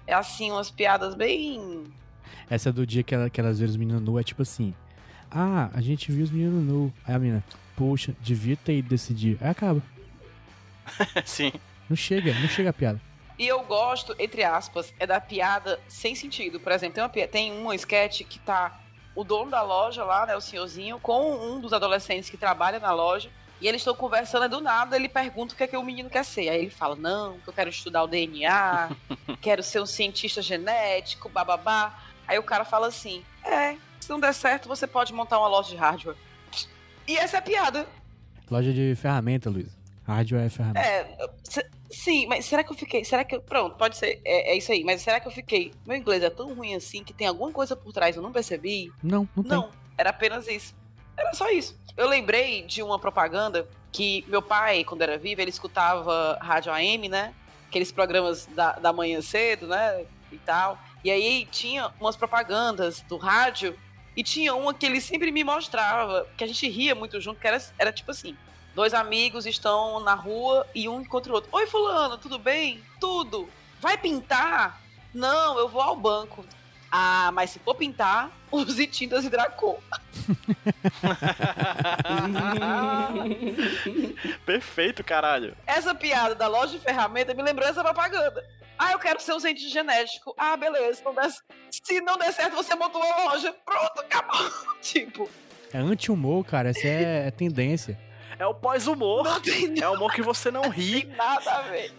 É 0.06 0.14
assim, 0.14 0.52
umas 0.52 0.70
piadas 0.70 1.16
bem. 1.16 1.82
Essa 2.48 2.68
é 2.68 2.72
do 2.72 2.86
dia 2.86 3.02
que, 3.02 3.12
ela, 3.12 3.28
que 3.28 3.40
elas 3.40 3.58
viram 3.58 3.70
os 3.72 3.76
meninos 3.76 4.00
nu, 4.00 4.16
é 4.16 4.22
tipo 4.22 4.42
assim. 4.42 4.72
Ah, 5.28 5.70
a 5.74 5.80
gente 5.80 6.12
viu 6.12 6.22
os 6.22 6.30
meninos 6.30 6.62
nu. 6.64 6.94
Aí 7.04 7.16
a 7.16 7.18
menina, 7.18 7.42
poxa, 7.74 8.14
devia 8.20 8.56
ter 8.56 8.74
ido 8.76 8.90
desse 8.90 9.12
dia. 9.12 9.36
Aí 9.40 9.48
acaba. 9.50 9.82
Sim. 11.26 11.50
Não 11.90 11.96
chega, 11.96 12.32
não 12.34 12.46
chega 12.48 12.70
a 12.70 12.72
piada. 12.72 13.00
E 13.36 13.44
eu 13.48 13.60
gosto, 13.64 14.14
entre 14.20 14.44
aspas, 14.44 14.94
é 15.00 15.06
da 15.06 15.20
piada 15.20 15.80
sem 15.88 16.14
sentido. 16.14 16.60
Por 16.60 16.70
exemplo, 16.70 16.94
tem 16.94 17.02
uma, 17.22 17.28
tem 17.28 17.52
uma 17.60 17.74
sketch 17.74 18.22
que 18.22 18.38
tá 18.38 18.80
o 19.16 19.24
dono 19.24 19.50
da 19.50 19.62
loja 19.62 20.04
lá, 20.04 20.26
né, 20.26 20.36
o 20.36 20.40
senhorzinho, 20.40 21.00
com 21.00 21.34
um 21.34 21.60
dos 21.60 21.72
adolescentes 21.72 22.30
que 22.30 22.36
trabalha 22.36 22.78
na 22.78 22.92
loja. 22.92 23.28
E 23.62 23.68
eles 23.68 23.80
estão 23.80 23.94
conversando, 23.94 24.44
e 24.44 24.48
do 24.48 24.60
nada 24.60 24.96
ele 24.96 25.08
pergunta 25.08 25.54
o 25.54 25.56
que 25.56 25.62
é 25.62 25.68
que 25.68 25.76
o 25.76 25.84
menino 25.84 26.10
quer 26.10 26.24
ser. 26.24 26.48
Aí 26.48 26.62
ele 26.62 26.70
fala: 26.70 26.96
Não, 26.96 27.38
que 27.38 27.48
eu 27.48 27.52
quero 27.52 27.70
estudar 27.70 28.02
o 28.02 28.08
DNA, 28.08 28.90
quero 29.40 29.62
ser 29.62 29.80
um 29.80 29.86
cientista 29.86 30.42
genético, 30.42 31.28
bababá. 31.28 31.96
Aí 32.26 32.36
o 32.40 32.42
cara 32.42 32.64
fala 32.64 32.88
assim: 32.88 33.22
É, 33.44 33.76
se 34.00 34.10
não 34.10 34.18
der 34.18 34.34
certo, 34.34 34.66
você 34.66 34.84
pode 34.84 35.12
montar 35.12 35.38
uma 35.38 35.46
loja 35.46 35.70
de 35.70 35.76
hardware. 35.76 36.16
E 37.06 37.16
essa 37.16 37.36
é 37.36 37.38
a 37.38 37.42
piada. 37.42 37.86
Loja 38.50 38.72
de 38.72 38.96
ferramenta, 38.96 39.48
Luiz. 39.48 39.78
Hardware 40.04 40.46
é 40.46 40.48
ferramenta. 40.48 40.80
É, 40.80 41.30
sim, 41.88 42.26
mas 42.26 42.44
será 42.44 42.64
que 42.64 42.72
eu 42.72 42.76
fiquei. 42.76 43.04
Será 43.04 43.22
que 43.22 43.36
eu. 43.36 43.40
Pronto, 43.40 43.76
pode 43.76 43.96
ser. 43.96 44.20
É, 44.24 44.54
é 44.54 44.56
isso 44.56 44.72
aí. 44.72 44.82
Mas 44.82 45.02
será 45.02 45.20
que 45.20 45.28
eu 45.28 45.32
fiquei. 45.32 45.72
Meu 45.86 45.96
inglês 45.96 46.20
é 46.24 46.30
tão 46.30 46.52
ruim 46.52 46.74
assim 46.74 47.04
que 47.04 47.12
tem 47.12 47.28
alguma 47.28 47.52
coisa 47.52 47.76
por 47.76 47.92
trás, 47.92 48.16
eu 48.16 48.22
não 48.22 48.32
percebi? 48.32 48.92
Não, 49.00 49.28
não 49.36 49.44
tem. 49.44 49.52
Não, 49.52 49.70
era 49.96 50.10
apenas 50.10 50.48
isso. 50.48 50.74
Era 51.16 51.32
só 51.34 51.50
isso. 51.50 51.78
Eu 51.96 52.08
lembrei 52.08 52.62
de 52.62 52.82
uma 52.82 52.98
propaganda 52.98 53.68
que 53.90 54.24
meu 54.28 54.40
pai, 54.40 54.84
quando 54.84 55.02
era 55.02 55.18
vivo, 55.18 55.40
ele 55.40 55.50
escutava 55.50 56.38
rádio 56.40 56.72
AM, 56.72 57.08
né? 57.08 57.34
Aqueles 57.68 57.92
programas 57.92 58.46
da, 58.46 58.72
da 58.72 58.92
manhã 58.92 59.20
cedo, 59.20 59.66
né? 59.66 60.04
E 60.30 60.38
tal. 60.38 60.78
E 61.04 61.10
aí 61.10 61.46
tinha 61.50 61.92
umas 62.00 62.16
propagandas 62.16 63.00
do 63.02 63.16
rádio 63.16 63.78
e 64.16 64.22
tinha 64.22 64.54
uma 64.54 64.72
que 64.72 64.86
ele 64.86 65.00
sempre 65.00 65.30
me 65.30 65.42
mostrava, 65.44 66.26
que 66.36 66.44
a 66.44 66.46
gente 66.46 66.68
ria 66.68 66.94
muito 66.94 67.20
junto, 67.20 67.40
que 67.40 67.46
era, 67.46 67.60
era 67.78 67.92
tipo 67.92 68.10
assim. 68.10 68.36
Dois 68.74 68.94
amigos 68.94 69.44
estão 69.44 70.00
na 70.00 70.14
rua 70.14 70.66
e 70.74 70.88
um 70.88 71.02
encontra 71.02 71.30
o 71.30 71.34
outro. 71.34 71.50
Oi, 71.52 71.66
fulano, 71.66 72.16
tudo 72.16 72.38
bem? 72.38 72.82
Tudo. 72.98 73.48
Vai 73.80 73.98
pintar? 73.98 74.80
Não, 75.12 75.58
eu 75.58 75.68
vou 75.68 75.82
ao 75.82 75.94
banco. 75.94 76.44
Ah, 76.94 77.30
mas 77.32 77.48
se 77.50 77.58
for 77.58 77.74
pintar, 77.74 78.30
use 78.52 78.86
tintas 78.86 79.24
Hidracor. 79.24 79.78
Perfeito, 84.44 85.02
caralho. 85.02 85.56
Essa 85.66 85.94
piada 85.94 86.34
da 86.34 86.46
loja 86.48 86.72
de 86.72 86.78
ferramenta 86.84 87.32
me 87.34 87.42
lembrou 87.42 87.68
essa 87.68 87.82
propaganda. 87.82 88.44
Ah, 88.78 88.92
eu 88.92 88.98
quero 88.98 89.20
ser 89.20 89.38
cientista 89.40 89.70
genético. 89.70 90.34
Ah, 90.36 90.56
beleza. 90.56 90.94
Se 90.96 91.04
não 91.04 91.14
der, 91.14 91.30
se 91.70 92.00
não 92.00 92.18
der 92.18 92.32
certo, 92.32 92.54
você 92.54 92.74
montou 92.74 93.02
uma 93.02 93.24
loja. 93.30 93.54
Pronto, 93.64 94.00
acabou. 94.00 94.50
tipo, 94.82 95.28
É 95.72 95.78
anti-humor, 95.78 96.44
cara. 96.44 96.70
Essa 96.70 96.86
é, 96.86 97.28
é 97.28 97.30
tendência. 97.30 97.98
É 98.38 98.46
o 98.46 98.54
pós-humor. 98.54 99.24
não 99.24 99.40
tem 99.40 99.74
É 99.80 99.88
o 99.88 99.94
humor 99.94 100.12
que 100.12 100.22
você 100.22 100.50
não 100.50 100.68
ri. 100.68 101.04
nada 101.16 101.52
a 101.52 101.62
ver. 101.62 101.92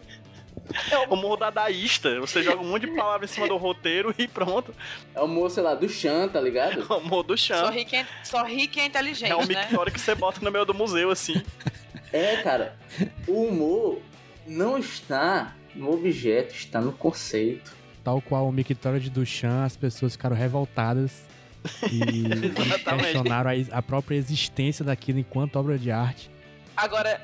O 1.09 1.13
humor 1.15 1.37
dadaísta. 1.37 2.19
Você 2.19 2.41
joga 2.41 2.61
um 2.61 2.69
monte 2.69 2.87
de 2.87 2.95
palavra 2.95 3.25
em 3.25 3.27
cima 3.27 3.47
do 3.47 3.57
roteiro 3.57 4.13
e 4.17 4.27
pronto. 4.27 4.73
É 5.13 5.21
o 5.21 5.27
moço, 5.27 5.55
sei 5.55 5.63
lá, 5.63 5.75
do 5.75 5.87
Chan, 5.89 6.27
tá 6.29 6.39
ligado? 6.39 6.85
O 6.89 6.97
humor 6.97 7.23
do 7.23 7.37
Só 7.37 7.55
chão. 7.55 7.71
ri 7.71 7.85
quem, 7.85 8.05
só 8.23 8.43
ri 8.43 8.67
quem 8.67 8.83
é 8.83 8.85
inteligente, 8.87 9.31
É 9.31 9.35
um 9.35 9.45
né? 9.45 9.61
mictório 9.65 9.91
que 9.91 9.99
você 9.99 10.15
bota 10.15 10.39
no 10.41 10.49
meio 10.51 10.65
do 10.65 10.73
museu, 10.73 11.09
assim. 11.11 11.41
É, 12.11 12.37
cara, 12.37 12.77
o 13.27 13.43
humor 13.45 13.99
não 14.47 14.77
está 14.77 15.55
no 15.75 15.91
objeto, 15.93 16.53
está 16.53 16.79
no 16.79 16.91
conceito. 16.93 17.73
Tal 18.03 18.21
qual 18.21 18.47
o 18.47 18.51
Mictório 18.51 18.99
de 18.99 19.09
Duchamp, 19.09 19.65
as 19.65 19.75
pessoas 19.77 20.13
ficaram 20.13 20.35
revoltadas 20.35 21.23
e 21.91 22.23
questionaram 22.99 23.49
a, 23.49 23.77
a 23.77 23.81
própria 23.81 24.15
existência 24.17 24.83
daquilo 24.83 25.19
enquanto 25.19 25.55
obra 25.55 25.77
de 25.77 25.89
arte. 25.91 26.29
Agora, 26.75 27.21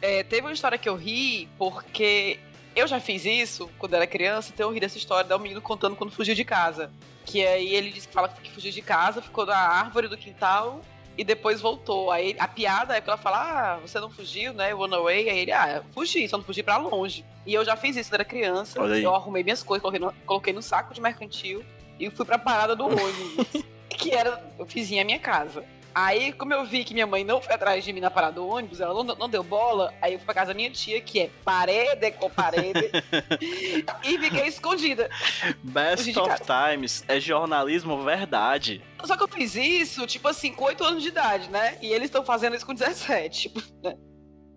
é, 0.00 0.22
teve 0.22 0.42
uma 0.42 0.52
história 0.52 0.78
que 0.78 0.88
eu 0.88 0.96
ri 0.96 1.48
porque 1.58 2.38
eu 2.74 2.86
já 2.86 3.00
fiz 3.00 3.24
isso 3.24 3.70
quando 3.78 3.94
era 3.94 4.06
criança, 4.06 4.50
então 4.52 4.68
eu 4.68 4.74
ri 4.74 4.80
dessa 4.80 4.98
história 4.98 5.28
da 5.28 5.36
um 5.36 5.40
menino 5.40 5.60
contando 5.60 5.96
quando 5.96 6.10
fugiu 6.10 6.34
de 6.34 6.44
casa. 6.44 6.90
Que 7.24 7.44
aí 7.46 7.74
ele 7.74 7.90
disse 7.90 8.08
que 8.08 8.14
fala 8.14 8.28
que 8.28 8.50
fugiu 8.50 8.72
de 8.72 8.82
casa, 8.82 9.22
ficou 9.22 9.46
na 9.46 9.56
árvore 9.56 10.08
do 10.08 10.16
quintal 10.16 10.80
e 11.16 11.24
depois 11.24 11.60
voltou. 11.60 12.10
Aí 12.10 12.34
a 12.38 12.48
piada 12.48 12.96
é 12.96 13.00
que 13.00 13.08
ela 13.08 13.18
fala: 13.18 13.38
Ah, 13.38 13.76
você 13.76 14.00
não 14.00 14.10
fugiu, 14.10 14.52
né? 14.52 14.72
Run 14.72 14.94
away. 14.94 15.28
Aí 15.28 15.38
ele, 15.40 15.52
ah, 15.52 15.82
fugi, 15.92 16.28
só 16.28 16.36
não 16.36 16.44
fugi 16.44 16.62
pra 16.62 16.76
longe. 16.78 17.24
E 17.46 17.54
eu 17.54 17.64
já 17.64 17.76
fiz 17.76 17.96
isso 17.96 18.10
quando 18.10 18.14
era 18.14 18.24
criança. 18.24 18.78
Eu 18.80 19.14
arrumei 19.14 19.42
minhas 19.42 19.62
coisas, 19.62 19.82
coloquei 19.82 20.00
no, 20.00 20.12
coloquei 20.26 20.52
no 20.52 20.62
saco 20.62 20.94
de 20.94 21.00
mercantil 21.00 21.64
e 21.98 22.10
fui 22.10 22.24
pra 22.24 22.38
parada 22.38 22.74
do 22.74 22.86
ônibus. 22.86 23.64
que 23.88 24.10
era 24.10 24.42
eu 24.58 24.64
vizinha 24.64 25.02
a 25.02 25.04
minha 25.04 25.18
casa. 25.18 25.64
Aí, 25.94 26.32
como 26.32 26.52
eu 26.52 26.64
vi 26.64 26.84
que 26.84 26.94
minha 26.94 27.06
mãe 27.06 27.24
não 27.24 27.40
foi 27.40 27.54
atrás 27.54 27.84
de 27.84 27.92
mim 27.92 28.00
na 28.00 28.10
parada 28.10 28.34
do 28.34 28.46
ônibus, 28.46 28.80
ela 28.80 28.94
não, 28.94 29.14
não 29.14 29.28
deu 29.28 29.42
bola, 29.42 29.92
aí 30.00 30.14
eu 30.14 30.18
fui 30.18 30.24
pra 30.24 30.34
casa 30.34 30.48
da 30.48 30.54
minha 30.54 30.70
tia, 30.70 31.00
que 31.00 31.20
é 31.20 31.30
parede 31.44 32.10
com 32.12 32.30
parede, 32.30 32.90
e 34.04 34.18
fiquei 34.18 34.46
escondida. 34.46 35.10
Best 35.62 36.18
of. 36.18 36.42
Times 36.42 37.04
é 37.08 37.20
jornalismo 37.20 38.02
verdade. 38.02 38.82
Só 39.04 39.16
que 39.16 39.22
eu 39.22 39.28
fiz 39.28 39.54
isso, 39.54 40.06
tipo 40.06 40.28
assim, 40.28 40.52
com 40.52 40.64
8 40.64 40.84
anos 40.84 41.02
de 41.02 41.08
idade, 41.08 41.50
né? 41.50 41.76
E 41.82 41.88
eles 41.88 42.06
estão 42.06 42.24
fazendo 42.24 42.56
isso 42.56 42.64
com 42.66 42.74
17. 42.74 43.42
Tipo, 43.42 43.62
né? 43.82 43.96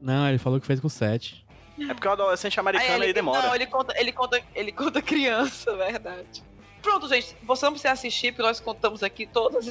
Não, 0.01 0.27
ele 0.27 0.37
falou 0.37 0.59
que 0.59 0.67
fez 0.67 0.79
com 0.79 0.89
7. 0.89 1.45
É 1.89 1.93
porque 1.93 2.07
o 2.07 2.11
adolescente 2.11 2.59
americano 2.59 3.01
Aí 3.01 3.07
aí, 3.07 3.13
demora. 3.13 3.47
Não, 3.47 3.55
ele 3.55 3.65
conta, 3.65 3.93
ele 3.99 4.11
conta, 4.11 4.41
ele 4.53 4.71
conta 4.71 5.01
criança, 5.01 5.75
verdade. 5.75 6.43
Pronto, 6.81 7.07
gente, 7.07 7.35
você 7.43 7.65
não 7.65 7.73
precisa 7.73 7.93
assistir, 7.93 8.31
porque 8.31 8.43
nós 8.43 8.59
contamos 8.59 9.03
aqui 9.03 9.25
todas. 9.25 9.67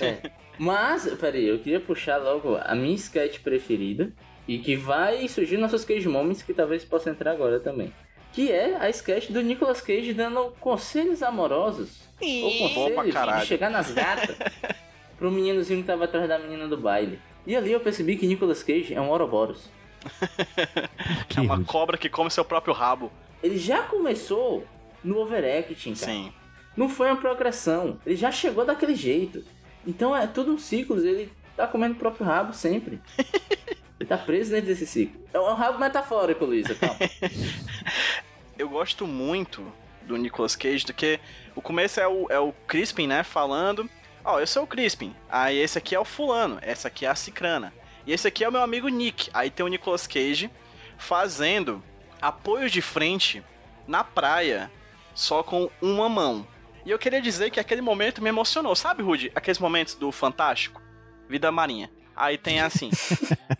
É. 0.00 0.22
Mas, 0.58 1.06
peraí, 1.14 1.46
eu 1.48 1.58
queria 1.58 1.80
puxar 1.80 2.18
logo 2.18 2.56
a 2.62 2.74
minha 2.74 2.94
sketch 2.94 3.40
preferida. 3.40 4.12
E 4.46 4.58
que 4.58 4.76
vai 4.76 5.26
surgir 5.26 5.56
nossos 5.56 5.84
Cage 5.86 6.06
Moments, 6.08 6.42
que 6.42 6.52
talvez 6.52 6.84
possa 6.84 7.08
entrar 7.10 7.32
agora 7.32 7.58
também. 7.58 7.92
Que 8.32 8.52
é 8.52 8.76
a 8.76 8.90
sketch 8.90 9.30
do 9.30 9.40
Nicolas 9.40 9.80
Cage 9.80 10.12
dando 10.12 10.52
conselhos 10.60 11.22
amorosos. 11.22 12.02
Ou 12.20 12.50
Sim. 12.50 12.58
Pra 12.94 13.02
conselhos 13.04 13.40
de 13.40 13.46
chegar 13.46 13.70
nas 13.70 13.90
gatas. 13.90 14.36
pro 15.16 15.30
meninozinho 15.30 15.80
que 15.80 15.86
tava 15.86 16.04
atrás 16.04 16.28
da 16.28 16.38
menina 16.38 16.68
do 16.68 16.76
baile. 16.76 17.18
E 17.46 17.56
ali 17.56 17.72
eu 17.72 17.80
percebi 17.80 18.16
que 18.16 18.26
Nicolas 18.26 18.62
Cage 18.62 18.92
é 18.94 19.00
um 19.00 19.08
Ouroboros. 19.08 19.70
Que 21.28 21.38
É 21.38 21.42
uma 21.42 21.56
rude. 21.56 21.66
cobra 21.66 21.96
que 21.96 22.08
come 22.08 22.30
seu 22.30 22.44
próprio 22.44 22.74
rabo. 22.74 23.10
Ele 23.42 23.56
já 23.58 23.82
começou 23.82 24.66
no 25.02 25.18
overacting, 25.18 25.94
cara. 25.94 26.12
Sim. 26.12 26.32
Não 26.76 26.88
foi 26.88 27.06
uma 27.08 27.16
progressão. 27.16 27.98
Ele 28.04 28.16
já 28.16 28.30
chegou 28.30 28.64
daquele 28.64 28.94
jeito. 28.94 29.44
Então 29.86 30.16
é 30.16 30.26
tudo 30.26 30.52
um 30.52 30.58
ciclo. 30.58 30.98
Ele 30.98 31.32
tá 31.56 31.66
comendo 31.66 31.94
o 31.94 31.98
próprio 31.98 32.26
rabo 32.26 32.52
sempre. 32.52 33.00
ele 33.98 34.08
tá 34.08 34.18
preso 34.18 34.50
dentro 34.50 34.66
desse 34.66 34.86
ciclo. 34.86 35.20
É 35.32 35.38
um 35.38 35.54
rabo 35.54 35.78
metafórico, 35.78 36.44
Luísa, 36.44 36.74
calma. 36.74 36.96
Eu 38.58 38.68
gosto 38.68 39.06
muito 39.06 39.64
do 40.02 40.16
Nicolas 40.16 40.54
Cage, 40.54 40.84
porque 40.84 41.18
o 41.56 41.60
começo 41.60 41.98
é 41.98 42.06
o, 42.06 42.26
é 42.30 42.38
o 42.38 42.52
Crispin, 42.66 43.06
né, 43.06 43.24
falando... 43.24 43.90
Ó, 44.24 44.40
eu 44.40 44.46
sou 44.46 44.62
o 44.62 44.66
Crispin. 44.66 45.14
Aí 45.28 45.58
esse 45.58 45.76
aqui 45.76 45.94
é 45.94 46.00
o 46.00 46.04
fulano. 46.04 46.58
Essa 46.62 46.88
aqui 46.88 47.04
é 47.04 47.10
a 47.10 47.14
Cicrana. 47.14 47.74
E 48.06 48.12
esse 48.12 48.26
aqui 48.26 48.42
é 48.42 48.48
o 48.48 48.52
meu 48.52 48.62
amigo 48.62 48.88
Nick. 48.88 49.28
Aí 49.34 49.50
tem 49.50 49.66
o 49.66 49.68
Nicolas 49.68 50.06
Cage 50.06 50.50
fazendo 50.96 51.82
apoio 52.22 52.70
de 52.70 52.80
frente 52.80 53.42
na 53.86 54.02
praia, 54.02 54.70
só 55.14 55.42
com 55.42 55.70
uma 55.82 56.08
mão. 56.08 56.46
E 56.84 56.90
eu 56.90 56.98
queria 56.98 57.20
dizer 57.20 57.50
que 57.50 57.58
aquele 57.58 57.80
momento 57.80 58.22
me 58.22 58.28
emocionou. 58.28 58.76
Sabe, 58.76 59.02
Rudy? 59.02 59.32
Aqueles 59.34 59.58
momentos 59.58 59.94
do 59.94 60.12
Fantástico? 60.12 60.82
Vida 61.28 61.50
Marinha. 61.50 61.90
Aí 62.14 62.36
tem 62.36 62.60
assim. 62.60 62.90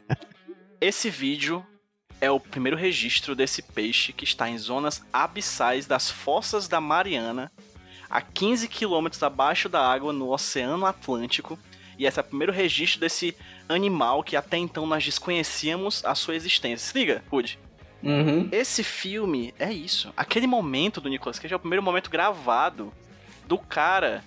Esse 0.78 1.08
vídeo 1.08 1.64
é 2.20 2.30
o 2.30 2.38
primeiro 2.38 2.76
registro 2.76 3.34
desse 3.34 3.62
peixe 3.62 4.12
que 4.12 4.24
está 4.24 4.48
em 4.48 4.58
zonas 4.58 5.02
abissais 5.10 5.86
das 5.86 6.10
fossas 6.10 6.68
da 6.68 6.80
Mariana, 6.80 7.50
a 8.10 8.20
15 8.20 8.68
quilômetros 8.68 9.22
abaixo 9.22 9.68
da 9.68 9.80
água 9.80 10.12
no 10.12 10.30
Oceano 10.30 10.84
Atlântico. 10.84 11.58
E 11.98 12.04
esse 12.04 12.18
é 12.18 12.22
o 12.22 12.26
primeiro 12.26 12.52
registro 12.52 13.00
desse 13.00 13.34
animal 13.68 14.22
que 14.22 14.36
até 14.36 14.58
então 14.58 14.84
nós 14.86 15.02
desconhecíamos 15.02 16.04
a 16.04 16.14
sua 16.14 16.36
existência. 16.36 16.86
Se 16.86 16.98
liga, 16.98 17.24
Rude. 17.30 17.58
Uhum. 18.02 18.50
Esse 18.52 18.84
filme 18.84 19.54
é 19.58 19.72
isso. 19.72 20.12
Aquele 20.14 20.46
momento 20.46 21.00
do 21.00 21.08
Nicolas 21.08 21.38
Cage 21.38 21.54
é 21.54 21.56
o 21.56 21.60
primeiro 21.60 21.82
momento 21.82 22.10
gravado 22.10 22.92
do 23.46 23.58
cara 23.58 24.22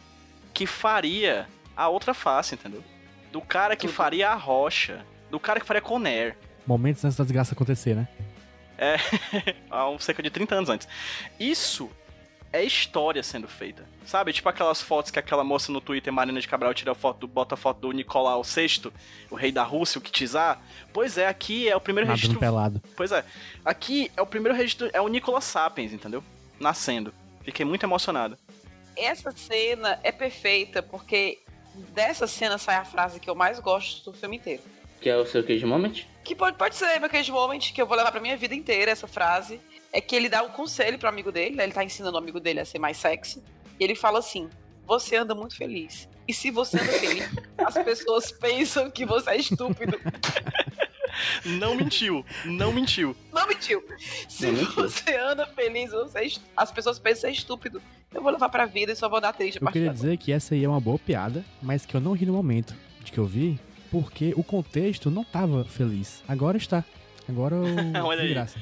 que 0.53 0.65
faria 0.65 1.47
a 1.75 1.87
outra 1.89 2.13
face, 2.13 2.55
entendeu? 2.55 2.83
Do 3.31 3.41
cara 3.41 3.75
que 3.75 3.87
Tudo. 3.87 3.95
faria 3.95 4.29
a 4.29 4.35
rocha. 4.35 5.05
Do 5.29 5.39
cara 5.39 5.59
que 5.59 5.65
faria 5.65 5.81
Conair. 5.81 6.37
Momentos 6.65 7.03
antes 7.05 7.17
da 7.17 7.23
desgraça 7.23 7.53
acontecer, 7.53 7.95
né? 7.95 8.07
há 9.69 9.89
um- 9.89 9.99
cerca 9.99 10.21
de 10.21 10.29
30 10.29 10.55
anos 10.55 10.69
antes. 10.69 10.87
Isso 11.39 11.89
é 12.53 12.63
história 12.63 13.21
sendo 13.23 13.47
feita. 13.47 13.85
Sabe? 14.05 14.31
Tipo 14.31 14.47
aquelas 14.49 14.81
fotos 14.81 15.11
que 15.11 15.19
aquela 15.19 15.43
moça 15.43 15.71
no 15.71 15.81
Twitter, 15.81 16.13
Marina 16.13 16.39
de 16.39 16.47
Cabral, 16.47 16.73
tira 16.73 16.95
foto 16.95 17.19
do, 17.21 17.27
bota 17.27 17.55
a 17.55 17.57
foto 17.57 17.81
do 17.81 17.91
Nicolau 17.91 18.41
VI, 18.43 18.91
o 19.29 19.35
rei 19.35 19.51
da 19.51 19.63
Rússia, 19.63 19.99
o 19.99 20.01
Kitizar. 20.01 20.59
Pois 20.93 21.17
é, 21.17 21.27
aqui 21.27 21.67
é 21.67 21.75
o 21.75 21.81
primeiro 21.81 22.07
Nadando 22.07 22.21
registro. 22.21 22.39
pelado. 22.39 22.81
Pois 22.95 23.11
é. 23.11 23.25
Aqui 23.65 24.09
é 24.15 24.21
o 24.21 24.25
primeiro 24.25 24.57
registro. 24.57 24.89
É 24.93 25.01
o 25.01 25.07
Nicolas 25.07 25.43
Sapiens, 25.43 25.91
entendeu? 25.91 26.23
Nascendo. 26.59 27.13
Fiquei 27.43 27.65
muito 27.65 27.83
emocionado. 27.85 28.37
Essa 28.97 29.31
cena 29.31 29.99
é 30.03 30.11
perfeita 30.11 30.81
porque 30.81 31.39
dessa 31.93 32.25
cena 32.27 32.57
sai 32.57 32.75
a 32.75 32.85
frase 32.85 33.19
que 33.19 33.29
eu 33.29 33.35
mais 33.35 33.59
gosto 33.59 34.11
do 34.11 34.17
filme 34.17 34.37
inteiro. 34.37 34.63
Que 34.99 35.09
é 35.09 35.15
o 35.15 35.25
seu 35.25 35.43
Cage 35.43 35.65
Moment? 35.65 36.05
Que 36.23 36.35
pode, 36.35 36.57
pode 36.57 36.75
ser 36.75 36.99
meu 36.99 37.09
cage 37.09 37.31
moment, 37.31 37.59
que 37.59 37.81
eu 37.81 37.85
vou 37.85 37.95
levar 37.95 38.11
pra 38.11 38.19
minha 38.19 38.35
vida 38.35 38.53
inteira 38.55 38.91
essa 38.91 39.07
frase. 39.07 39.61
É 39.93 40.01
que 40.01 40.15
ele 40.15 40.27
dá 40.27 40.41
um 40.43 40.49
conselho 40.49 40.97
pro 40.97 41.07
amigo 41.07 41.31
dele, 41.31 41.55
né? 41.55 41.63
Ele 41.63 41.71
tá 41.71 41.83
ensinando 41.83 42.15
o 42.15 42.19
amigo 42.19 42.39
dele 42.39 42.59
a 42.59 42.65
ser 42.65 42.79
mais 42.79 42.97
sexy. 42.97 43.41
E 43.79 43.83
ele 43.83 43.95
fala 43.95 44.19
assim: 44.19 44.49
Você 44.85 45.15
anda 45.15 45.33
muito 45.35 45.55
feliz. 45.55 46.09
E 46.27 46.33
se 46.33 46.51
você 46.51 46.77
anda 46.81 46.91
feliz, 46.93 47.29
as 47.57 47.75
pessoas 47.75 48.31
pensam 48.31 48.89
que 48.91 49.05
você 49.05 49.29
é 49.29 49.37
estúpido. 49.37 49.97
Não 51.45 51.75
mentiu. 51.75 52.25
Não 52.45 52.71
mentiu. 52.73 53.15
Não 53.31 53.47
mentiu. 53.47 53.83
Se 54.27 54.47
Não 54.47 54.53
mentiu. 54.53 54.73
você 54.89 55.15
anda 55.15 55.45
feliz, 55.47 55.91
você 55.91 56.19
é 56.19 56.25
est- 56.25 56.41
as 56.55 56.71
pessoas 56.71 56.99
pensam 56.99 57.21
que 57.21 57.21
você 57.21 57.27
é 57.27 57.31
estúpido. 57.31 57.81
Eu 58.13 58.21
vou 58.21 58.31
levar 58.31 58.49
pra 58.49 58.65
vida 58.65 58.91
e 58.93 58.95
só 58.95 59.09
vou 59.09 59.19
dar 59.19 59.33
triste 59.33 59.57
a 59.61 59.65
Eu 59.65 59.71
queria 59.71 59.91
dizer 59.93 60.17
que 60.17 60.31
essa 60.31 60.55
aí 60.55 60.63
é 60.63 60.69
uma 60.69 60.79
boa 60.79 60.97
piada, 60.97 61.43
mas 61.61 61.85
que 61.85 61.95
eu 61.95 61.99
não 62.01 62.13
ri 62.13 62.25
no 62.25 62.33
momento 62.33 62.73
de 63.03 63.11
que 63.11 63.17
eu 63.17 63.25
vi, 63.25 63.59
porque 63.91 64.33
o 64.35 64.43
contexto 64.43 65.11
não 65.11 65.23
tava 65.23 65.65
feliz. 65.65 66.23
Agora 66.27 66.57
está. 66.57 66.83
Agora 67.27 67.55
eu 67.55 67.65
Olha 68.05 68.21
aí. 68.21 68.29
graça. 68.29 68.59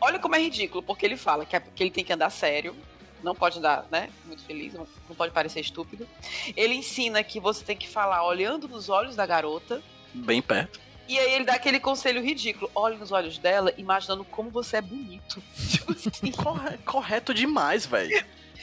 Olha 0.00 0.18
como 0.18 0.34
é 0.36 0.38
ridículo, 0.38 0.82
porque 0.82 1.06
ele 1.06 1.16
fala 1.16 1.46
que, 1.46 1.56
é- 1.56 1.60
que 1.60 1.82
ele 1.82 1.90
tem 1.90 2.04
que 2.04 2.12
andar 2.12 2.28
sério, 2.30 2.76
não 3.22 3.34
pode 3.34 3.58
andar, 3.58 3.86
né, 3.90 4.10
muito 4.26 4.42
feliz, 4.44 4.74
não, 4.74 4.86
pode 5.16 5.32
parecer 5.32 5.60
estúpido. 5.60 6.06
Ele 6.54 6.74
ensina 6.74 7.24
que 7.24 7.40
você 7.40 7.64
tem 7.64 7.74
que 7.76 7.88
falar 7.88 8.22
olhando 8.26 8.68
nos 8.68 8.90
olhos 8.90 9.16
da 9.16 9.24
garota, 9.24 9.82
Bem 10.12 10.42
perto. 10.42 10.78
e 11.08 11.18
aí 11.18 11.32
ele 11.32 11.44
dá 11.46 11.54
aquele 11.54 11.80
conselho 11.80 12.22
ridículo, 12.22 12.70
olhe 12.74 12.98
nos 12.98 13.12
olhos 13.12 13.38
dela, 13.38 13.72
imaginando 13.78 14.24
como 14.24 14.50
você 14.50 14.76
é 14.76 14.82
bonito. 14.82 15.42
Tipo 15.70 15.92
assim, 15.92 16.30
Corre- 16.32 16.76
correto 16.84 17.32
demais, 17.32 17.86
velho. 17.86 18.22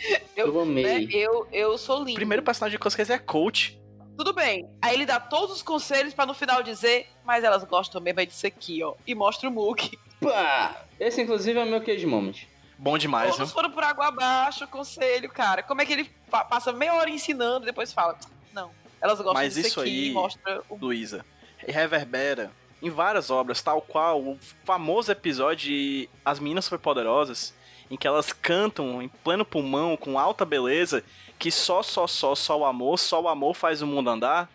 Eu 0.36 0.60
amei. 0.62 0.84
né, 0.84 1.08
eu, 1.12 1.48
eu 1.52 1.78
sou 1.78 2.00
lindo. 2.00 2.12
O 2.12 2.16
primeiro 2.16 2.42
personagem 2.44 2.78
de 2.78 2.84
Cage 2.84 3.12
é 3.12 3.18
coach. 3.20 3.80
Tudo 4.18 4.34
bem. 4.34 4.68
Aí 4.82 4.94
ele 4.94 5.06
dá 5.06 5.20
todos 5.20 5.56
os 5.58 5.62
conselhos 5.64 6.14
pra 6.14 6.26
no 6.26 6.34
final 6.34 6.62
dizer, 6.64 7.08
mas 7.26 7.44
elas 7.44 7.64
gostam 7.64 8.00
mesmo 8.02 8.20
é 8.20 8.26
disso 8.26 8.46
aqui, 8.48 8.84
ó. 8.84 8.94
E 9.06 9.14
mostra 9.16 9.48
o 9.50 9.52
Mook. 9.52 9.98
Pá! 10.22 10.84
Esse, 11.00 11.22
inclusive, 11.22 11.60
é 11.60 11.64
o 11.64 11.68
meu 11.68 11.82
Cage 11.84 12.06
Moment. 12.06 12.36
Bom 12.78 12.98
demais? 12.98 13.36
Todos 13.36 13.52
foram 13.52 13.72
por 13.72 13.84
água 13.84 14.08
abaixo, 14.08 14.68
conselho, 14.68 15.30
cara. 15.30 15.62
Como 15.64 15.82
é 15.82 15.86
que 15.86 15.94
ele 15.94 16.12
pa- 16.30 16.44
passa 16.46 16.72
meia 16.74 16.94
hora 16.96 17.10
ensinando 17.10 17.66
e 17.66 17.68
depois 17.68 17.94
fala, 17.94 18.18
não, 18.54 18.72
elas 19.00 19.18
gostam 19.18 19.34
Mas 19.34 19.54
disso 19.54 19.68
isso 19.68 19.80
aqui 19.82 19.90
aí- 19.90 20.08
e 20.10 20.14
mostra 20.14 20.62
o 20.70 20.76
Luísa, 20.76 21.24
reverbera 21.68 22.52
em 22.82 22.90
várias 22.90 23.30
obras, 23.30 23.62
tal 23.62 23.82
qual 23.82 24.20
o 24.22 24.40
famoso 24.64 25.12
episódio 25.12 25.70
de 25.70 26.10
As 26.26 26.40
Meninas 26.40 26.66
Superpoderosas, 26.66 27.54
em 27.92 27.98
que 27.98 28.08
elas 28.08 28.32
cantam 28.32 29.02
em 29.02 29.10
pleno 29.10 29.44
pulmão, 29.44 29.98
com 29.98 30.18
alta 30.18 30.46
beleza, 30.46 31.04
que 31.38 31.52
só, 31.52 31.84
só, 31.84 32.08
só, 32.08 32.34
só 32.34 32.60
o 32.60 32.66
amor, 32.66 32.98
só 32.98 33.22
o 33.22 33.28
amor 33.28 33.54
faz 33.54 33.82
o 33.82 33.88
mundo 33.88 34.10
andar. 34.10 34.50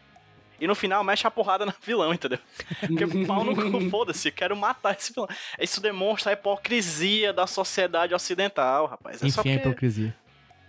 E 0.58 0.66
no 0.66 0.74
final 0.74 1.04
mexe 1.04 1.26
a 1.26 1.30
porrada 1.30 1.66
na 1.66 1.74
vilão, 1.82 2.14
entendeu? 2.14 2.38
Porque 2.80 3.26
pau 3.26 3.44
no 3.44 3.54
cu, 3.54 3.90
foda-se, 3.90 4.30
quero 4.30 4.56
matar 4.56 4.96
esse 4.98 5.12
vilão. 5.12 5.28
Isso 5.60 5.82
demonstra 5.82 6.32
a 6.32 6.32
hipocrisia 6.32 7.30
da 7.30 7.46
sociedade 7.46 8.14
ocidental, 8.14 8.86
rapaz. 8.86 9.22
É 9.22 9.28
só 9.28 9.42
Enfim, 9.42 9.50
a 9.50 9.54
hipocrisia. 9.56 10.16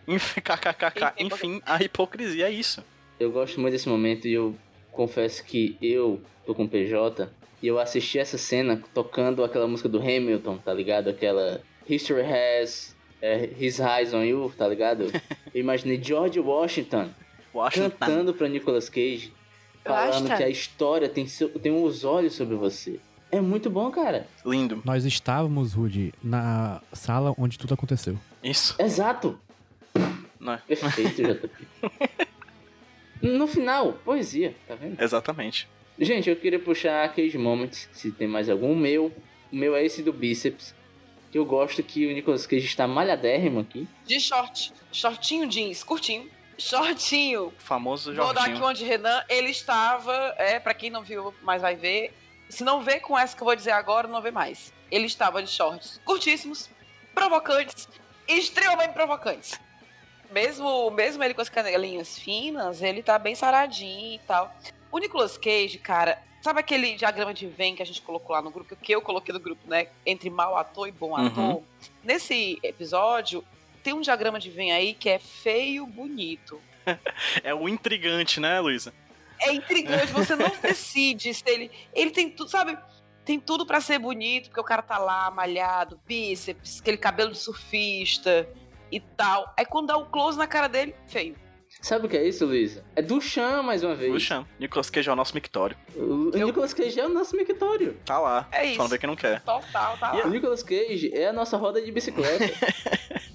Enfim, 0.06 0.42
kkkk, 0.44 1.14
Enfim, 1.18 1.26
enfim, 1.26 1.62
a 1.66 1.82
hipocrisia 1.82 2.48
é 2.48 2.52
isso. 2.52 2.84
Eu 3.18 3.32
gosto 3.32 3.62
muito 3.62 3.72
desse 3.72 3.88
momento 3.88 4.28
e 4.28 4.34
eu 4.34 4.54
confesso 4.92 5.42
que 5.42 5.78
eu 5.82 6.22
tô 6.46 6.54
com 6.54 6.68
PJ 6.68 7.30
e 7.64 7.68
eu 7.68 7.80
assisti 7.80 8.20
essa 8.20 8.38
cena 8.38 8.84
tocando 8.94 9.42
aquela 9.42 9.70
música 9.70 9.88
do 9.88 10.00
Hamilton, 10.00 10.58
tá 10.58 10.74
ligado? 10.74 11.10
Aquela 11.10 11.62
History 11.90 12.22
Has 12.22 12.96
é, 13.22 13.50
His 13.60 13.80
Eyes 13.80 14.14
on 14.14 14.24
You, 14.24 14.52
tá 14.58 14.68
ligado? 14.68 15.06
Eu 15.54 15.60
imaginei 15.62 16.02
George 16.02 16.40
Washington 16.40 17.10
Washington. 17.54 17.90
cantando 17.90 18.34
pra 18.34 18.48
Nicolas 18.48 18.90
Cage, 18.90 19.34
falando 19.84 20.08
Washington. 20.14 20.38
que 20.38 20.44
a 20.44 20.50
história 20.50 21.10
tem, 21.10 21.26
seu- 21.28 21.50
tem 21.50 21.72
os 21.72 22.04
olhos 22.04 22.34
sobre 22.36 22.56
você. 22.56 23.00
É 23.32 23.42
muito 23.42 23.70
bom, 23.70 23.90
cara. 23.92 24.28
Lindo. 24.46 24.82
Nós 24.86 25.04
estávamos, 25.04 25.74
Rudy, 25.74 26.14
na 26.24 26.82
sala 26.94 27.34
onde 27.38 27.58
tudo 27.58 27.74
aconteceu. 27.74 28.18
Isso. 28.44 28.76
Exato! 28.80 29.38
Não 30.40 30.54
é? 30.54 30.58
Perfeito, 30.68 31.22
JP. 31.24 31.50
No 33.22 33.48
final, 33.48 33.94
poesia, 34.06 34.56
tá 34.68 34.76
vendo? 34.76 35.02
Exatamente. 35.02 35.68
Gente, 36.00 36.30
eu 36.30 36.36
queria 36.36 36.60
puxar 36.60 37.12
Cage 37.14 37.38
Moments, 37.38 37.90
se 37.92 38.12
tem 38.12 38.28
mais 38.28 38.48
algum. 38.50 38.72
O 38.72 38.76
meu, 38.76 39.12
o 39.52 39.56
meu 39.56 39.76
é 39.76 39.84
esse 39.84 40.04
do 40.04 40.14
bíceps. 40.14 40.76
Que 41.32 41.38
eu 41.38 41.46
gosto 41.46 41.84
que 41.84 42.06
o 42.08 42.14
Nicolas 42.14 42.46
Cage 42.48 42.66
está 42.66 42.88
malhadérrimo 42.88 43.60
aqui. 43.60 43.88
de 44.06 44.20
short. 44.20 44.74
Shortinho 44.92 45.48
jeans, 45.48 45.84
curtinho. 45.84 46.30
Shortinho. 46.58 47.48
O 47.48 47.54
famoso 47.60 48.14
Vou 48.16 48.34
dar 48.34 48.42
aqui 48.42 48.52
Jorginho. 48.52 48.66
uma 48.66 48.74
de 48.74 48.86
Renan. 48.86 49.24
Ele 49.30 49.50
estava, 49.50 50.34
é, 50.38 50.60
pra 50.60 50.74
quem 50.74 50.90
não 50.90 51.04
viu, 51.04 51.34
mas 51.44 51.62
vai 51.62 51.76
ver. 51.76 52.14
Se 52.50 52.64
não 52.64 52.82
vê 52.82 53.00
com 53.00 53.18
essa 53.18 53.36
que 53.36 53.44
eu 53.44 53.46
vou 53.46 53.56
dizer 53.56 53.72
agora, 53.72 54.08
não 54.08 54.22
vê 54.22 54.32
mais. 54.32 54.74
Ele 54.90 55.06
estava 55.06 55.44
de 55.44 55.50
shorts 55.50 56.00
curtíssimos, 56.06 56.70
provocantes, 57.14 57.88
extremamente 58.28 58.94
provocantes. 58.94 59.60
Mesmo, 60.32 60.90
mesmo 60.92 61.24
ele 61.24 61.34
com 61.34 61.42
as 61.42 61.50
canelinhas 61.50 62.18
finas, 62.18 62.82
ele 62.82 63.04
tá 63.04 63.18
bem 63.20 63.36
saradinho 63.36 64.16
e 64.16 64.20
tal. 64.20 64.54
O 64.92 64.98
Nicolas 64.98 65.38
Cage, 65.38 65.78
cara, 65.78 66.22
sabe 66.48 66.62
aquele 66.62 66.96
diagrama 66.96 67.34
de 67.34 67.46
Venn 67.46 67.76
que 67.76 67.82
a 67.84 67.86
gente 67.86 68.02
colocou 68.02 68.34
lá 68.34 68.42
no 68.42 68.50
grupo, 68.50 68.74
que 68.78 68.92
eu 68.94 69.02
coloquei 69.02 69.34
no 69.34 69.40
grupo, 69.40 69.68
né? 69.70 69.88
Entre 70.06 70.30
mau 70.30 70.56
ator 70.56 70.88
e 70.88 70.92
bom 70.94 71.10
Uhum. 71.12 71.28
ator. 71.28 71.64
Nesse 72.02 72.58
episódio, 72.64 73.44
tem 73.84 73.94
um 73.94 74.00
diagrama 74.00 74.40
de 74.40 74.50
Venn 74.50 74.72
aí 74.72 74.94
que 74.94 75.10
é 75.10 75.20
feio, 75.20 75.86
bonito. 75.86 76.62
É 77.44 77.54
o 77.54 77.68
intrigante, 77.68 78.40
né, 78.40 78.62
Luísa? 78.62 78.94
É 79.42 79.52
intrigante, 79.52 80.08
você 80.14 80.38
não 80.38 80.50
decide 80.62 81.34
se 81.34 81.44
ele. 81.46 81.70
Ele 81.94 82.12
tem 82.12 82.30
tudo, 82.30 82.50
sabe? 82.50 82.78
Tem 83.26 83.38
tudo 83.42 83.66
pra 83.66 83.82
ser 83.82 84.00
bonito, 84.00 84.46
porque 84.46 84.62
o 84.62 84.64
cara 84.64 84.82
tá 84.82 84.98
lá, 84.98 85.30
malhado, 85.30 86.00
bíceps, 86.08 86.80
aquele 86.80 86.96
cabelo 86.98 87.32
de 87.34 87.38
surfista 87.40 88.48
e 88.90 89.02
tal. 89.02 89.54
Aí 89.58 89.66
quando 89.66 89.88
dá 89.88 89.98
o 89.98 90.06
close 90.06 90.38
na 90.38 90.48
cara 90.48 90.70
dele, 90.70 90.96
feio. 91.08 91.36
Sabe 91.82 92.06
o 92.08 92.10
que 92.10 92.18
é 92.18 92.28
isso, 92.28 92.46
Luísa? 92.46 92.84
É 92.96 93.02
do 93.02 93.22
Chan, 93.22 93.62
mais 93.62 93.84
uma 93.84 93.96
vez. 93.96 94.12
Puxa, 94.12 94.46
Nicolas 94.60 94.90
Cage 94.90 95.10
é 95.10 95.14
o 95.14 95.16
nosso 95.16 95.34
mictório. 95.36 95.78
O 95.96 96.32
Eu- 96.34 96.48
Nicolas 96.48 96.74
Cage 96.74 97.00
é 97.00 97.06
o 97.06 97.10
nosso 97.10 97.36
mictório. 97.38 97.96
Tá 98.06 98.20
lá. 98.20 98.48
É 98.52 98.58
Só 98.72 98.78
não 98.80 98.86
isso. 98.86 98.88
vê 98.90 98.98
que 98.98 99.08
não 99.08 99.16
quer. 99.16 99.42
Total, 99.42 99.96
tá 99.98 100.14
O 100.14 100.18
lá. 100.18 100.28
Nicolas 100.28 100.64
Cage 100.64 101.12
é 101.14 101.28
a 101.28 101.34
nossa 101.34 101.56
roda 101.56 101.82
de 101.82 101.92
bicicleta. 101.92 102.46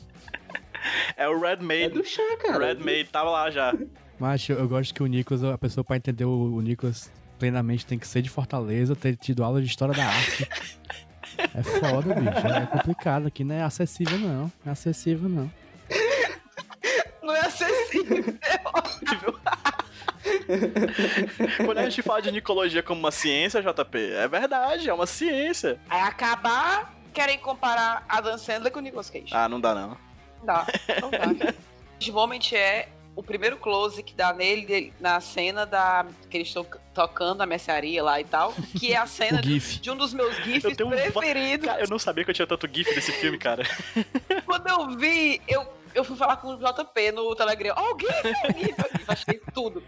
É 1.16 1.28
o 1.28 1.38
Red 1.38 1.52
é 1.52 1.56
Maid. 1.62 1.94
do 1.94 2.04
Chan, 2.04 2.36
cara. 2.40 2.66
Red 2.66 2.82
Maid 2.82 3.08
tava 3.10 3.30
lá 3.30 3.50
já. 3.50 3.72
Mas 4.18 4.48
eu, 4.48 4.58
eu 4.58 4.68
gosto 4.68 4.92
que 4.92 5.02
o 5.02 5.06
Nicolas, 5.06 5.44
a 5.44 5.56
pessoa 5.56 5.84
pra 5.84 5.96
entender 5.96 6.24
o, 6.24 6.54
o 6.54 6.60
Nicolas 6.60 7.10
plenamente 7.38 7.86
tem 7.86 7.98
que 7.98 8.06
ser 8.08 8.22
de 8.22 8.28
Fortaleza, 8.30 8.96
ter 8.96 9.16
tido 9.16 9.44
aula 9.44 9.60
de 9.60 9.66
história 9.68 9.94
da 9.94 10.04
arte. 10.04 10.48
É 11.54 11.62
foda, 11.62 12.14
bicho. 12.14 12.46
É 12.46 12.66
complicado 12.66 13.26
aqui, 13.26 13.42
não 13.42 13.54
é 13.54 13.62
acessível 13.62 14.18
não. 14.18 14.42
Não 14.42 14.52
é 14.66 14.70
acessível 14.70 15.28
não. 15.30 15.50
Não 17.22 17.34
é 17.34 17.40
acessível. 17.40 18.24
Quando 21.64 21.78
a 21.78 21.84
gente 21.88 22.02
fala 22.02 22.22
de 22.22 22.30
Nicologia 22.32 22.82
como 22.82 23.00
uma 23.00 23.10
ciência, 23.10 23.62
JP, 23.62 23.98
é 24.14 24.28
verdade, 24.28 24.88
é 24.88 24.94
uma 24.94 25.06
ciência. 25.06 25.78
Aí 25.88 26.00
acabar, 26.00 26.94
querem 27.12 27.38
comparar 27.38 28.04
a 28.08 28.20
Dan 28.20 28.38
Sandler 28.38 28.72
com 28.72 28.78
o 28.78 28.82
Nicolas 28.82 29.10
Cage. 29.10 29.28
Ah, 29.32 29.48
não 29.48 29.60
dá 29.60 29.74
não. 29.74 29.88
Não 29.88 29.96
dá, 30.46 30.66
não 31.00 31.10
dá. 31.10 31.54
De 31.98 32.10
Moment 32.10 32.52
é 32.52 32.88
o 33.14 33.22
primeiro 33.22 33.56
close 33.58 34.02
que 34.02 34.14
dá 34.14 34.32
nele 34.32 34.64
dele- 34.66 34.92
na 34.98 35.20
cena 35.20 35.64
da 35.66 36.06
que 36.30 36.38
eles 36.38 36.48
estão 36.48 36.66
tocando 36.94 37.42
a 37.42 37.46
mercearia 37.46 38.02
lá 38.02 38.20
e 38.20 38.24
tal, 38.24 38.54
que 38.78 38.92
é 38.92 38.96
a 38.96 39.06
cena 39.06 39.38
de, 39.42 39.60
GIF. 39.60 39.80
de 39.80 39.90
um 39.90 39.96
dos 39.96 40.12
meus 40.12 40.34
gifs 40.38 40.64
Eu 40.64 40.74
tenho 40.74 40.88
um 40.88 40.92
preferidos. 40.92 41.66
Cara, 41.66 41.82
eu 41.82 41.88
não 41.88 41.98
sabia 41.98 42.24
que 42.24 42.30
eu 42.30 42.34
tinha 42.34 42.46
tanto 42.46 42.68
gif 42.72 42.92
desse 42.94 43.12
filme, 43.12 43.38
cara. 43.38 43.64
Quando 44.46 44.66
eu 44.68 44.96
vi, 44.96 45.40
eu, 45.46 45.66
eu 45.94 46.04
fui 46.04 46.16
falar 46.16 46.36
com 46.36 46.48
o 46.48 46.56
JP 46.56 47.12
no 47.12 47.34
Telegram. 47.34 47.74
Ó, 47.76 47.94
o 47.94 47.98
GIF, 47.98 48.12
é 48.12 48.50
o 48.50 48.58
GIF, 48.58 48.74
é 48.78 48.82
o 48.82 48.98
GIF, 48.98 49.04
achei 49.08 49.40
tudo. 49.52 49.82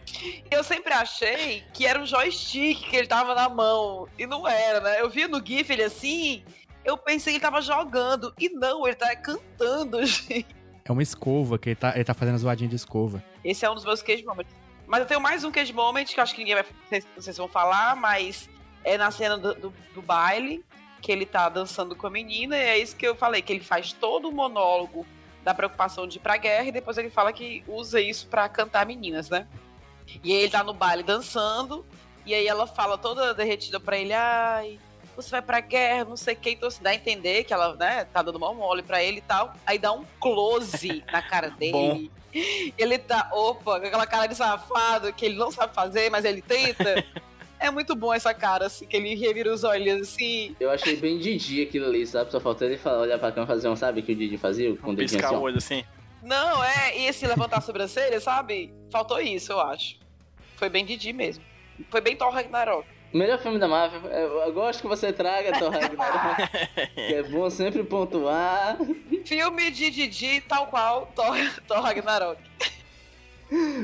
Eu 0.51 0.63
sempre 0.63 0.93
achei 0.93 1.65
que 1.73 1.87
era 1.87 2.01
um 2.01 2.07
joystick 2.07 2.89
que 2.89 2.97
ele 2.97 3.07
tava 3.07 3.35
na 3.35 3.49
mão. 3.49 4.09
E 4.19 4.27
não 4.27 4.47
era, 4.47 4.81
né? 4.81 5.01
Eu 5.01 5.09
vi 5.09 5.27
no 5.27 5.45
GIF 5.45 5.71
ele 5.71 5.85
assim, 5.85 6.45
Eu 6.85 6.99
pensei 6.99 7.33
que 7.33 7.37
ele 7.39 7.43
tava 7.43 7.61
jogando. 7.63 8.35
E 8.39 8.49
não, 8.51 8.87
ele 8.87 8.97
tá 8.97 9.15
cantando, 9.17 10.05
gente. 10.07 10.47
É 10.85 10.93
uma 10.93 11.03
escova, 11.03 11.59
que 11.59 11.71
ele 11.71 11.77
tá, 11.77 11.95
ele 11.95 12.05
tá 12.05 12.13
fazendo 12.13 12.35
a 12.35 12.39
zoadinha 12.39 12.69
de 12.69 12.77
escova. 12.77 13.25
Esse 13.43 13.65
é 13.65 13.71
um 13.71 13.75
dos 13.75 13.85
meus 13.85 14.03
cage 14.03 14.23
moments. 14.25 14.55
Mas 14.87 15.01
eu 15.01 15.07
tenho 15.07 15.21
mais 15.21 15.43
um 15.43 15.51
cage 15.51 15.73
moment 15.73 16.05
que 16.05 16.21
eu 16.21 16.23
acho 16.23 16.35
que 16.35 16.41
ninguém 16.41 16.57
vai. 16.57 16.65
Vocês, 16.89 17.07
vocês 17.17 17.37
vão 17.39 17.49
falar, 17.49 17.97
mas 17.97 18.51
é 18.85 18.99
na 18.99 19.11
cena 19.11 19.39
do, 19.39 19.55
do, 19.55 19.75
do 19.95 20.03
baile, 20.03 20.63
que 21.01 21.11
ele 21.11 21.25
tá 21.25 21.49
dançando 21.49 21.97
com 21.97 22.07
a 22.07 22.11
menina, 22.11 22.55
e 22.57 22.61
é 22.61 22.79
isso 22.79 22.95
que 22.95 23.07
eu 23.07 23.15
falei, 23.15 23.41
que 23.41 23.51
ele 23.51 23.65
faz 23.65 23.93
todo 23.93 24.29
o 24.29 24.33
monólogo 24.33 25.07
da 25.45 25.55
preocupação 25.55 26.07
de 26.07 26.17
ir 26.17 26.21
pra 26.21 26.37
guerra, 26.37 26.65
e 26.65 26.73
depois 26.73 26.99
ele 26.99 27.11
fala 27.11 27.33
que 27.33 27.63
usa 27.69 28.01
isso 28.01 28.27
pra 28.27 28.49
cantar 28.49 28.87
meninas, 28.87 29.29
né? 29.29 29.47
E 30.23 30.33
aí 30.33 30.43
ele 30.43 30.51
tá 30.51 30.65
no 30.65 30.75
baile 30.75 31.03
dançando, 31.03 31.85
e 32.25 32.35
aí 32.35 32.47
ela 32.47 32.67
fala 32.67 32.97
toda 32.97 33.35
derretida 33.35 33.79
pra 33.79 33.99
ele, 33.99 34.13
ai, 34.13 34.79
você 35.17 35.31
vai 35.31 35.43
pra 35.43 35.61
guerra, 35.61 36.05
não 36.05 36.17
sei 36.17 36.35
o 36.35 36.37
que, 36.37 36.51
então 36.51 36.71
se 36.71 36.83
dá 36.83 36.91
a 36.91 36.95
entender 36.95 37.45
que 37.45 37.53
ela, 37.53 37.77
né, 37.77 38.05
tá 38.07 38.23
dando 38.23 38.41
mal 38.41 38.55
mole 38.55 38.83
pra 38.83 39.03
ele 39.03 39.19
e 39.19 39.23
tal. 39.23 39.55
Aí 39.65 39.79
dá 39.79 39.93
um 39.93 40.05
close 40.21 41.05
na 41.13 41.23
cara 41.23 41.51
dele. 41.59 42.11
Ele 42.77 42.99
tá, 42.99 43.31
opa, 43.33 43.79
com 43.79 43.87
aquela 43.87 44.07
cara 44.07 44.27
de 44.27 44.35
safado 44.35 45.13
que 45.13 45.25
ele 45.25 45.37
não 45.37 45.53
sabe 45.53 45.73
fazer, 45.73 46.11
mas 46.11 46.25
ele 46.25 46.43
tenta. 46.43 47.05
É 47.65 47.71
muito 47.71 47.97
bom 47.97 48.13
essa 48.13 48.35
cara, 48.35 48.67
assim, 48.67 48.85
que 48.87 48.95
ele 48.95 49.15
revira 49.15 49.51
os 49.51 49.65
olhos 49.65 50.03
assim. 50.03 50.55
Eu 50.61 50.71
achei 50.71 50.97
bem 50.97 51.19
Didi 51.19 51.63
aquilo 51.63 51.87
ali, 51.87 52.07
sabe? 52.07 52.31
Só 52.31 52.39
faltou 52.39 52.69
ele 52.69 52.77
falar, 52.77 53.01
olhar 53.01 53.19
pra 53.19 53.33
câmera 53.33 53.51
e 53.51 53.57
fazer 53.57 53.69
um, 53.71 53.75
sabe? 53.75 54.03
Que 54.03 54.13
o 54.13 54.15
Didi 54.15 54.37
fazia 54.37 54.77
com 54.77 54.91
o 54.91 54.95
dedinho 54.95 55.19
Piscar 55.19 55.29
assim, 55.29 55.37
o 55.37 55.41
olho 55.41 55.57
assim. 55.57 55.83
Não, 56.23 56.63
é, 56.63 56.99
e 56.99 57.07
esse 57.07 57.27
levantar 57.27 57.57
a 57.57 57.61
sobrancelha, 57.63 58.21
sabe? 58.21 58.75
Faltou 58.93 59.19
isso, 59.19 59.51
eu 59.51 59.61
acho. 59.61 59.99
Foi 60.57 60.69
bem 60.69 60.85
Didi 60.85 61.15
mesmo. 61.15 61.43
Foi 61.89 62.03
bem 62.03 62.15
Thor 62.15 62.31
Ragnarok. 62.31 62.87
Melhor 63.15 63.39
filme 63.39 63.59
da 63.59 63.67
Marvel. 63.67 64.11
Eu, 64.11 64.41
eu 64.41 64.53
gosto 64.53 64.83
que 64.83 64.87
você 64.87 65.11
traga, 65.11 65.59
Thor 65.59 65.71
Ragnarok. 65.71 66.49
que 66.95 67.01
é 67.15 67.23
bom 67.23 67.49
sempre 67.49 67.83
pontuar. 67.83 68.77
Filme 69.25 69.71
de 69.71 69.91
Didi, 69.91 70.43
tal 70.43 70.67
qual 70.67 71.07
Thor, 71.15 71.35
Thor 71.67 71.81
Ragnarok. 71.81 72.43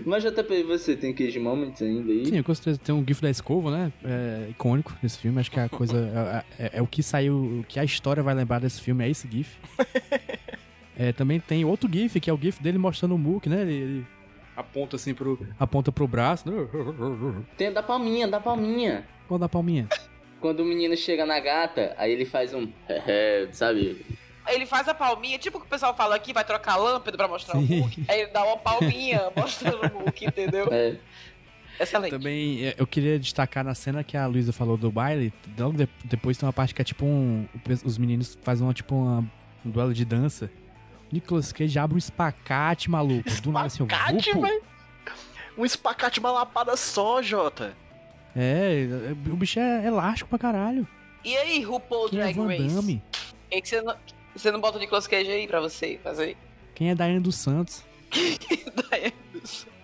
Mas 0.06 0.22
JP, 0.22 0.62
você 0.64 0.96
tem 0.96 1.12
Cage 1.14 1.38
Moments 1.38 1.80
ainda 1.82 2.10
aí? 2.10 2.26
Sim, 2.26 2.36
eu 2.38 2.44
gostei. 2.44 2.76
Tem 2.76 2.94
um 2.94 3.04
gif 3.06 3.20
da 3.22 3.30
escova, 3.30 3.70
né? 3.70 3.92
É 4.04 4.46
icônico 4.50 4.94
desse 5.02 5.18
filme. 5.18 5.38
Acho 5.40 5.50
que 5.50 5.58
é 5.60 5.64
a 5.64 5.68
coisa. 5.68 6.00
É, 6.58 6.64
é- 6.66 6.70
é 6.74 6.82
o 6.82 6.86
que 6.86 7.02
saiu. 7.02 7.60
O 7.60 7.64
que 7.68 7.78
a 7.78 7.84
história 7.84 8.22
vai 8.22 8.34
lembrar 8.34 8.58
desse 8.60 8.80
filme 8.80 9.04
é 9.04 9.08
esse 9.10 9.28
gif. 9.30 9.56
É, 10.98 11.12
também 11.12 11.40
tem 11.40 11.64
outro 11.64 11.88
gif, 11.90 12.20
que 12.20 12.28
é 12.28 12.32
o 12.32 12.36
gif 12.38 12.62
dele 12.62 12.76
mostrando 12.76 13.14
o 13.14 13.18
Mook, 13.18 13.48
né? 13.48 13.62
Ele, 13.62 13.72
ele 13.72 14.06
aponta 14.54 14.96
assim 14.96 15.14
pro. 15.14 15.38
Aponta 15.58 15.90
pro 15.90 16.06
braço. 16.06 16.50
né? 16.50 16.68
Tem 17.56 17.68
a 17.68 17.70
da 17.70 17.82
palminha, 17.82 18.28
da 18.28 18.38
palminha. 18.38 19.06
Qual 19.26 19.38
da 19.38 19.48
palminha? 19.48 19.88
Quando 20.42 20.60
o 20.60 20.64
menino 20.64 20.94
chega 20.98 21.24
na 21.24 21.40
gata, 21.40 21.94
aí 21.96 22.12
ele 22.12 22.26
faz 22.26 22.52
um. 22.52 22.68
sabe? 23.52 24.04
Ele 24.54 24.66
faz 24.66 24.88
a 24.88 24.94
palminha, 24.94 25.38
tipo 25.38 25.58
o 25.58 25.60
que 25.60 25.66
o 25.66 25.70
pessoal 25.70 25.94
fala 25.96 26.14
aqui, 26.16 26.32
vai 26.32 26.44
trocar 26.44 26.72
a 26.74 26.76
lâmpada 26.76 27.16
pra 27.16 27.28
mostrar 27.28 27.56
o 27.58 27.66
Sim. 27.66 27.80
Mook. 27.80 28.04
Aí 28.08 28.20
ele 28.22 28.30
dá 28.30 28.44
uma 28.44 28.56
palminha 28.56 29.30
mostrando 29.36 29.86
o 29.86 30.00
Mook, 30.00 30.24
entendeu? 30.24 30.68
É. 30.70 30.96
Excelente. 31.78 32.10
Também 32.10 32.66
é, 32.66 32.74
eu 32.76 32.86
queria 32.86 33.18
destacar 33.18 33.64
na 33.64 33.74
cena 33.74 34.04
que 34.04 34.14
a 34.16 34.26
Luísa 34.26 34.52
falou 34.52 34.76
do 34.76 34.90
baile. 34.90 35.32
Logo 35.58 35.76
de- 35.78 35.88
depois 36.04 36.36
tem 36.36 36.46
uma 36.46 36.52
parte 36.52 36.74
que 36.74 36.82
é 36.82 36.84
tipo 36.84 37.06
um. 37.06 37.46
Os 37.84 37.96
meninos 37.96 38.38
fazem 38.42 38.66
uma, 38.66 38.74
tipo 38.74 38.94
uma, 38.94 39.20
um 39.64 39.70
duelo 39.70 39.94
de 39.94 40.04
dança. 40.04 40.50
Nicolas 41.10 41.52
Cage 41.52 41.78
abre 41.78 41.94
um 41.94 41.98
espacate, 41.98 42.90
maluco. 42.90 43.28
Do 43.42 43.50
nada 43.50 43.66
assim, 43.66 43.82
Espacate, 43.84 44.30
vupo. 44.32 44.46
velho. 44.46 44.62
Um 45.56 45.64
espacate 45.64 46.20
uma 46.20 46.30
lapada 46.30 46.76
só, 46.76 47.20
Jota. 47.22 47.74
É, 48.36 48.86
o 49.30 49.34
bicho 49.36 49.58
é 49.58 49.86
elástico 49.86 50.28
pra 50.30 50.38
caralho. 50.38 50.86
E 51.24 51.36
aí, 51.36 51.62
RuPaul 51.62 52.08
Quem 52.10 52.18
é 52.20 52.22
Drag 52.24 52.36
Van 52.36 52.46
Race? 52.46 52.74
Damme? 52.74 53.02
Que 53.50 53.60
que 53.60 53.68
você 53.68 53.80
não, 53.82 53.96
você 54.34 54.50
não 54.50 54.60
bota 54.60 54.76
o 54.78 54.80
Nicolas 54.80 55.06
Cage 55.06 55.30
aí 55.30 55.46
pra 55.46 55.60
você 55.60 55.98
fazer? 56.02 56.36
Quem 56.74 56.90
é 56.90 56.94
Daiane 56.94 57.20
dos 57.20 57.36
Santos? 57.36 57.84
Daí- 58.90 59.12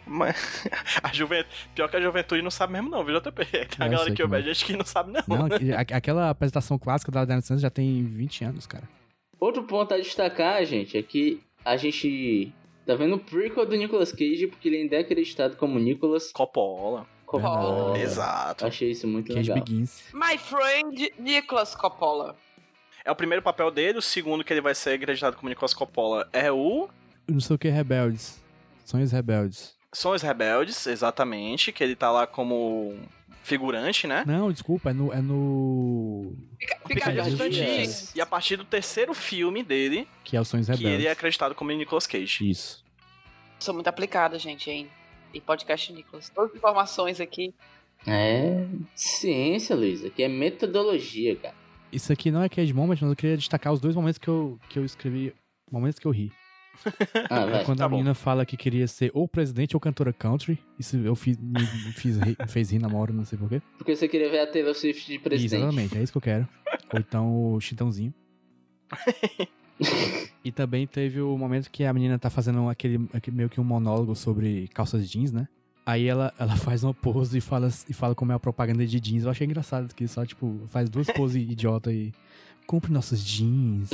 Mas 0.06 0.66
a 1.02 1.12
juventude. 1.12 1.54
Pior 1.74 1.88
que 1.88 1.96
a 1.96 2.00
juventude 2.00 2.40
não 2.42 2.50
sabe 2.50 2.74
mesmo, 2.74 2.88
não, 2.88 3.04
viu, 3.04 3.20
JP? 3.20 3.44
Tem 3.44 3.60
a 3.80 3.86
Eu 3.86 3.90
galera 3.90 4.14
que 4.14 4.22
a 4.22 4.28
não. 4.28 4.40
gente 4.42 4.64
que 4.64 4.76
não 4.76 4.84
sabe, 4.84 5.12
não. 5.12 5.22
Não, 5.36 5.48
aquela 5.92 6.30
apresentação 6.30 6.78
clássica 6.78 7.10
da 7.10 7.24
Daiane 7.24 7.40
dos 7.40 7.48
Santos 7.48 7.62
já 7.62 7.70
tem 7.70 8.04
20 8.04 8.44
anos, 8.44 8.66
cara. 8.66 8.88
Outro 9.40 9.64
ponto 9.64 9.92
a 9.92 9.98
destacar, 9.98 10.64
gente, 10.64 10.96
é 10.96 11.02
que 11.02 11.42
a 11.64 11.76
gente 11.76 12.52
tá 12.86 12.94
vendo 12.94 13.16
o 13.16 13.18
prequel 13.18 13.66
do 13.66 13.76
Nicolas 13.76 14.12
Cage, 14.12 14.46
porque 14.46 14.68
ele 14.68 14.76
ainda 14.78 14.96
é 14.96 15.00
acreditado 15.00 15.56
como 15.56 15.78
Nicolas 15.78 16.30
Coppola. 16.32 17.04
Coppola. 17.26 17.98
Exato. 17.98 18.64
Achei 18.64 18.92
isso 18.92 19.08
muito 19.08 19.34
Cage 19.34 19.50
legal. 19.50 19.64
Begins. 19.64 20.04
My 20.14 20.38
friend 20.38 21.12
Nicolas 21.18 21.74
Coppola. 21.74 22.36
É 23.06 23.10
o 23.12 23.14
primeiro 23.14 23.40
papel 23.40 23.70
dele, 23.70 23.98
o 23.98 24.02
segundo 24.02 24.42
que 24.42 24.52
ele 24.52 24.60
vai 24.60 24.74
ser 24.74 24.94
acreditado 24.94 25.36
como 25.36 25.48
Nicolas 25.48 25.72
Coppola 25.72 26.28
é 26.32 26.50
o 26.50 26.88
Não 27.28 27.38
sei 27.38 27.54
o 27.54 27.58
que, 27.58 27.68
Rebeldes. 27.68 28.42
Sonhos 28.84 29.12
Rebeldes. 29.12 29.76
São 29.92 30.10
os 30.10 30.22
Rebeldes, 30.22 30.88
exatamente, 30.88 31.70
que 31.70 31.84
ele 31.84 31.94
tá 31.94 32.10
lá 32.10 32.26
como 32.26 32.98
figurante, 33.44 34.08
né? 34.08 34.24
Não, 34.26 34.50
desculpa, 34.50 34.90
é 34.90 34.92
no. 34.92 35.12
É 35.12 35.22
no... 35.22 36.34
De 36.88 37.00
Tantins. 37.36 37.54
Dias. 37.54 38.14
E 38.16 38.20
a 38.20 38.26
partir 38.26 38.56
do 38.56 38.64
terceiro 38.64 39.14
filme 39.14 39.62
dele, 39.62 40.08
Que 40.24 40.36
é 40.36 40.40
o 40.40 40.44
Sonhos 40.44 40.66
que 40.66 40.72
Rebeldes. 40.72 40.98
ele 40.98 41.06
é 41.06 41.12
acreditado 41.12 41.54
como 41.54 41.70
Nicolas 41.70 42.08
Cage. 42.08 42.50
Isso. 42.50 42.84
Sou 43.60 43.72
muito 43.72 43.86
aplicada, 43.86 44.36
gente, 44.36 44.68
hein? 44.68 44.90
E 45.32 45.40
podcast 45.40 45.92
Nicolas. 45.92 46.28
Todas 46.28 46.50
as 46.50 46.56
informações 46.56 47.20
aqui. 47.20 47.54
É. 48.04 48.66
Ciência, 48.96 49.76
Luísa, 49.76 50.10
que 50.10 50.24
é 50.24 50.28
metodologia, 50.28 51.36
cara. 51.36 51.65
Isso 51.92 52.12
aqui 52.12 52.30
não 52.30 52.42
é 52.42 52.48
Cage 52.48 52.72
Moment, 52.72 52.98
mas 53.00 53.10
eu 53.10 53.16
queria 53.16 53.36
destacar 53.36 53.72
os 53.72 53.80
dois 53.80 53.94
momentos 53.94 54.18
que 54.18 54.28
eu, 54.28 54.58
que 54.68 54.78
eu 54.78 54.84
escrevi. 54.84 55.32
Momentos 55.70 55.98
que 55.98 56.06
eu 56.06 56.10
ri. 56.10 56.30
Ah, 57.30 57.60
É 57.60 57.64
quando 57.64 57.78
tá 57.78 57.86
a 57.86 57.88
bom. 57.88 57.96
menina 57.96 58.14
fala 58.14 58.44
que 58.44 58.54
queria 58.56 58.86
ser 58.86 59.10
ou 59.14 59.26
presidente 59.26 59.74
ou 59.74 59.80
cantora 59.80 60.12
country. 60.12 60.58
Isso 60.78 60.96
eu 60.98 61.16
fiz, 61.16 61.36
me, 61.38 61.58
me 61.60 61.92
fiz 61.92 62.18
rir, 62.18 62.36
me 62.38 62.48
fez 62.48 62.70
rir 62.70 62.78
na 62.78 62.88
hora, 62.94 63.12
não 63.12 63.24
sei 63.24 63.38
porquê. 63.38 63.62
Porque 63.78 63.96
você 63.96 64.06
queria 64.06 64.30
ver 64.30 64.40
a 64.40 64.46
Taylor 64.46 64.74
Swift 64.74 65.10
de 65.10 65.18
presidente. 65.18 65.56
Exatamente, 65.58 65.96
é 65.98 66.02
isso 66.02 66.12
que 66.12 66.18
eu 66.18 66.22
quero. 66.22 66.48
Ou 66.92 67.00
então 67.00 67.52
o 67.54 67.60
Chitãozinho. 67.60 68.12
e 70.44 70.52
também 70.52 70.86
teve 70.86 71.20
o 71.20 71.36
momento 71.36 71.70
que 71.70 71.84
a 71.84 71.92
menina 71.92 72.18
tá 72.18 72.30
fazendo 72.30 72.68
aquele, 72.68 73.08
aquele- 73.12 73.36
meio 73.36 73.48
que 73.48 73.60
um 73.60 73.64
monólogo 73.64 74.14
sobre 74.14 74.68
calças 74.68 75.08
jeans, 75.10 75.32
né? 75.32 75.48
Aí 75.86 76.08
ela, 76.08 76.34
ela 76.36 76.56
faz 76.58 76.82
uma 76.82 76.92
pose 76.92 77.38
e 77.38 77.40
fala, 77.40 77.68
e 77.88 77.94
fala 77.94 78.14
como 78.14 78.32
é 78.32 78.34
a 78.34 78.40
propaganda 78.40 78.84
de 78.84 78.98
jeans. 78.98 79.22
Eu 79.22 79.30
achei 79.30 79.46
engraçado 79.46 79.94
que 79.94 80.08
só, 80.08 80.26
tipo, 80.26 80.60
faz 80.66 80.90
duas 80.90 81.06
poses 81.06 81.36
idiota 81.48 81.92
e. 81.92 82.12
Compre 82.66 82.90
nossos 82.90 83.24
jeans. 83.24 83.90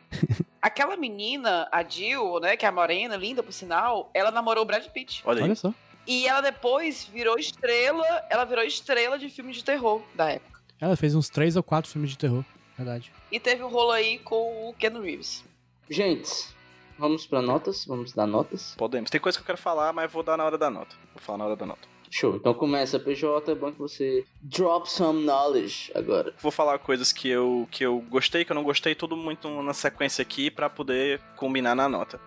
Aquela 0.62 0.96
menina, 0.96 1.68
a 1.70 1.82
Jill, 1.82 2.40
né, 2.40 2.56
que 2.56 2.64
é 2.64 2.68
a 2.70 2.72
morena, 2.72 3.14
linda 3.14 3.42
por 3.42 3.52
sinal, 3.52 4.10
ela 4.14 4.30
namorou 4.30 4.64
o 4.64 4.66
Brad 4.66 4.86
Pitt. 4.86 5.20
Olha 5.26 5.40
aí. 5.40 5.44
Olha 5.44 5.54
só. 5.54 5.74
E 6.06 6.26
ela 6.26 6.40
depois 6.40 7.04
virou 7.12 7.38
estrela, 7.38 8.06
ela 8.30 8.46
virou 8.46 8.64
estrela 8.64 9.18
de 9.18 9.28
filmes 9.28 9.56
de 9.56 9.64
terror 9.64 10.00
da 10.14 10.30
época. 10.30 10.60
Ela 10.80 10.96
fez 10.96 11.14
uns 11.14 11.28
três 11.28 11.56
ou 11.56 11.62
quatro 11.62 11.90
filmes 11.90 12.10
de 12.10 12.16
terror. 12.16 12.42
Verdade. 12.74 13.12
E 13.30 13.38
teve 13.38 13.62
um 13.62 13.68
rolo 13.68 13.90
aí 13.90 14.18
com 14.18 14.70
o 14.70 14.72
Ken 14.72 14.98
Reeves. 14.98 15.44
Gente, 15.90 16.55
vamos 16.98 17.26
pra 17.26 17.42
notas? 17.42 17.84
Vamos 17.84 18.12
dar 18.12 18.26
notas? 18.26 18.74
Podemos. 18.76 19.10
Tem 19.10 19.20
coisa 19.20 19.38
que 19.38 19.42
eu 19.42 19.46
quero 19.46 19.58
falar, 19.58 19.92
mas 19.92 20.10
vou 20.10 20.22
dar 20.22 20.36
na 20.36 20.44
hora 20.44 20.58
da 20.58 20.70
nota. 20.70 20.94
Vou 21.14 21.22
falar 21.22 21.38
na 21.38 21.44
hora 21.46 21.56
da 21.56 21.66
nota. 21.66 21.96
Show. 22.10 22.36
Então 22.36 22.54
começa, 22.54 22.98
PJ. 22.98 23.50
É 23.50 23.54
bom 23.54 23.72
que 23.72 23.78
você 23.78 24.24
drop 24.40 24.90
some 24.90 25.24
knowledge 25.24 25.90
agora. 25.94 26.32
Vou 26.40 26.52
falar 26.52 26.78
coisas 26.78 27.12
que 27.12 27.28
eu, 27.28 27.68
que 27.70 27.84
eu 27.84 28.00
gostei, 28.08 28.44
que 28.44 28.52
eu 28.52 28.54
não 28.54 28.62
gostei, 28.62 28.94
tudo 28.94 29.16
muito 29.16 29.48
na 29.62 29.74
sequência 29.74 30.22
aqui 30.22 30.50
pra 30.50 30.70
poder 30.70 31.20
combinar 31.36 31.74
na 31.74 31.88
nota. 31.88 32.20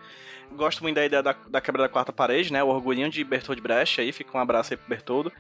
Gosto 0.52 0.82
muito 0.82 0.96
da 0.96 1.06
ideia 1.06 1.22
da, 1.22 1.36
da 1.48 1.62
quebra 1.62 1.84
da 1.84 1.90
quarta 1.90 2.12
parede, 2.12 2.52
né? 2.52 2.64
O 2.64 2.68
orgulhinho 2.68 3.10
de 3.10 3.24
Bertold 3.24 3.62
Brecht 3.62 4.02
aí, 4.02 4.12
fica 4.12 4.38
um 4.38 4.42
abraço 4.42 4.74
aí 4.74 4.78
pro 4.78 4.90
Bertoldo. 4.90 5.32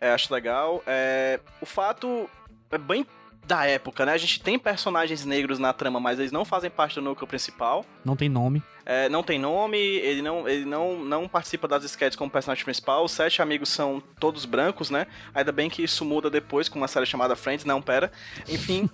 É, 0.00 0.12
acho 0.12 0.32
legal. 0.32 0.82
É, 0.86 1.40
o 1.60 1.66
fato 1.66 2.28
é 2.70 2.78
bem 2.78 3.06
da 3.46 3.66
época, 3.66 4.06
né? 4.06 4.12
A 4.12 4.18
gente 4.18 4.40
tem 4.40 4.58
personagens 4.58 5.24
negros 5.24 5.58
na 5.58 5.72
trama, 5.72 6.00
mas 6.00 6.18
eles 6.18 6.32
não 6.32 6.44
fazem 6.44 6.70
parte 6.70 6.96
do 6.96 7.02
núcleo 7.02 7.26
principal. 7.26 7.84
Não 8.04 8.16
tem 8.16 8.28
nome. 8.28 8.62
É, 8.86 9.08
não 9.08 9.22
tem 9.22 9.38
nome, 9.38 9.78
ele 9.78 10.20
não, 10.20 10.46
ele 10.46 10.64
não, 10.64 11.02
não 11.04 11.26
participa 11.26 11.66
das 11.66 11.84
sketches 11.84 12.16
como 12.16 12.30
personagem 12.30 12.64
principal. 12.64 13.04
Os 13.04 13.12
sete 13.12 13.40
amigos 13.40 13.70
são 13.70 14.02
todos 14.20 14.44
brancos, 14.44 14.90
né? 14.90 15.06
Ainda 15.34 15.52
bem 15.52 15.70
que 15.70 15.82
isso 15.82 16.04
muda 16.04 16.28
depois 16.28 16.68
com 16.68 16.78
uma 16.78 16.88
série 16.88 17.06
chamada 17.06 17.34
Friends. 17.34 17.64
Não, 17.64 17.80
pera. 17.80 18.12
Enfim, 18.48 18.88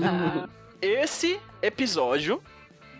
esse 0.80 1.40
episódio 1.62 2.42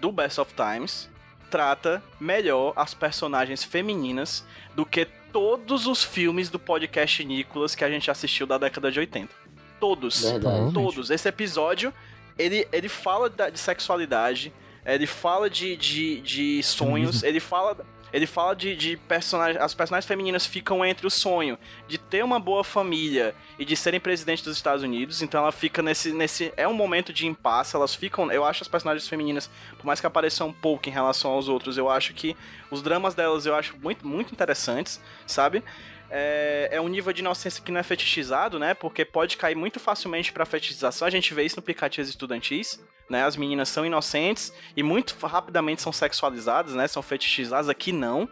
do 0.00 0.10
Best 0.10 0.40
of 0.40 0.54
Times 0.54 1.10
trata 1.50 2.02
melhor 2.20 2.72
as 2.76 2.94
personagens 2.94 3.64
femininas 3.64 4.44
do 4.74 4.84
que 4.84 5.06
todos 5.32 5.86
os 5.86 6.02
filmes 6.02 6.48
do 6.48 6.58
podcast 6.58 7.22
Nicolas 7.24 7.74
que 7.74 7.84
a 7.84 7.90
gente 7.90 8.10
assistiu 8.10 8.46
da 8.46 8.58
década 8.58 8.90
de 8.90 8.98
80. 8.98 9.47
Todos. 9.81 10.22
Verdade. 10.22 10.72
Todos. 10.72 11.11
Esse 11.11 11.29
episódio, 11.29 11.93
ele, 12.39 12.66
ele 12.72 12.89
fala 12.89 13.29
da- 13.31 13.51
de 13.51 13.59
sexualidade, 13.59 14.53
ele 14.85 15.07
fala 15.07 15.49
de, 15.51 15.76
de, 15.76 16.20
de 16.20 16.62
sonhos, 16.62 17.20
Feminismo. 17.20 17.26
ele 17.29 17.41
fala. 17.41 17.76
Ele 18.11 18.26
fala 18.26 18.57
de, 18.57 18.74
de 18.74 18.97
personagens. 18.97 19.62
As 19.62 19.74
personagens 19.74 20.09
femininas 20.09 20.47
ficam 20.47 20.83
entre 20.83 21.07
o 21.07 21.11
sonho 21.11 21.59
de 21.87 21.99
ter 21.99 22.24
uma 22.24 22.41
boa 22.41 22.64
família 22.64 23.35
e 23.59 23.66
de 23.66 23.76
serem 23.76 24.01
presidente 24.01 24.43
dos 24.43 24.57
Estados 24.57 24.83
Unidos. 24.83 25.20
Então 25.20 25.43
ela 25.43 25.53
fica 25.53 25.83
nesse. 25.83 26.11
nesse 26.11 26.51
é 26.57 26.66
um 26.66 26.72
momento 26.72 27.12
de 27.12 27.26
impasse. 27.26 27.76
Elas 27.76 27.95
ficam. 27.95 28.33
Eu 28.33 28.47
acho 28.47 28.62
as 28.62 28.68
personagens 28.68 29.07
femininas, 29.07 29.51
por 29.76 29.85
mais 29.85 30.01
que 30.01 30.07
apareçam 30.07 30.49
um 30.49 30.53
pouco 30.55 30.89
em 30.89 30.93
relação 30.93 31.33
aos 31.33 31.49
outros, 31.51 31.76
eu 31.76 31.91
acho 31.91 32.14
que 32.14 32.35
os 32.70 32.81
dramas 32.81 33.14
delas 33.14 33.45
eu 33.45 33.55
acho 33.55 33.76
muito, 33.76 34.07
muito 34.09 34.33
interessantes, 34.33 34.99
sabe? 35.26 35.62
É, 36.11 36.68
é, 36.72 36.80
um 36.80 36.88
nível 36.88 37.12
de 37.12 37.20
inocência 37.20 37.62
que 37.62 37.70
não 37.70 37.80
é 37.80 37.82
fetichizado, 37.82 38.59
né? 38.59 38.74
Porque 38.74 39.04
pode 39.04 39.36
cair 39.36 39.54
muito 39.54 39.78
facilmente 39.78 40.32
pra 40.32 40.46
fetichização. 40.46 41.06
A 41.06 41.11
gente 41.11 41.34
vê 41.34 41.44
isso 41.44 41.56
no 41.56 41.62
Picatinhas 41.62 42.09
Estudantis, 42.09 42.82
né? 43.09 43.24
As 43.24 43.36
meninas 43.36 43.68
são 43.68 43.84
inocentes 43.84 44.52
e 44.76 44.82
muito 44.82 45.14
rapidamente 45.26 45.82
são 45.82 45.92
sexualizadas, 45.92 46.74
né? 46.74 46.88
São 46.88 47.02
fetichizadas. 47.02 47.68
Aqui 47.68 47.92
não. 47.92 48.28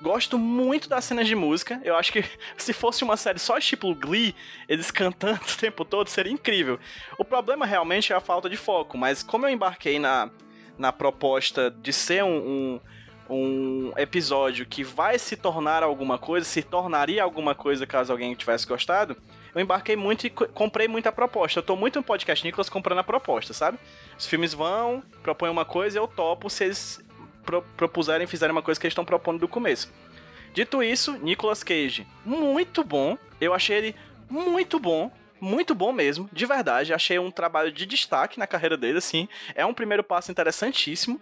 Gosto 0.00 0.38
muito 0.38 0.88
das 0.88 1.04
cenas 1.04 1.26
de 1.26 1.34
música. 1.34 1.80
Eu 1.82 1.96
acho 1.96 2.12
que 2.12 2.24
se 2.56 2.72
fosse 2.72 3.02
uma 3.02 3.16
série 3.16 3.38
só 3.38 3.58
tipo 3.58 3.94
Glee, 3.94 4.34
eles 4.68 4.90
cantando 4.90 5.40
o 5.52 5.56
tempo 5.58 5.84
todo, 5.84 6.08
seria 6.08 6.32
incrível. 6.32 6.78
O 7.18 7.24
problema 7.24 7.66
realmente 7.66 8.12
é 8.12 8.16
a 8.16 8.20
falta 8.20 8.48
de 8.48 8.56
foco, 8.56 8.96
mas 8.96 9.22
como 9.22 9.46
eu 9.46 9.50
embarquei 9.50 9.98
na, 9.98 10.30
na 10.78 10.92
proposta 10.92 11.70
de 11.70 11.92
ser 11.92 12.22
um, 12.22 12.36
um 12.36 12.80
um 13.28 13.92
episódio 13.96 14.66
que 14.66 14.84
vai 14.84 15.18
se 15.18 15.36
tornar 15.36 15.82
alguma 15.82 16.18
coisa, 16.18 16.46
se 16.46 16.62
tornaria 16.62 17.22
alguma 17.22 17.54
coisa 17.54 17.86
caso 17.86 18.12
alguém 18.12 18.34
tivesse 18.34 18.66
gostado, 18.66 19.16
eu 19.54 19.60
embarquei 19.60 19.96
muito 19.96 20.26
e 20.26 20.30
comprei 20.30 20.86
muita 20.86 21.10
proposta. 21.10 21.58
Eu 21.58 21.62
tô 21.62 21.76
muito 21.76 21.96
no 21.96 22.04
podcast 22.04 22.44
Nicolas 22.44 22.68
comprando 22.68 22.98
a 22.98 23.04
proposta, 23.04 23.52
sabe? 23.52 23.78
Os 24.18 24.26
filmes 24.26 24.52
vão, 24.52 25.02
propõem 25.22 25.50
uma 25.50 25.64
coisa, 25.64 25.98
eu 25.98 26.06
topo 26.06 26.50
se 26.50 26.64
eles 26.64 27.04
pro 27.44 27.62
propuserem, 27.76 28.26
fizerem 28.26 28.52
uma 28.52 28.62
coisa 28.62 28.78
que 28.78 28.86
eles 28.86 28.92
estão 28.92 29.04
propondo 29.04 29.40
do 29.40 29.48
começo. 29.48 29.92
Dito 30.52 30.82
isso, 30.82 31.12
Nicolas 31.18 31.62
Cage, 31.62 32.06
muito 32.24 32.82
bom. 32.82 33.16
Eu 33.40 33.54
achei 33.54 33.76
ele 33.76 33.96
muito 34.28 34.78
bom 34.78 35.10
muito 35.40 35.74
bom 35.74 35.92
mesmo, 35.92 36.28
de 36.32 36.46
verdade. 36.46 36.94
Achei 36.94 37.18
um 37.18 37.30
trabalho 37.30 37.70
de 37.70 37.84
destaque 37.84 38.38
na 38.38 38.46
carreira 38.46 38.76
dele, 38.76 38.98
assim. 38.98 39.28
É 39.54 39.66
um 39.66 39.74
primeiro 39.74 40.02
passo 40.02 40.30
interessantíssimo 40.30 41.20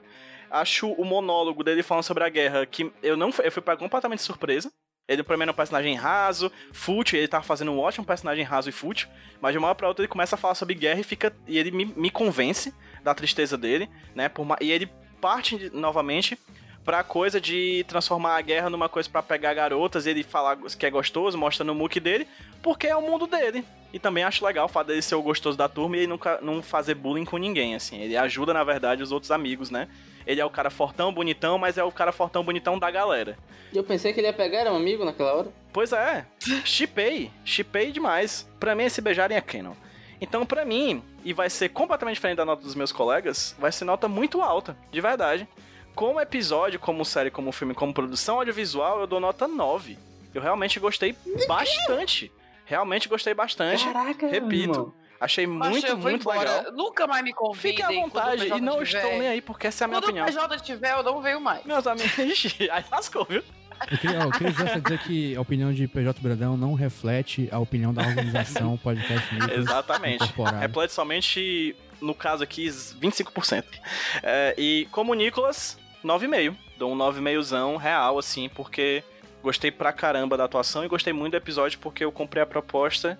acho 0.51 0.90
o 0.92 1.05
monólogo 1.05 1.62
dele 1.62 1.82
falando 1.82 2.05
sobre 2.05 2.24
a 2.24 2.28
guerra 2.28 2.66
que 2.66 2.90
eu 3.03 3.16
não 3.16 3.30
eu 3.42 3.53
fui 3.53 3.62
completamente 3.76 4.22
surpresa. 4.22 4.70
Ele 5.07 5.22
primeiro 5.22 5.51
é 5.51 5.53
um 5.53 5.57
personagem 5.57 5.95
raso, 5.95 6.51
fútil, 6.72 7.18
ele 7.18 7.28
tava 7.28 7.45
fazendo 7.45 7.70
um 7.70 7.78
ótimo 7.78 8.07
personagem 8.07 8.42
raso 8.42 8.70
e 8.70 8.72
fútil, 8.72 9.07
mas 9.38 9.53
de 9.53 9.59
uma 9.59 9.68
hora 9.68 9.74
pra 9.74 9.88
outra 9.88 10.03
ele 10.03 10.11
começa 10.11 10.34
a 10.34 10.38
falar 10.38 10.55
sobre 10.55 10.74
guerra 10.74 11.01
e 11.01 11.05
fica 11.05 11.34
e 11.47 11.59
ele 11.59 11.70
me, 11.70 11.84
me 11.84 12.11
convence 12.11 12.74
da 13.03 13.14
tristeza 13.14 13.59
dele, 13.59 13.88
né? 14.14 14.30
Por, 14.30 14.47
e 14.62 14.72
ele 14.72 14.90
parte 15.20 15.59
de, 15.59 15.70
novamente 15.70 16.38
pra 16.84 17.03
coisa 17.03 17.40
de 17.40 17.84
transformar 17.88 18.36
a 18.36 18.40
guerra 18.40 18.68
numa 18.68 18.88
coisa 18.88 19.09
para 19.09 19.22
pegar 19.22 19.55
garotas, 19.55 20.07
ele 20.07 20.22
falar 20.22 20.57
que 20.57 20.84
é 20.84 20.90
gostoso, 20.90 21.38
mostra 21.38 21.64
no 21.64 21.74
muque 21.74 21.99
dele, 21.99 22.28
porque 22.62 22.86
é 22.86 22.95
o 22.95 23.01
mundo 23.03 23.26
dele. 23.26 23.64
E 23.92 23.99
também 23.99 24.24
acho 24.24 24.45
legal 24.45 24.66
o 24.66 24.68
fato 24.68 24.88
dele 24.88 25.01
ser 25.01 25.14
o 25.14 25.22
gostoso 25.22 25.57
da 25.57 25.68
turma 25.68 25.97
e 25.97 26.01
ele 26.01 26.09
nunca 26.09 26.38
não 26.42 26.62
fazer 26.62 26.95
bullying 26.95 27.24
com 27.24 27.38
ninguém, 27.38 27.74
assim. 27.74 28.01
Ele 28.01 28.16
ajuda, 28.16 28.53
na 28.53 28.62
verdade, 28.62 29.03
os 29.03 29.12
outros 29.12 29.30
amigos, 29.30 29.70
né? 29.70 29.88
Ele 30.27 30.41
é 30.41 30.45
o 30.45 30.51
cara 30.51 30.70
fortão, 30.70 31.12
bonitão, 31.12 31.59
mas 31.59 31.77
é 31.79 31.85
o 31.85 31.93
cara 31.93 32.12
fortão, 32.12 32.45
bonitão 32.45 32.79
da 32.79 32.91
galera. 32.91 33.37
E 33.72 33.77
eu 33.77 33.85
pensei 33.85 34.12
que 34.12 34.20
ele 34.20 34.27
ia 34.27 34.33
pegar, 34.33 34.61
era 34.61 34.72
um 34.72 34.77
amigo 34.77 35.05
naquela 35.05 35.35
hora. 35.35 35.53
Pois 35.72 35.93
é, 35.93 36.27
chipei, 36.64 37.31
chipei 37.45 37.91
demais. 37.91 38.49
Pra 38.59 38.75
mim, 38.75 38.85
esse 38.85 39.01
beijarem 39.01 39.37
é 39.37 39.41
canon. 39.41 39.75
Então, 40.20 40.47
pra 40.47 40.64
mim, 40.64 41.03
e 41.25 41.33
vai 41.33 41.51
ser 41.51 41.68
completamente 41.70 42.14
diferente 42.14 42.37
da 42.39 42.45
nota 42.45 42.62
dos 42.62 42.75
meus 42.75 42.93
colegas, 42.93 43.55
vai 43.59 43.72
ser 43.72 43.85
nota 43.85 44.09
muito 44.09 44.41
alta, 44.41 44.77
de 44.91 45.01
verdade. 45.01 45.47
Como 45.95 46.20
episódio, 46.20 46.81
como 46.81 47.05
série, 47.05 47.31
como 47.31 47.53
filme, 47.53 47.75
como 47.75 47.93
produção 47.93 48.37
audiovisual, 48.37 49.01
eu 49.01 49.07
dou 49.07 49.20
nota 49.20 49.47
9. 49.47 49.99
Eu 50.33 50.43
realmente 50.43 50.81
gostei 50.81 51.14
bastante. 51.47 52.33
Realmente 52.64 53.09
gostei 53.09 53.35
bastante. 53.35 53.85
Caraca, 53.85 54.27
Repito. 54.27 54.72
Irmão. 54.72 54.95
Achei 55.25 55.47
muito, 55.47 55.97
muito 55.97 56.20
embora. 56.20 56.59
legal. 56.59 56.72
Nunca 56.72 57.07
mais 57.07 57.25
me 57.25 57.33
convidem. 57.33 57.70
Fique 57.70 57.83
à 57.83 57.89
vontade 57.91 58.47
e 58.47 58.61
não 58.61 58.83
estou 58.83 59.11
nem 59.11 59.29
aí, 59.29 59.41
porque 59.41 59.66
essa 59.66 59.85
é 59.85 59.87
a 59.87 59.89
minha 59.89 60.01
Quando 60.01 60.05
opinião. 60.11 60.27
o 60.27 60.29
PJ 60.29 60.57
estiver, 60.57 60.93
eu 60.93 61.03
não 61.03 61.22
venho 61.22 61.41
mais. 61.41 61.64
Meus 61.64 61.87
amigos, 61.87 62.14
aí 62.70 62.85
lascou, 62.91 63.25
viu? 63.25 63.43
Eu 63.91 63.99
queria, 63.99 64.18
eu 64.18 64.31
queria 64.31 64.53
só 64.53 64.79
dizer 64.79 64.99
que 65.01 65.35
a 65.37 65.41
opinião 65.41 65.72
de 65.72 65.89
PJ 65.89 66.20
Bradão 66.20 66.57
não 66.57 66.75
reflete 66.75 67.49
a 67.51 67.59
opinião 67.59 67.93
da 67.93 68.03
organização 68.03 68.77
Podcast 68.85 69.35
News. 69.35 69.51
Exatamente. 69.51 70.33
Reflete 70.61 70.93
somente, 70.93 71.77
no 72.01 72.14
caso 72.14 72.45
aqui, 72.45 72.66
25%. 72.66 73.64
É, 74.22 74.55
e 74.59 74.87
como 74.93 75.12
Nicolas, 75.14 75.79
9,5. 76.05 76.55
Dou 76.79 76.93
um 76.93 76.97
9,5zão 76.97 77.77
real, 77.77 78.18
assim, 78.18 78.49
porque 78.49 79.03
gostei 79.43 79.70
pra 79.70 79.93
caramba 79.93 80.37
da 80.37 80.45
atuação 80.45 80.85
e 80.85 80.89
gostei 80.89 81.12
muito 81.12 81.33
do 81.33 81.37
episódio 81.37 81.79
porque 81.79 82.05
eu 82.05 82.12
comprei 82.12 82.43
a 82.43 82.47
proposta. 82.47 83.18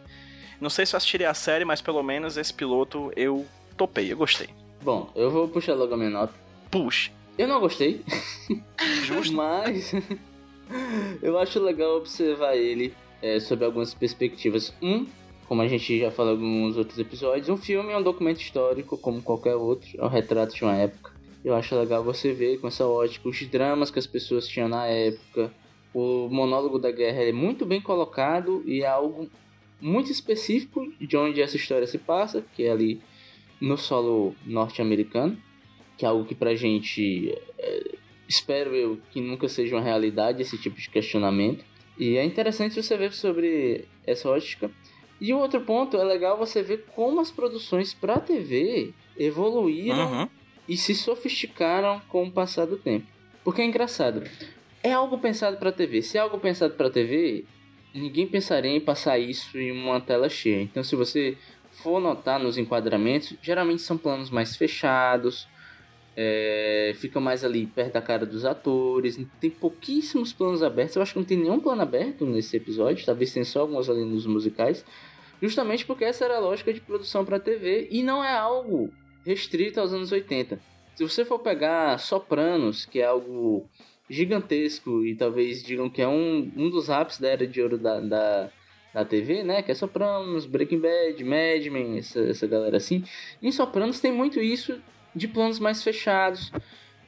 Não 0.61 0.71
sei 0.71 0.87
se 0.87 0.95
eu 0.95 0.99
assistiria 0.99 1.31
a 1.31 1.35
série, 1.35 1.65
mas 1.65 1.81
pelo 1.81 2.03
menos 2.03 2.37
esse 2.37 2.53
piloto 2.53 3.13
eu 3.17 3.45
topei, 3.77 4.13
eu 4.13 4.17
gostei. 4.17 4.49
Bom, 4.83 5.11
eu 5.15 5.31
vou 5.31 5.49
puxar 5.49 5.75
logo 5.75 5.95
a 5.95 5.97
minha 5.97 6.11
nota. 6.11 6.33
Puxa, 6.71 7.11
Eu 7.39 7.49
não 7.49 7.61
gostei, 7.61 8.03
justo. 9.05 9.33
mas 9.35 9.93
eu 11.23 11.39
acho 11.39 11.61
legal 11.61 11.97
observar 11.97 12.57
ele 12.57 12.95
é, 13.23 13.39
sob 13.41 13.65
algumas 13.65 13.95
perspectivas. 13.95 14.73
Um, 14.83 15.07
como 15.47 15.63
a 15.63 15.69
gente 15.69 15.99
já 15.99 16.11
falou 16.11 16.33
em 16.35 16.37
alguns 16.37 16.77
outros 16.77 16.99
episódios, 16.99 17.49
um 17.49 17.57
filme 17.57 17.93
é 17.93 17.97
um 17.97 18.03
documento 18.03 18.41
histórico, 18.41 18.97
como 18.99 19.23
qualquer 19.23 19.55
outro, 19.55 19.89
é 19.99 20.05
um 20.05 20.09
retrato 20.09 20.55
de 20.55 20.65
uma 20.65 20.75
época. 20.77 21.13
Eu 21.45 21.55
acho 21.55 21.79
legal 21.79 22.03
você 22.03 22.33
ver 22.33 22.59
com 22.59 22.69
essa 22.69 22.87
ótica 22.87 23.29
os 23.29 23.47
dramas 23.49 23.91
que 23.91 23.99
as 23.99 24.07
pessoas 24.07 24.49
tinham 24.49 24.69
na 24.69 24.87
época. 24.87 25.53
O 25.93 26.29
monólogo 26.31 26.79
da 26.79 26.91
guerra 26.91 27.23
é 27.23 27.33
muito 27.33 27.67
bem 27.67 27.81
colocado 27.81 28.63
e 28.67 28.83
é 28.83 28.87
algo 28.87 29.29
muito 29.85 30.11
específico 30.11 30.91
de 30.99 31.15
onde 31.15 31.43
essa 31.43 31.57
história 31.57 31.87
se 31.87 31.99
passa, 31.99 32.43
que 32.57 32.65
é 32.65 32.71
ali 32.71 33.01
no 33.61 33.77
solo 33.77 34.35
norte-americano, 34.47 35.37
que 35.99 36.07
é 36.07 36.09
algo 36.09 36.25
que 36.25 36.35
pra 36.35 36.55
gente 36.55 37.37
é, 37.59 37.91
espero 38.27 38.75
eu 38.75 38.99
que 39.11 39.21
nunca 39.21 39.47
seja 39.47 39.77
uma 39.77 39.83
realidade 39.83 40.41
esse 40.41 40.57
tipo 40.57 40.81
de 40.81 40.89
questionamento. 40.89 41.65
E 41.99 42.17
é 42.17 42.25
interessante 42.25 42.83
você 42.83 42.97
ver 42.97 43.13
sobre 43.13 43.85
essa 44.07 44.29
ótica. 44.31 44.71
E 45.21 45.33
o 45.35 45.39
outro 45.39 45.61
ponto 45.61 45.97
é 45.99 46.03
legal 46.05 46.39
você 46.39 46.63
ver 46.63 46.87
como 46.97 47.21
as 47.21 47.31
produções 47.31 47.93
para 47.93 48.19
TV 48.19 48.93
evoluíram 49.17 50.13
Uhum. 50.23 50.29
e 50.67 50.77
se 50.79 50.95
sofisticaram 50.95 52.01
com 52.09 52.25
o 52.25 52.31
passar 52.33 52.67
do 52.67 52.77
tempo. 52.79 53.07
Porque 53.45 53.61
é 53.61 53.65
engraçado. 53.67 54.23
É 54.83 54.93
algo 54.93 55.19
pensado 55.19 55.57
para 55.59 55.71
TV. 55.71 56.03
Se 56.03 56.17
é 56.17 56.21
algo 56.21 56.39
pensado 56.39 56.75
para 56.75 56.91
TV, 56.91 57.45
ninguém 57.95 58.27
pensaria 58.27 58.71
em 58.71 58.81
passar 58.81 59.19
isso 59.19 59.57
em 59.57 59.71
uma 59.71 60.01
tela 60.01 60.29
cheia. 60.29 60.61
Então, 60.61 60.83
se 60.83 60.97
você 60.97 61.39
for 61.71 62.01
notar 62.01 62.41
nos 62.41 62.59
enquadramentos, 62.59 63.35
geralmente 63.41 63.83
são 63.83 63.97
planos 63.97 64.31
mais 64.31 64.57
fechados, 64.57 65.49
é, 66.17 66.93
fica 66.97 67.19
mais 67.21 67.45
ali 67.45 67.67
perto 67.67 67.95
da 67.95 68.03
cara 68.03 68.27
dos 68.27 68.45
atores. 68.45 69.19
Tem 69.41 69.51
pouquíssimos 69.51 70.33
planos 70.33 70.63
abertos. 70.63 70.97
Eu 70.97 71.03
acho 71.03 71.13
que 71.13 71.19
não 71.19 71.27
tem 71.27 71.39
nenhum 71.39 71.61
plano 71.61 71.83
aberto 71.83 72.27
nesse 72.27 72.57
episódio. 72.57 73.05
Talvez 73.07 73.33
tenha 73.33 73.45
só 73.45 73.61
alguns 73.61 73.89
ali 73.89 74.05
nos 74.05 74.27
musicais. 74.27 74.85
Justamente 75.43 75.85
porque 75.85 76.05
essa 76.05 76.25
era 76.25 76.37
a 76.37 76.41
lógica 76.41 76.73
de 76.73 76.81
produção 76.81 77.25
para 77.25 77.41
TV 77.41 77.89
e 77.91 78.03
não 78.03 78.23
é 78.23 78.33
algo 78.33 78.91
restrito 79.27 79.81
aos 79.81 79.93
anos 79.93 80.13
80. 80.13 80.59
Se 80.95 81.03
você 81.03 81.25
for 81.25 81.41
pegar 81.41 81.99
Sopranos, 81.99 82.85
que 82.87 83.01
é 83.01 83.07
algo 83.07 83.69
gigantesco 84.09 85.05
e 85.05 85.15
talvez 85.15 85.63
digam 85.63 85.89
que 85.89 86.03
é 86.03 86.09
um, 86.09 86.51
um 86.57 86.69
dos 86.69 86.91
ápices 86.91 87.21
da 87.21 87.29
era 87.29 87.47
de 87.47 87.61
ouro 87.61 87.79
da, 87.79 88.01
da, 88.01 88.51
da 88.93 89.05
TV, 89.05 89.43
né? 89.43 89.63
Que 89.63 89.73
é 89.73 89.75
Sopranos, 89.75 90.47
Breaking 90.47 90.81
Bad, 90.81 91.25
Mad 91.25 91.67
Men, 91.67 91.99
essa, 91.99 92.21
essa 92.21 92.47
galera 92.47 92.77
assim. 92.77 93.05
Em 93.43 93.51
Sopranos 93.51 94.01
tem 94.01 94.13
muito 94.13 94.41
isso 94.41 94.81
de 95.15 95.29
planos 95.29 95.59
mais 95.59 95.83
fechados, 95.83 96.53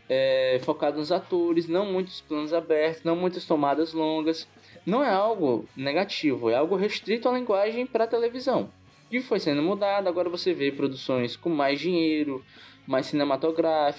é, 0.08 0.60
focado 0.62 0.98
nos 0.98 1.10
atores, 1.10 1.68
não 1.68 1.86
muitos 1.92 2.20
planos 2.20 2.52
abertos, 2.52 3.02
não 3.02 3.16
muitas 3.16 3.44
tomadas 3.44 3.92
longas. 3.92 4.48
Não 4.84 5.02
é 5.02 5.10
algo 5.10 5.68
negativo, 5.76 6.48
é 6.48 6.54
algo 6.54 6.76
restrito 6.76 7.28
à 7.28 7.32
linguagem 7.32 7.86
para 7.86 8.06
televisão. 8.06 8.70
E 9.10 9.20
foi 9.20 9.38
sendo 9.38 9.62
mudado, 9.62 10.08
agora 10.08 10.28
você 10.28 10.52
vê 10.52 10.70
produções 10.70 11.36
com 11.36 11.48
mais 11.48 11.80
dinheiro, 11.80 12.44
mais 12.86 13.12
lá, 13.12 13.90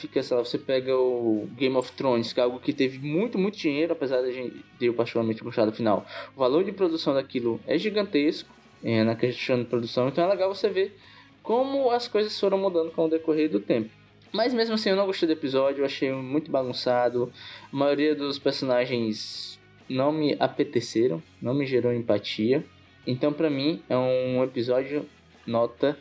Você 0.43 0.57
pega 0.57 0.95
o 0.95 1.47
Game 1.57 1.75
of 1.75 1.91
Thrones, 1.91 2.31
que 2.31 2.39
é 2.39 2.43
algo 2.43 2.59
que 2.59 2.71
teve 2.71 2.99
muito, 2.99 3.37
muito 3.37 3.57
dinheiro, 3.57 3.93
apesar 3.93 4.21
de, 4.21 4.63
de 4.79 4.85
eu 4.85 4.93
particularmente 4.93 5.43
gostar 5.43 5.65
do 5.65 5.73
final. 5.73 6.05
O 6.35 6.39
valor 6.39 6.63
de 6.63 6.71
produção 6.71 7.13
daquilo 7.13 7.59
é 7.67 7.77
gigantesco 7.77 8.49
é, 8.83 9.03
na 9.03 9.15
questão 9.15 9.59
de 9.59 9.65
produção, 9.65 10.07
então 10.07 10.23
é 10.23 10.27
legal 10.27 10.53
você 10.53 10.69
ver 10.69 10.97
como 11.43 11.91
as 11.91 12.07
coisas 12.07 12.37
foram 12.39 12.57
mudando 12.57 12.91
com 12.91 13.05
o 13.05 13.09
decorrer 13.09 13.49
do 13.49 13.59
tempo. 13.59 13.89
Mas 14.31 14.53
mesmo 14.53 14.75
assim, 14.75 14.89
eu 14.89 14.95
não 14.95 15.05
gostei 15.05 15.27
do 15.27 15.31
episódio, 15.31 15.81
eu 15.81 15.85
achei 15.85 16.11
muito 16.11 16.51
bagunçado. 16.51 17.31
A 17.71 17.75
maioria 17.75 18.13
dos 18.13 18.37
personagens 18.37 19.57
não 19.89 20.11
me 20.11 20.35
apeteceram, 20.39 21.23
não 21.41 21.53
me 21.53 21.65
gerou 21.65 21.93
empatia. 21.93 22.65
Então, 23.05 23.31
pra 23.31 23.49
mim, 23.49 23.81
é 23.89 23.95
um 23.95 24.43
episódio 24.43 25.05
nota 25.45 25.97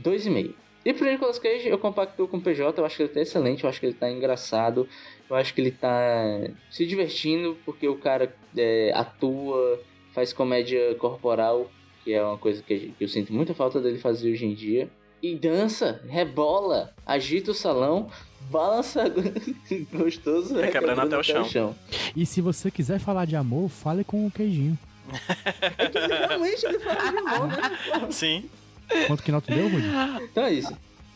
2,5. 0.00 0.54
E 0.86 0.94
pro 0.94 1.04
Nicolas 1.04 1.36
Cage, 1.36 1.66
eu 1.66 1.78
compacto 1.78 2.28
com 2.28 2.36
o 2.36 2.40
PJ, 2.40 2.80
eu 2.80 2.86
acho 2.86 2.96
que 2.96 3.02
ele 3.02 3.12
tá 3.12 3.20
excelente, 3.20 3.64
eu 3.64 3.68
acho 3.68 3.80
que 3.80 3.86
ele 3.86 3.92
tá 3.92 4.08
engraçado, 4.08 4.88
eu 5.28 5.34
acho 5.34 5.52
que 5.52 5.60
ele 5.60 5.72
tá 5.72 6.48
se 6.70 6.86
divertindo, 6.86 7.58
porque 7.64 7.88
o 7.88 7.96
cara 7.96 8.32
é, 8.56 8.92
atua, 8.94 9.80
faz 10.14 10.32
comédia 10.32 10.94
corporal, 10.94 11.68
que 12.04 12.12
é 12.12 12.22
uma 12.22 12.38
coisa 12.38 12.62
que 12.62 12.94
eu 13.00 13.08
sinto 13.08 13.32
muita 13.32 13.52
falta 13.52 13.80
dele 13.80 13.98
fazer 13.98 14.30
hoje 14.30 14.46
em 14.46 14.54
dia. 14.54 14.88
E 15.20 15.34
dança, 15.34 16.00
rebola, 16.08 16.94
agita 17.04 17.50
o 17.50 17.54
salão, 17.54 18.08
balança 18.48 19.12
gostoso, 19.92 20.56
É 20.60 20.70
quebrando 20.70 21.00
até 21.00 21.18
o 21.18 21.44
chão. 21.44 21.74
E 22.14 22.24
se 22.24 22.40
você 22.40 22.70
quiser 22.70 23.00
falar 23.00 23.24
de 23.24 23.34
amor, 23.34 23.68
fale 23.68 24.04
com 24.04 24.24
o 24.24 24.30
queijinho. 24.30 24.78
É 25.78 25.88
que 25.88 25.98
realmente 25.98 26.64
ele 26.64 26.78
fala 26.78 27.10
de 27.10 27.18
amor, 27.18 27.46
né? 27.48 27.78
Sim. 28.10 28.48
Quanto 29.06 29.22
que 29.22 29.32
nota 29.32 29.52
deu, 29.54 29.68
Rudy? 29.68 29.86
Então 30.24 30.44
é 30.44 30.52
isso. 30.52 30.72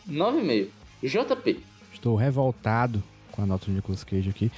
9,5. 0.09 0.69
JP. 1.03 1.63
Estou 1.93 2.15
revoltado 2.15 3.01
com 3.31 3.41
a 3.41 3.45
nota 3.45 3.65
do 3.67 3.71
Nicolas 3.71 4.03
Cage 4.03 4.29
aqui. 4.29 4.51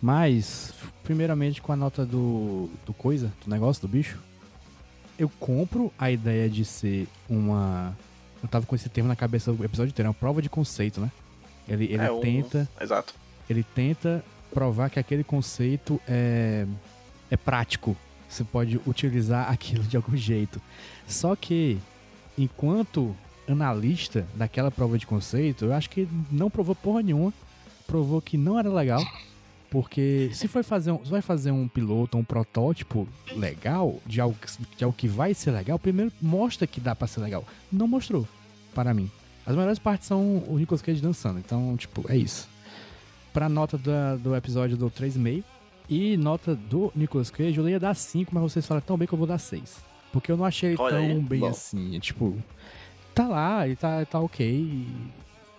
Mas, 0.00 0.72
primeiramente 1.02 1.60
com 1.60 1.72
a 1.72 1.76
nota 1.76 2.04
do, 2.06 2.70
do 2.86 2.92
coisa, 2.92 3.32
do 3.44 3.50
negócio, 3.50 3.82
do 3.82 3.88
bicho. 3.88 4.18
Eu 5.18 5.28
compro 5.40 5.92
a 5.98 6.10
ideia 6.10 6.48
de 6.48 6.64
ser 6.64 7.08
uma. 7.28 7.96
Eu 8.42 8.48
tava 8.48 8.64
com 8.66 8.76
esse 8.76 8.88
termo 8.88 9.08
na 9.08 9.16
cabeça 9.16 9.52
do 9.52 9.64
episódio 9.64 9.90
inteiro, 9.90 10.06
é 10.06 10.10
uma 10.10 10.14
prova 10.14 10.40
de 10.40 10.48
conceito, 10.48 11.00
né? 11.00 11.10
Ele, 11.68 11.84
ele 11.86 12.02
É, 12.02 12.10
o- 12.10 12.20
tenta. 12.20 12.68
Exato. 12.80 13.14
Ele 13.50 13.64
tenta 13.64 14.24
provar 14.54 14.90
que 14.90 14.98
aquele 15.00 15.24
conceito 15.24 16.00
é, 16.06 16.64
é 17.30 17.36
prático. 17.36 17.96
Você 18.28 18.44
pode 18.44 18.80
utilizar 18.86 19.48
aquilo 19.50 19.82
de 19.82 19.96
algum 19.96 20.16
jeito. 20.16 20.62
Só 21.08 21.34
que, 21.34 21.78
enquanto 22.38 23.14
analista 23.48 24.26
daquela 24.34 24.70
prova 24.70 24.98
de 24.98 25.06
conceito, 25.06 25.66
eu 25.66 25.72
acho 25.72 25.90
que 25.90 26.08
não 26.30 26.50
provou 26.50 26.74
porra 26.74 27.02
nenhuma. 27.02 27.32
Provou 27.86 28.20
que 28.20 28.36
não 28.36 28.58
era 28.58 28.68
legal. 28.70 29.04
Porque 29.70 30.30
se 30.32 30.48
for 30.48 30.64
fazer 30.64 30.92
um, 30.92 30.98
vai 30.98 31.20
fazer 31.20 31.50
um 31.50 31.68
piloto, 31.68 32.16
um 32.16 32.24
protótipo 32.24 33.06
legal, 33.36 34.00
de 34.06 34.20
algo, 34.20 34.36
de 34.76 34.84
algo 34.84 34.96
que 34.96 35.06
vai 35.06 35.34
ser 35.34 35.50
legal, 35.50 35.78
primeiro 35.78 36.10
mostra 36.22 36.66
que 36.66 36.80
dá 36.80 36.94
pra 36.94 37.06
ser 37.06 37.20
legal. 37.20 37.44
Não 37.70 37.86
mostrou, 37.86 38.26
para 38.74 38.94
mim. 38.94 39.10
As 39.44 39.54
melhores 39.54 39.78
partes 39.78 40.08
são 40.08 40.42
o 40.46 40.58
Nicolas 40.58 40.80
Cage 40.80 41.02
dançando. 41.02 41.38
Então, 41.38 41.76
tipo, 41.76 42.04
é 42.10 42.16
isso. 42.16 42.48
Pra 43.32 43.48
nota 43.48 43.78
do 44.18 44.34
episódio 44.34 44.76
dou 44.76 44.90
3,5. 44.90 45.44
E 45.88 46.18
nota 46.18 46.54
do 46.54 46.92
Nicolas 46.94 47.30
Cage 47.30 47.56
eu 47.56 47.66
ia 47.66 47.80
dar 47.80 47.94
5, 47.94 48.30
mas 48.34 48.42
vocês 48.42 48.66
falam 48.66 48.82
tão 48.82 48.98
bem 48.98 49.08
que 49.08 49.14
eu 49.14 49.18
vou 49.18 49.26
dar 49.26 49.38
6. 49.38 49.87
Porque 50.12 50.30
eu 50.32 50.36
não 50.36 50.44
achei 50.44 50.70
ele 50.70 50.80
Olha 50.80 50.96
tão 50.96 51.04
aí, 51.04 51.20
bem 51.20 51.40
bom. 51.40 51.48
assim. 51.48 51.96
é 51.96 52.00
Tipo, 52.00 52.36
tá 53.14 53.26
lá, 53.28 53.66
ele 53.66 53.76
tá, 53.76 54.04
tá 54.06 54.18
ok. 54.20 54.86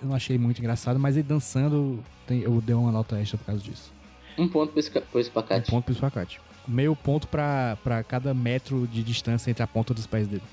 Eu 0.02 0.08
não 0.08 0.16
achei 0.16 0.38
muito 0.38 0.60
engraçado, 0.60 0.98
mas 1.00 1.16
ele 1.18 1.28
dançando, 1.28 2.04
tem- 2.26 2.42
eu 2.42 2.60
dei 2.62 2.74
uma 2.76 2.92
nota 2.92 3.20
extra 3.20 3.38
por 3.38 3.46
causa 3.46 3.62
disso. 3.62 3.92
Um 4.38 4.48
ponto 4.48 4.72
pro 4.72 4.80
esca- 4.80 5.02
pro 5.02 5.18
Um 5.18 5.22
espacate. 5.22 5.70
ponto 5.70 5.84
pro 5.86 5.94
espacate. 5.94 6.40
Meio 6.68 6.96
ponto 6.96 7.28
pra, 7.28 7.78
pra 7.84 8.04
cada 8.04 8.34
metro 8.34 8.88
de 8.88 9.04
distância 9.04 9.50
entre 9.52 9.62
a 9.64 9.68
ponta 9.68 9.94
dos 9.94 10.06
pés 10.08 10.28
dele. 10.28 10.44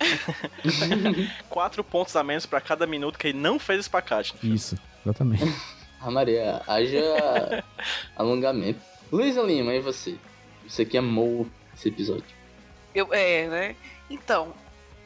Quatro 1.48 1.82
pontos 1.84 2.14
a 2.16 2.22
menos 2.24 2.46
pra 2.46 2.60
cada 2.60 2.86
minuto 2.86 3.18
que 3.18 3.28
ele 3.28 3.38
não 3.38 3.58
fez 3.58 3.80
espacate. 3.80 4.34
Isso, 4.42 4.76
exatamente. 5.04 5.44
Ah, 6.00 6.12
Maria, 6.12 6.62
haja 6.68 7.64
alongamento. 8.14 8.78
Luísa 9.10 9.42
Lima, 9.42 9.74
e 9.74 9.80
você? 9.80 10.16
Você 10.64 10.84
que 10.84 10.96
amou 10.96 11.44
esse 11.74 11.88
episódio. 11.88 12.22
Eu, 12.94 13.12
é, 13.12 13.46
né? 13.48 13.76
Então, 14.10 14.52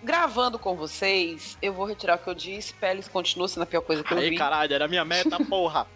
gravando 0.02 0.58
com 0.58 0.74
vocês, 0.76 1.56
eu 1.60 1.72
vou 1.72 1.84
retirar 1.86 2.16
o 2.16 2.18
que 2.18 2.28
eu 2.28 2.34
disse. 2.34 2.74
Peles 2.74 3.08
continua 3.08 3.48
sendo 3.48 3.62
a 3.64 3.66
pior 3.66 3.80
coisa 3.82 4.02
que 4.02 4.12
eu 4.12 4.18
Aí, 4.18 4.30
vi. 4.30 4.36
caralho, 4.36 4.72
era 4.74 4.84
a 4.84 4.88
minha 4.88 5.04
meta, 5.04 5.38
porra. 5.44 5.86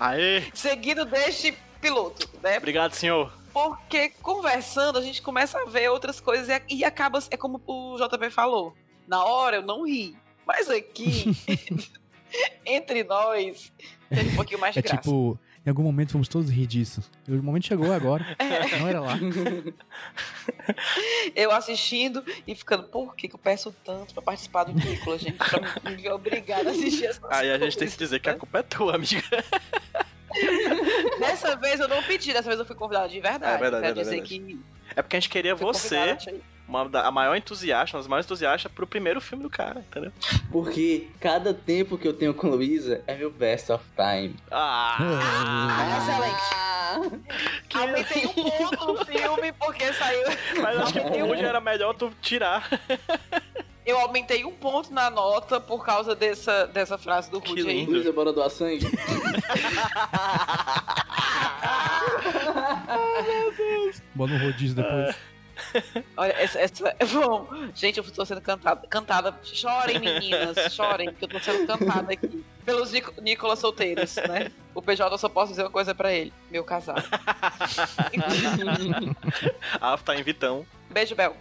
Aê, 0.00 0.44
Seguido 0.54 1.04
deste 1.04 1.52
piloto, 1.80 2.28
né? 2.42 2.56
obrigado, 2.58 2.92
senhor. 2.94 3.32
Porque 3.52 4.10
conversando 4.20 4.98
a 4.98 5.02
gente 5.02 5.22
começa 5.22 5.58
a 5.58 5.64
ver 5.64 5.88
outras 5.90 6.20
coisas 6.20 6.48
e, 6.68 6.76
e 6.76 6.84
acaba. 6.84 7.18
É 7.30 7.36
como 7.36 7.60
o 7.66 7.96
JP 7.96 8.30
falou. 8.30 8.74
Na 9.08 9.24
hora 9.24 9.56
eu 9.56 9.62
não 9.62 9.86
ri. 9.86 10.16
Mas 10.46 10.68
aqui, 10.68 11.32
entre 12.64 13.02
nós, 13.04 13.72
teve 14.08 14.30
um 14.30 14.36
pouquinho 14.36 14.60
mais 14.60 14.74
de 14.74 14.80
É 14.80 14.82
graça. 14.82 14.98
tipo, 14.98 15.38
em 15.66 15.68
algum 15.68 15.82
momento 15.82 16.12
vamos 16.12 16.28
todos 16.28 16.48
rir 16.48 16.66
disso. 16.66 17.02
E 17.26 17.32
O 17.32 17.42
momento 17.42 17.66
chegou 17.66 17.92
agora. 17.92 18.24
É. 18.38 18.78
Não 18.78 18.88
era 18.88 19.00
lá. 19.00 19.18
Eu 21.34 21.50
assistindo 21.50 22.24
e 22.46 22.54
ficando, 22.54 22.84
por 22.84 23.14
que, 23.16 23.28
que 23.28 23.34
eu 23.34 23.38
peço 23.38 23.74
tanto 23.84 24.14
pra 24.14 24.22
participar 24.22 24.64
do 24.64 24.72
Nicolas, 24.72 25.20
gente? 25.20 25.36
Pra 25.36 25.90
me, 25.90 25.96
me 25.96 26.08
obrigar 26.08 26.66
a 26.66 26.70
assistir 26.70 27.06
essas 27.06 27.22
Aí 27.30 27.50
a 27.50 27.58
gente 27.58 27.76
tem 27.76 27.88
que 27.88 27.94
coisas, 27.94 27.98
dizer 27.98 28.20
que 28.20 28.28
a 28.28 28.32
né? 28.32 28.38
culpa 28.38 28.58
é 28.60 28.62
tua, 28.62 28.94
amiga. 28.94 29.22
Dessa 31.18 31.56
vez 31.56 31.80
eu 31.80 31.88
não 31.88 32.02
pedi, 32.02 32.32
dessa 32.32 32.48
vez 32.48 32.58
eu 32.58 32.66
fui 32.66 32.76
convidada 32.76 33.08
de 33.08 33.20
verdade. 33.20 33.54
É 33.54 33.58
verdade, 33.58 33.86
Quero 33.86 33.98
é 33.98 34.02
dizer 34.02 34.16
verdade. 34.22 34.38
que 34.40 34.60
É 34.94 35.02
porque 35.02 35.16
a 35.16 35.20
gente 35.20 35.30
queria 35.30 35.54
você, 35.54 36.16
uma 36.68 36.88
da- 36.88 37.06
a 37.06 37.10
maior 37.10 37.36
entusiasta, 37.36 37.96
uma 37.96 38.00
das 38.02 38.08
maiores 38.08 38.26
entusiastas 38.26 38.70
pro 38.72 38.86
primeiro 38.86 39.20
filme 39.20 39.42
do 39.42 39.50
cara, 39.50 39.80
entendeu? 39.80 40.12
Porque 40.50 41.08
cada 41.20 41.52
tempo 41.54 41.96
que 41.96 42.06
eu 42.08 42.12
tenho 42.12 42.34
com 42.34 42.48
Luísa 42.48 43.02
é 43.06 43.14
meu 43.14 43.30
best 43.30 43.70
of 43.70 43.84
time. 43.96 44.34
Ah! 44.50 44.96
Excelente. 45.98 46.66
Aumentei 47.74 48.26
um 48.26 48.32
ponto 48.32 48.86
no 48.94 49.04
filme 49.04 49.52
porque 49.52 49.92
saiu. 49.92 50.22
Mas 50.62 50.78
acho 50.78 50.92
que 50.94 51.22
hoje 51.22 51.44
era 51.44 51.60
melhor 51.60 51.94
tu 51.94 52.10
tirar. 52.20 52.68
Eu 53.84 54.00
aumentei 54.00 54.44
um 54.44 54.50
ponto 54.50 54.92
na 54.92 55.08
nota 55.08 55.60
por 55.60 55.84
causa 55.86 56.12
dessa, 56.16 56.66
dessa 56.66 56.98
frase 56.98 57.30
do 57.30 57.40
Que 57.40 57.50
Rudy 57.50 57.68
aí. 57.68 57.86
Luísa, 57.86 58.12
bora 58.12 58.32
doar 58.32 58.50
sangue? 58.50 58.84
Bota 64.14 64.32
no 64.32 64.44
rodízio 64.44 64.76
depois. 64.76 65.14
Olha, 66.16 66.32
essa, 66.32 66.58
essa. 66.60 66.96
Bom, 67.12 67.48
gente, 67.74 67.98
eu 67.98 68.04
tô 68.12 68.24
sendo 68.24 68.40
cantada. 68.40 68.86
Cantada. 68.88 69.38
Chorem, 69.42 69.98
meninas, 69.98 70.72
chorem, 70.74 71.12
que 71.12 71.24
eu 71.24 71.28
tô 71.28 71.38
sendo 71.40 71.66
cantada 71.66 72.12
aqui. 72.12 72.44
Pelos 72.64 72.90
Nico- 72.92 73.20
Nicolas 73.20 73.58
solteiros, 73.60 74.16
né? 74.16 74.50
O 74.74 74.82
PJ 74.82 75.12
eu 75.14 75.18
só 75.18 75.28
posso 75.28 75.52
dizer 75.52 75.62
uma 75.62 75.70
coisa 75.70 75.94
pra 75.94 76.12
ele: 76.12 76.32
meu 76.50 76.64
casal. 76.64 76.96
Ah, 79.80 79.96
tá 79.98 80.16
em 80.16 80.22
Vitão. 80.22 80.66
Beijo, 80.90 81.14
Bel. 81.14 81.36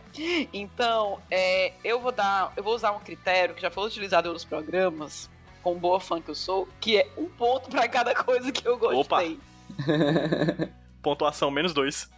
Então, 0.53 1.19
é, 1.31 1.73
eu 1.83 1.99
vou 1.99 2.11
dar. 2.11 2.51
Eu 2.55 2.63
vou 2.63 2.75
usar 2.75 2.91
um 2.91 2.99
critério 2.99 3.55
que 3.55 3.61
já 3.61 3.71
foi 3.71 3.87
utilizado 3.87 4.27
em 4.27 4.29
outros 4.29 4.45
programas, 4.45 5.29
com 5.63 5.75
boa 5.75 5.99
fã 5.99 6.21
que 6.21 6.29
eu 6.29 6.35
sou, 6.35 6.67
que 6.79 6.97
é 6.97 7.07
um 7.17 7.25
ponto 7.25 7.69
pra 7.69 7.87
cada 7.87 8.13
coisa 8.15 8.51
que 8.51 8.67
eu 8.67 8.77
gostei. 8.77 9.39
Pontuação 11.01 11.49
menos 11.51 11.73
dois. 11.73 12.09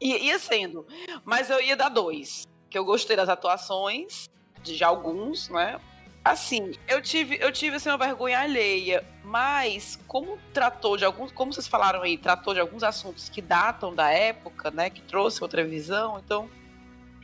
I- 0.00 0.26
ia 0.26 0.38
sendo. 0.38 0.86
Mas 1.24 1.50
eu 1.50 1.60
ia 1.60 1.76
dar 1.76 1.88
dois. 1.88 2.46
Que 2.68 2.78
eu 2.78 2.84
gostei 2.84 3.16
das 3.16 3.28
atuações, 3.28 4.28
de 4.62 4.82
alguns, 4.84 5.48
né? 5.48 5.80
Assim, 6.24 6.72
eu 6.88 7.00
tive, 7.00 7.38
eu 7.40 7.52
tive 7.52 7.76
assim, 7.76 7.88
uma 7.88 7.96
vergonha 7.96 8.40
alheia, 8.40 9.06
mas 9.22 9.96
como 10.08 10.36
tratou 10.52 10.96
de 10.96 11.04
alguns, 11.04 11.30
como 11.30 11.52
vocês 11.52 11.68
falaram 11.68 12.02
aí, 12.02 12.18
tratou 12.18 12.52
de 12.52 12.58
alguns 12.58 12.82
assuntos 12.82 13.28
que 13.28 13.40
datam 13.40 13.94
da 13.94 14.10
época, 14.10 14.72
né? 14.72 14.90
Que 14.90 15.00
trouxe 15.02 15.40
outra 15.40 15.64
visão, 15.64 16.18
então 16.18 16.50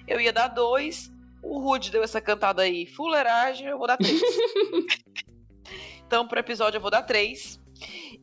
eu 0.06 0.20
ia 0.20 0.32
dar 0.32 0.46
dois. 0.48 1.10
O 1.42 1.58
Rude 1.58 1.90
deu 1.90 2.04
essa 2.04 2.20
cantada 2.20 2.62
aí, 2.62 2.86
fuleiragem, 2.86 3.66
eu 3.66 3.76
vou 3.76 3.88
dar 3.88 3.96
três. 3.96 4.22
então, 6.06 6.28
pro 6.28 6.38
episódio, 6.38 6.76
eu 6.78 6.82
vou 6.82 6.90
dar 6.90 7.02
três. 7.02 7.60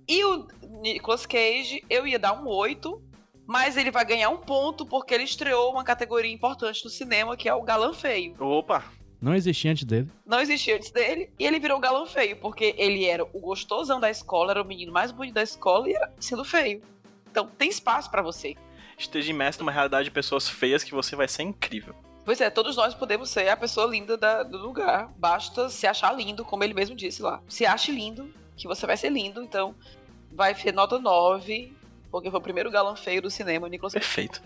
E 0.07 0.23
o 0.23 0.47
Nicolas 0.81 1.25
Cage, 1.25 1.83
eu 1.89 2.07
ia 2.07 2.17
dar 2.17 2.41
um 2.41 2.47
oito, 2.47 3.03
mas 3.51 3.75
ele 3.75 3.89
vai 3.89 4.05
ganhar 4.05 4.29
um 4.29 4.37
ponto 4.37 4.85
porque 4.85 5.11
ele 5.11 5.23
estreou 5.23 5.71
uma 5.71 5.83
categoria 5.83 6.31
importante 6.31 6.83
no 6.85 6.89
cinema, 6.91 7.35
que 7.35 7.49
é 7.49 7.53
o 7.53 7.63
galã 7.63 7.91
feio. 7.91 8.35
Opa! 8.39 8.83
Não 9.19 9.33
existia 9.33 9.71
antes 9.71 9.83
dele. 9.85 10.07
Não 10.23 10.39
existia 10.39 10.75
antes 10.75 10.91
dele, 10.91 11.31
e 11.39 11.45
ele 11.47 11.59
virou 11.59 11.77
o 11.77 11.81
galã 11.81 12.05
feio, 12.05 12.37
porque 12.37 12.75
ele 12.77 13.05
era 13.05 13.23
o 13.23 13.39
gostosão 13.39 13.99
da 13.99 14.07
escola, 14.09 14.51
era 14.51 14.61
o 14.61 14.65
menino 14.65 14.91
mais 14.93 15.11
bonito 15.11 15.33
da 15.33 15.41
escola 15.41 15.89
e 15.89 15.93
era 15.95 16.13
sendo 16.19 16.45
feio. 16.45 16.81
Então 17.31 17.47
tem 17.57 17.69
espaço 17.69 18.11
pra 18.11 18.21
você. 18.21 18.55
Esteja 18.97 19.31
imerso 19.31 19.59
numa 19.61 19.71
realidade 19.71 20.05
de 20.05 20.11
pessoas 20.11 20.47
feias 20.47 20.83
que 20.83 20.91
você 20.93 21.15
vai 21.15 21.27
ser 21.27 21.41
incrível. 21.41 21.95
Pois 22.23 22.39
é, 22.41 22.51
todos 22.51 22.75
nós 22.77 22.93
podemos 22.93 23.31
ser 23.31 23.49
a 23.49 23.57
pessoa 23.57 23.87
linda 23.87 24.15
da- 24.15 24.43
do 24.43 24.59
lugar. 24.59 25.11
Basta 25.17 25.69
se 25.69 25.87
achar 25.87 26.13
lindo, 26.15 26.45
como 26.45 26.63
ele 26.63 26.75
mesmo 26.75 26.95
disse 26.95 27.21
lá. 27.23 27.41
Se 27.49 27.65
ache 27.65 27.91
lindo, 27.91 28.31
que 28.55 28.67
você 28.67 28.85
vai 28.85 28.95
ser 28.95 29.09
lindo. 29.09 29.41
Então, 29.41 29.73
vai 30.31 30.53
ser 30.53 30.71
nota 30.71 30.99
9, 30.99 31.73
porque 32.11 32.29
foi 32.29 32.39
o 32.39 32.43
primeiro 32.43 32.71
galã 32.71 32.95
feio 32.95 33.21
do 33.21 33.29
cinema, 33.29 33.67
o 33.67 33.69
Nicolas 33.69 33.93
Cage. 33.93 34.05
Perfeito. 34.05 34.41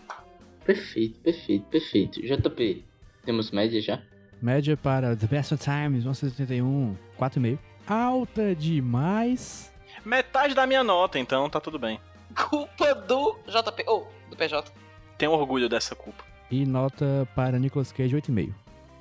perfeito, 0.65 1.19
perfeito, 1.19 1.65
perfeito. 1.65 2.21
JP, 2.21 2.83
temos 3.25 3.51
média 3.51 3.81
já? 3.81 4.01
Média 4.41 4.75
para 4.75 5.15
The 5.15 5.27
Best 5.27 5.53
of 5.53 5.63
Times, 5.63 6.03
1971, 6.03 6.97
4,5. 7.19 7.59
Alta 7.87 8.55
demais. 8.55 9.71
Metade 10.05 10.53
da 10.53 10.65
minha 10.67 10.83
nota, 10.83 11.17
então 11.19 11.49
tá 11.49 11.59
tudo 11.59 11.79
bem. 11.79 11.99
Culpa 12.49 12.93
do 12.95 13.37
JP. 13.47 13.83
Ou, 13.87 14.11
do 14.29 14.35
PJ. 14.35 14.71
Tenho 15.17 15.31
orgulho 15.31 15.69
dessa 15.69 15.95
culpa. 15.95 16.23
E 16.51 16.65
nota 16.65 17.27
para 17.35 17.57
Nicolas 17.59 17.91
Cage, 17.91 18.15
8,5. 18.15 18.53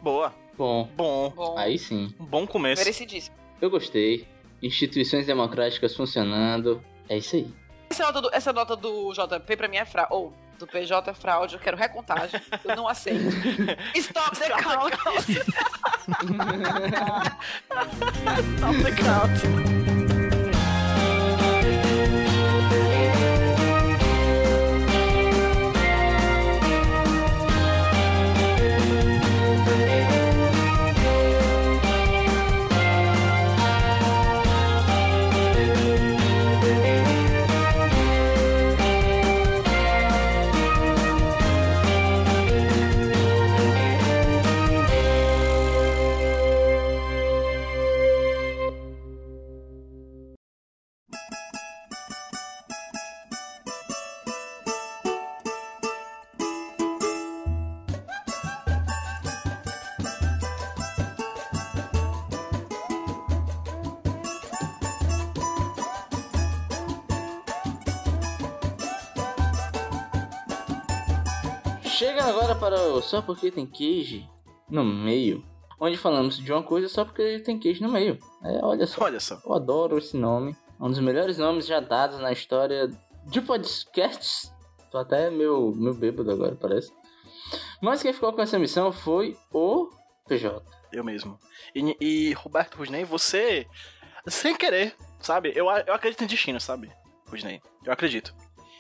Boa. 0.03 0.33
Bom, 0.57 0.89
Bom, 0.97 1.31
Bom, 1.35 1.59
aí 1.59 1.79
sim. 1.79 2.15
um 2.21 2.25
bom 2.27 2.47
começo. 2.47 2.81
merecidíssimo. 2.81 3.35
Eu 3.61 3.71
gostei. 3.71 4.27
Instituições 4.63 5.27
democráticas 5.27 5.97
funcionando. 5.97 6.81
É 7.09 7.17
isso 7.19 7.37
aí. 7.37 7.49
Essa 7.93 8.05
nota 8.05 8.21
do, 8.23 8.31
essa 8.33 8.53
nota 8.55 8.75
do 8.75 9.13
JP 9.13 9.55
pra 9.55 9.69
mim 9.69 9.77
é 9.77 9.85
fraude. 9.85 10.15
Ou 10.15 10.33
do 10.59 10.67
PJ 10.67 11.11
é 11.11 11.13
fraude, 11.13 11.57
eu 11.57 11.61
quero 11.61 11.77
recontagem. 11.77 12.41
Eu 12.65 12.75
não 12.75 12.89
aceito. 12.89 13.29
Stop 13.95 14.35
the 14.39 14.49
count. 14.49 14.95
Stop 18.57 18.83
the 18.83 18.93
count. 18.93 19.82
Só 73.13 73.21
Porque 73.21 73.51
Tem 73.51 73.67
Queijo 73.67 74.27
no 74.71 74.83
meio. 74.83 75.45
Onde 75.79 75.99
falamos 75.99 76.39
de 76.39 76.51
uma 76.51 76.63
coisa 76.63 76.89
só 76.89 77.05
porque 77.05 77.41
tem 77.41 77.59
queijo 77.59 77.83
no 77.83 77.93
meio. 77.93 78.17
É, 78.43 78.65
olha 78.65 78.87
só. 78.87 79.05
Olha 79.05 79.21
só. 79.21 79.39
Eu 79.45 79.53
adoro 79.53 79.99
esse 79.99 80.17
nome. 80.17 80.57
Um 80.81 80.89
dos 80.89 80.99
melhores 80.99 81.37
nomes 81.37 81.67
já 81.67 81.79
dados 81.79 82.19
na 82.21 82.33
história 82.33 82.89
de 83.27 83.43
podcasts. 83.43 84.51
Tô 84.91 84.97
até 84.97 85.29
meio, 85.29 85.75
meio 85.77 85.93
bêbado 85.93 86.31
agora, 86.31 86.55
parece. 86.55 86.91
Mas 87.83 88.01
quem 88.01 88.15
ficou 88.15 88.33
com 88.33 88.41
essa 88.41 88.59
missão 88.59 88.91
foi 88.91 89.37
o 89.53 89.91
PJ. 90.27 90.65
Eu 90.91 91.05
mesmo. 91.05 91.39
E, 91.75 91.97
e, 92.01 92.33
Roberto 92.33 92.77
Rusney, 92.77 93.05
você, 93.05 93.67
sem 94.27 94.57
querer, 94.57 94.97
sabe? 95.21 95.53
Eu, 95.55 95.67
eu 95.67 95.93
acredito 95.93 96.25
em 96.25 96.29
destino, 96.29 96.59
sabe? 96.59 96.91
Rusney. 97.29 97.61
Eu 97.85 97.93
acredito. 97.93 98.35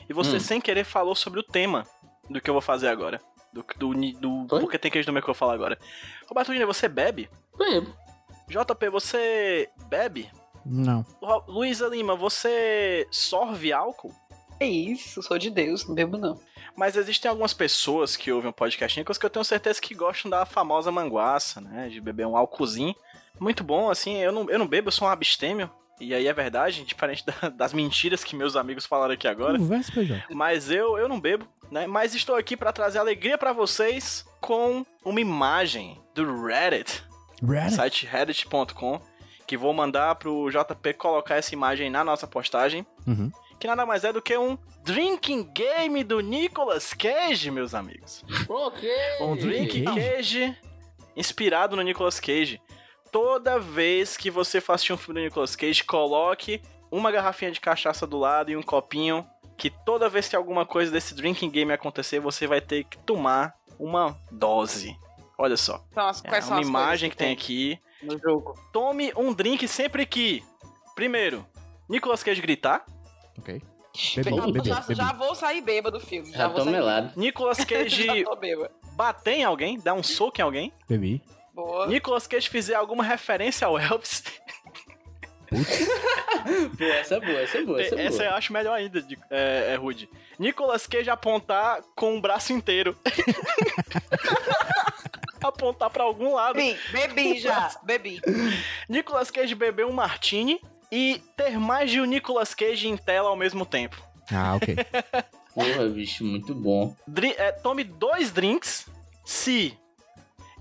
E 0.08 0.14
você, 0.14 0.36
Hum. 0.36 0.40
sem 0.40 0.58
querer, 0.58 0.84
falou 0.84 1.14
sobre 1.14 1.38
o 1.38 1.42
tema 1.42 1.84
do 2.30 2.40
que 2.40 2.48
eu 2.48 2.54
vou 2.54 2.62
fazer 2.62 2.88
agora. 2.88 3.20
Do, 3.52 3.64
do, 3.76 3.94
do 4.46 4.60
porque 4.60 4.78
tem 4.78 4.90
queijo 4.90 5.06
no 5.08 5.12
meu 5.12 5.22
que 5.22 5.28
eu 5.28 5.34
vou 5.34 5.38
falar 5.38 5.54
agora. 5.54 5.78
Roberto 6.26 6.48
Rusney, 6.48 6.64
você 6.66 6.88
bebe? 6.88 7.28
Bebo. 7.58 7.94
JP, 8.48 8.88
você 8.90 9.68
bebe? 9.88 10.30
Não. 10.64 11.04
Ro- 11.20 11.44
Luísa 11.48 11.88
Lima, 11.88 12.14
você 12.16 13.06
sorve 13.10 13.72
álcool? 13.72 14.14
É 14.60 14.66
isso, 14.66 15.22
sou 15.22 15.38
de 15.38 15.50
Deus, 15.50 15.86
não 15.86 15.94
bebo 15.94 16.16
não. 16.16 16.38
Mas 16.76 16.96
existem 16.96 17.28
algumas 17.28 17.52
pessoas 17.52 18.16
que 18.16 18.30
ouvem 18.32 18.50
o 18.50 18.54
podcast 18.54 18.98
Nicolas 18.98 19.18
que 19.18 19.26
eu 19.26 19.30
tenho 19.30 19.44
certeza 19.44 19.80
que 19.80 19.94
gostam 19.94 20.30
da 20.30 20.46
famosa 20.46 20.90
manguaça, 20.92 21.60
né? 21.60 21.88
De 21.88 22.00
beber 22.00 22.26
um 22.26 22.36
álcoolzinho. 22.36 22.94
Muito 23.40 23.64
bom, 23.64 23.90
assim, 23.90 24.16
eu 24.18 24.30
não, 24.32 24.48
eu 24.48 24.58
não 24.58 24.66
bebo, 24.68 24.88
eu 24.88 24.92
sou 24.92 25.08
um 25.08 25.10
abstêmio. 25.10 25.68
E 26.02 26.12
aí 26.14 26.26
é 26.26 26.32
verdade, 26.32 26.84
diferente 26.84 27.24
da- 27.24 27.48
das 27.54 27.72
mentiras 27.72 28.24
que 28.24 28.34
meus 28.36 28.56
amigos 28.56 28.84
falaram 28.86 29.14
aqui 29.14 29.28
agora. 29.28 29.58
Conversa, 29.58 29.92
PJ. 29.92 30.24
Mas 30.30 30.70
eu, 30.70 30.98
eu 30.98 31.08
não 31.08 31.20
bebo, 31.20 31.46
né? 31.70 31.86
Mas 31.86 32.14
estou 32.14 32.34
aqui 32.36 32.56
para 32.56 32.72
trazer 32.72 32.98
alegria 32.98 33.38
para 33.38 33.52
vocês 33.52 34.24
com 34.40 34.84
uma 35.04 35.20
imagem 35.20 36.00
do 36.14 36.44
Reddit, 36.44 37.02
Reddit? 37.42 37.74
site 37.76 38.04
reddit.com, 38.06 39.00
que 39.46 39.56
vou 39.56 39.72
mandar 39.72 40.14
pro 40.16 40.50
JP 40.50 40.94
colocar 40.94 41.36
essa 41.36 41.54
imagem 41.54 41.88
na 41.90 42.02
nossa 42.04 42.26
postagem 42.26 42.84
Uhum. 43.06 43.30
que 43.60 43.66
nada 43.68 43.86
mais 43.86 44.02
é 44.04 44.12
do 44.12 44.20
que 44.20 44.36
um 44.36 44.58
drinking 44.84 45.44
game 45.52 46.02
do 46.02 46.18
Nicolas 46.20 46.92
Cage, 46.92 47.50
meus 47.50 47.74
amigos. 47.74 48.24
Ok. 48.48 48.88
Um 49.20 49.36
drinking 49.36 49.84
Cage? 49.84 50.00
Cage 50.00 50.56
inspirado 51.16 51.76
no 51.76 51.82
Nicolas 51.82 52.18
Cage. 52.18 52.60
Toda 53.12 53.58
vez 53.60 54.16
que 54.16 54.30
você 54.30 54.60
for 54.60 54.72
assistir 54.72 54.92
um 54.92 54.96
filme 54.96 55.20
do 55.20 55.24
Nicolas 55.24 55.54
Cage, 55.54 55.84
coloque 55.84 56.60
uma 56.90 57.12
garrafinha 57.12 57.52
de 57.52 57.60
cachaça 57.60 58.06
do 58.06 58.18
lado 58.18 58.50
e 58.50 58.56
um 58.56 58.62
copinho, 58.62 59.24
que 59.56 59.68
toda 59.70 60.08
vez 60.08 60.28
que 60.28 60.34
alguma 60.34 60.64
coisa 60.66 60.90
desse 60.90 61.14
drinking 61.14 61.50
game 61.50 61.72
acontecer, 61.72 62.18
você 62.20 62.46
vai 62.46 62.60
ter 62.60 62.84
que 62.84 62.96
tomar 62.98 63.54
uma 63.78 64.18
dose. 64.30 64.96
Olha 65.38 65.56
só, 65.56 65.84
Então, 65.90 66.06
as, 66.08 66.24
é 66.24 66.28
uma 66.44 66.60
as 66.60 66.66
imagem 66.66 67.10
que 67.10 67.16
tem 67.16 67.32
aqui. 67.32 67.78
no 68.02 68.18
jogo? 68.18 68.54
Tome 68.72 69.12
um 69.16 69.32
drink 69.32 69.68
sempre 69.68 70.06
que, 70.06 70.42
primeiro, 70.94 71.46
Nicolas 71.88 72.22
Cage 72.22 72.40
gritar, 72.40 72.84
Ok. 73.38 73.60
Be- 74.16 74.22
Bebi, 74.22 74.52
bebi, 74.52 74.68
já, 74.70 74.80
bebi. 74.80 74.94
já 74.94 75.12
vou 75.12 75.34
sair 75.34 75.60
bêbado 75.60 75.98
do 75.98 76.04
filme. 76.04 76.30
Já, 76.30 76.38
Já 76.38 76.48
vou 76.48 76.56
tô 76.58 76.64
sair 76.64 76.72
melado. 76.72 77.12
Nicolas 77.14 77.58
Cage 77.64 78.06
Já 78.06 78.14
bater 78.96 79.32
em 79.32 79.44
alguém, 79.44 79.78
dar 79.78 79.92
um 79.92 80.02
soco 80.02 80.40
em 80.40 80.42
alguém, 80.44 80.72
Bebi. 80.88 81.22
Boa. 81.52 81.86
Nicolas 81.86 82.26
Cage 82.26 82.48
fizer 82.48 82.74
alguma 82.74 83.04
referência 83.04 83.66
ao 83.66 83.78
Elvis, 83.78 84.22
Pô, 86.78 86.84
essa 86.84 87.16
é 87.16 87.20
boa, 87.20 87.40
essa 87.40 87.58
é 87.58 87.62
boa, 87.62 87.82
essa 87.82 87.94
é 87.94 88.06
essa 88.06 88.16
boa. 88.18 88.30
eu 88.30 88.34
acho 88.36 88.52
melhor 88.54 88.72
ainda, 88.74 89.02
de- 89.02 89.18
é, 89.30 89.72
é 89.72 89.74
Rude. 89.76 90.08
Nicolas 90.38 90.86
Cage 90.86 91.10
apontar 91.10 91.82
com 91.94 92.16
o 92.16 92.20
braço 92.22 92.54
inteiro. 92.54 92.96
apontar 95.42 95.90
pra 95.90 96.04
algum 96.04 96.34
lado. 96.34 96.54
Bebi, 96.54 96.78
bebi 96.92 97.38
já, 97.38 97.70
bebi. 97.82 98.20
Nicolas 98.88 99.30
Cage 99.30 99.54
beber 99.54 99.84
um 99.86 99.92
martini 99.92 100.60
e 100.90 101.20
ter 101.36 101.58
mais 101.58 101.90
de 101.90 102.00
um 102.00 102.04
Nicolas 102.04 102.54
Cage 102.54 102.88
em 102.88 102.96
tela 102.96 103.28
ao 103.28 103.36
mesmo 103.36 103.66
tempo. 103.66 104.00
Ah, 104.32 104.54
ok. 104.56 104.76
Porra, 105.54 105.86
bicho, 105.88 106.24
muito 106.24 106.54
bom. 106.54 106.96
Dri- 107.06 107.34
é, 107.36 107.52
tome 107.52 107.84
dois 107.84 108.32
drinks 108.32 108.86
se 109.24 109.76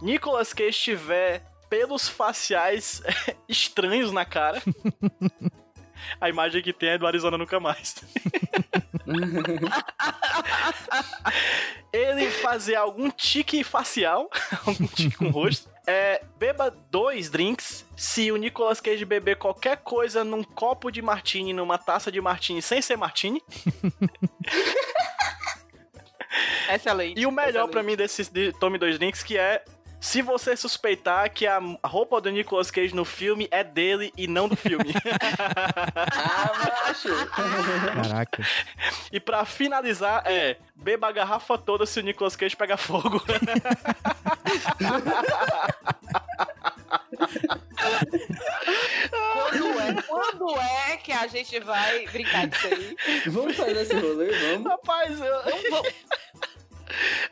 Nicolas 0.02 0.54
Cage 0.54 0.80
tiver 0.80 1.43
pelos 1.70 2.10
faciais 2.10 3.02
estranhos 3.47 4.12
na 4.12 4.26
cara. 4.26 4.62
A 6.20 6.28
imagem 6.28 6.64
que 6.64 6.74
tem 6.74 6.89
é 6.89 6.97
do 6.97 7.06
Arizona 7.06 7.38
Nunca 7.38 7.60
Mais. 7.60 7.95
Ele 11.93 12.32
fazer 12.32 12.76
algum 12.76 13.12
tique 13.12 13.64
facial, 13.64 14.30
algum 14.66 14.88
tique 14.88 15.16
com 15.16 15.28
o 15.28 15.32
rosto. 15.32 15.70
É, 15.86 16.24
beba 16.38 16.76
dois 16.89 17.30
drinks 17.30 17.86
se 17.95 18.32
o 18.32 18.38
Nicolas 18.38 18.82
Cage 18.82 19.06
beber 19.06 19.38
qualquer 19.38 19.78
coisa 19.78 20.24
num 20.24 20.43
copo 20.43 20.91
de 20.91 21.02
martini, 21.02 21.54
numa 21.54 21.78
taça 21.78 22.12
de 22.12 22.20
martini 22.20 22.62
sem 22.62 22.82
ser 22.82 22.97
martini. 22.97 23.41
Excelente. 26.70 27.20
E 27.20 27.26
o 27.26 27.32
melhor 27.32 27.68
pra 27.68 27.84
mim 27.84 27.95
desses 27.95 28.30
de 28.30 28.54
Tome 28.54 28.78
Dois 28.78 28.97
Drinks, 28.97 29.24
que 29.24 29.38
é 29.38 29.64
se 30.02 30.24
você 30.24 30.58
suspeitar 30.58 31.32
que 31.32 31.45
a 31.45 31.62
roupa 31.86 32.20
do 32.20 32.32
Nicolas 32.32 32.72
Cage 32.72 32.95
no 32.95 33.06
filme 33.06 33.47
é 33.52 33.64
dele 33.64 34.12
e 34.18 34.28
não 34.28 34.49
do 34.49 34.58
filme. 34.58 34.91
Ah, 36.14 36.52
macho. 36.88 37.10
Caraca. 37.28 38.43
e 39.12 39.20
pra 39.20 39.45
finalizar, 39.45 40.24
é 40.26 40.58
beba 40.76 41.08
a 41.08 41.12
garrafa 41.12 41.58
toda 41.58 41.86
se 41.86 41.99
o 41.99 42.04
Nicolas 42.04 42.36
Cage 42.36 42.56
pegar 42.56 42.78
fogo. 42.78 43.22
Quando 49.10 49.80
é, 49.80 50.02
quando 50.02 50.60
é 50.60 50.97
que 50.97 51.12
a 51.12 51.28
gente 51.28 51.60
vai 51.60 52.08
brincar 52.08 52.47
disso 52.47 52.68
aí? 52.68 52.95
Vamos 53.28 53.56
fazer 53.56 53.82
esse 53.82 53.93
rolê, 53.93 54.32
vamos. 54.32 54.72
Rapaz, 54.72 55.20
eu... 55.20 55.36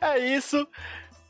é 0.00 0.18
isso. 0.18 0.66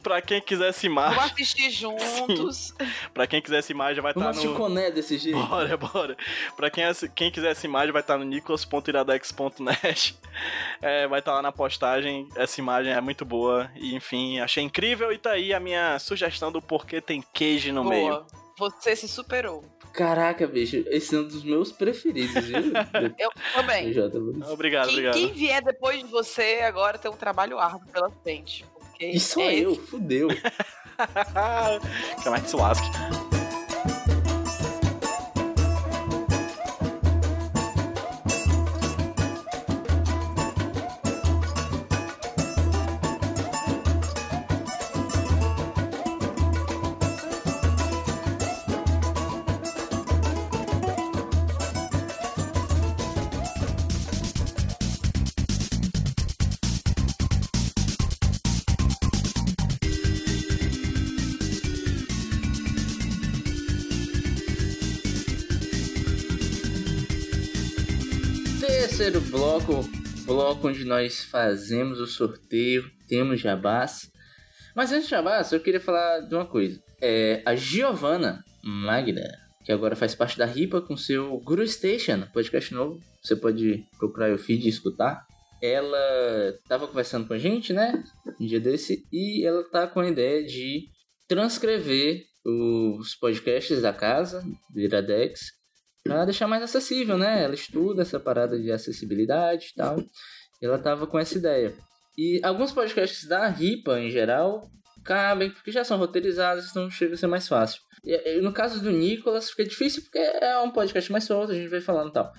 Pra 0.03 0.23
quem 0.23 0.41
quiser 0.41 0.69
essa 0.69 0.89
Vamos 0.89 1.13
imagem, 1.13 1.33
assistir 1.33 1.71
juntos. 1.71 2.75
pra 3.13 3.27
quem 3.27 3.43
quiser 3.43 3.59
essa 3.59 3.71
imagem 3.71 4.03
vai 4.03 4.13
estar 4.13 4.33
Vamos 4.33 4.45
o 4.45 4.49
no... 4.49 4.57
Coné 4.57 4.91
desse 4.91 5.19
jeito. 5.19 5.39
Bora, 5.39 5.77
bora. 5.77 6.17
Pra 6.57 6.71
quem, 6.71 6.85
quem 7.15 7.31
quiser 7.31 7.51
essa 7.51 7.67
imagem, 7.67 7.93
vai 7.93 8.01
estar 8.01 8.17
no 8.17 8.25
nicolas.iradex.net. 8.25 10.19
É, 10.81 11.07
vai 11.09 11.19
estar 11.19 11.35
lá 11.35 11.43
na 11.43 11.53
postagem. 11.53 12.27
Essa 12.37 12.61
imagem 12.61 12.93
é 12.93 13.01
muito 13.01 13.25
boa. 13.25 13.71
E, 13.75 13.95
enfim, 13.95 14.39
achei 14.39 14.63
incrível. 14.63 15.13
E 15.13 15.19
tá 15.19 15.33
aí 15.33 15.53
a 15.53 15.61
minha 15.61 15.99
sugestão 15.99 16.51
do 16.51 16.63
porquê 16.63 17.01
tem 17.01 17.23
queijo 17.35 17.73
no 17.73 17.85
meio. 17.85 18.09
Boa. 18.09 18.27
Você 18.59 18.95
se 18.95 19.09
superou. 19.09 19.63
Caraca, 19.93 20.47
bicho, 20.47 20.85
esse 20.87 21.15
é 21.15 21.19
um 21.19 21.25
dos 21.25 21.43
meus 21.43 21.73
preferidos, 21.73 22.45
viu? 22.45 22.73
Eu 23.19 23.31
também. 23.55 23.93
Obrigado, 24.51 24.87
Quem, 24.87 24.95
obrigado. 24.99 25.15
quem 25.15 25.33
vier 25.33 25.63
depois 25.63 25.99
de 25.99 26.07
você 26.07 26.61
agora 26.63 26.97
tem 26.97 27.11
um 27.11 27.17
trabalho 27.17 27.59
árduo 27.59 27.91
pela 27.93 28.11
frente. 28.23 28.65
E 29.01 29.19
sou 29.19 29.43
é- 29.43 29.55
eu, 29.55 29.75
fudeu. 29.75 30.29
que 32.83 33.40
Terceiro 69.11 69.29
bloco, 69.29 69.73
bloco 70.25 70.69
onde 70.69 70.85
nós 70.85 71.25
fazemos 71.25 71.99
o 71.99 72.07
sorteio, 72.07 72.89
temos 73.09 73.41
jabás. 73.41 74.09
Mas 74.73 74.93
antes 74.93 75.07
de 75.07 75.11
jabás, 75.11 75.51
eu 75.51 75.59
queria 75.59 75.81
falar 75.81 76.21
de 76.21 76.33
uma 76.33 76.47
coisa. 76.47 76.81
É 77.03 77.43
a 77.45 77.57
Giovanna 77.57 78.45
Magda, 78.63 79.29
que 79.65 79.73
agora 79.73 79.97
faz 79.97 80.15
parte 80.15 80.39
da 80.39 80.47
RIPA 80.47 80.83
com 80.83 80.97
seu 80.97 81.39
Guru 81.39 81.67
Station, 81.67 82.25
podcast 82.33 82.73
novo. 82.73 83.03
Você 83.21 83.35
pode 83.35 83.85
procurar 83.99 84.33
o 84.33 84.39
feed 84.39 84.67
e 84.67 84.69
escutar. 84.69 85.27
Ela 85.61 86.55
estava 86.63 86.87
conversando 86.87 87.27
com 87.27 87.35
a 87.35 87.39
gente, 87.39 87.73
né? 87.73 88.05
Um 88.41 88.47
dia 88.47 88.61
desse, 88.61 89.05
e 89.13 89.45
ela 89.45 89.65
tá 89.65 89.89
com 89.89 89.99
a 89.99 90.09
ideia 90.09 90.45
de 90.45 90.85
transcrever 91.27 92.23
os 92.45 93.17
podcasts 93.17 93.83
da 93.83 93.93
casa, 93.93 94.41
do 94.73 94.81
Iradex, 94.81 95.60
para 96.03 96.25
deixar 96.25 96.47
mais 96.47 96.63
acessível, 96.63 97.17
né? 97.19 97.45
Ela 97.45 97.55
estuda 97.55 98.03
essa 98.03 98.19
parada 98.19 98.59
de 98.59 98.71
acessibilidade 98.73 99.71
e 99.73 99.75
tal. 99.75 99.99
E 99.99 100.67
ela 100.67 100.79
tava 100.79 101.07
com 101.07 101.19
essa 101.19 101.37
ideia. 101.37 101.75
E 102.17 102.41
alguns 102.43 102.73
podcasts 102.73 103.27
da 103.27 103.47
RIPA, 103.49 104.01
em 104.01 104.11
geral, 104.11 104.69
cabem, 105.05 105.51
porque 105.51 105.71
já 105.71 105.85
são 105.85 105.99
roteirizados, 105.99 106.71
então 106.71 106.91
chega 106.91 107.15
a 107.15 107.17
ser 107.17 107.27
mais 107.27 107.49
fácil. 107.49 107.81
E, 108.05 108.37
e 108.37 108.41
no 108.41 108.53
caso 108.53 108.83
do 108.83 108.91
Nicolas, 108.91 109.51
fica 109.51 109.65
difícil 109.65 110.03
porque 110.03 110.19
é 110.19 110.59
um 110.59 110.71
podcast 110.71 111.11
mais 111.13 111.25
solto, 111.25 111.53
a 111.53 111.55
gente 111.55 111.69
vai 111.69 111.81
falando 111.81 112.13
tal. 112.13 112.33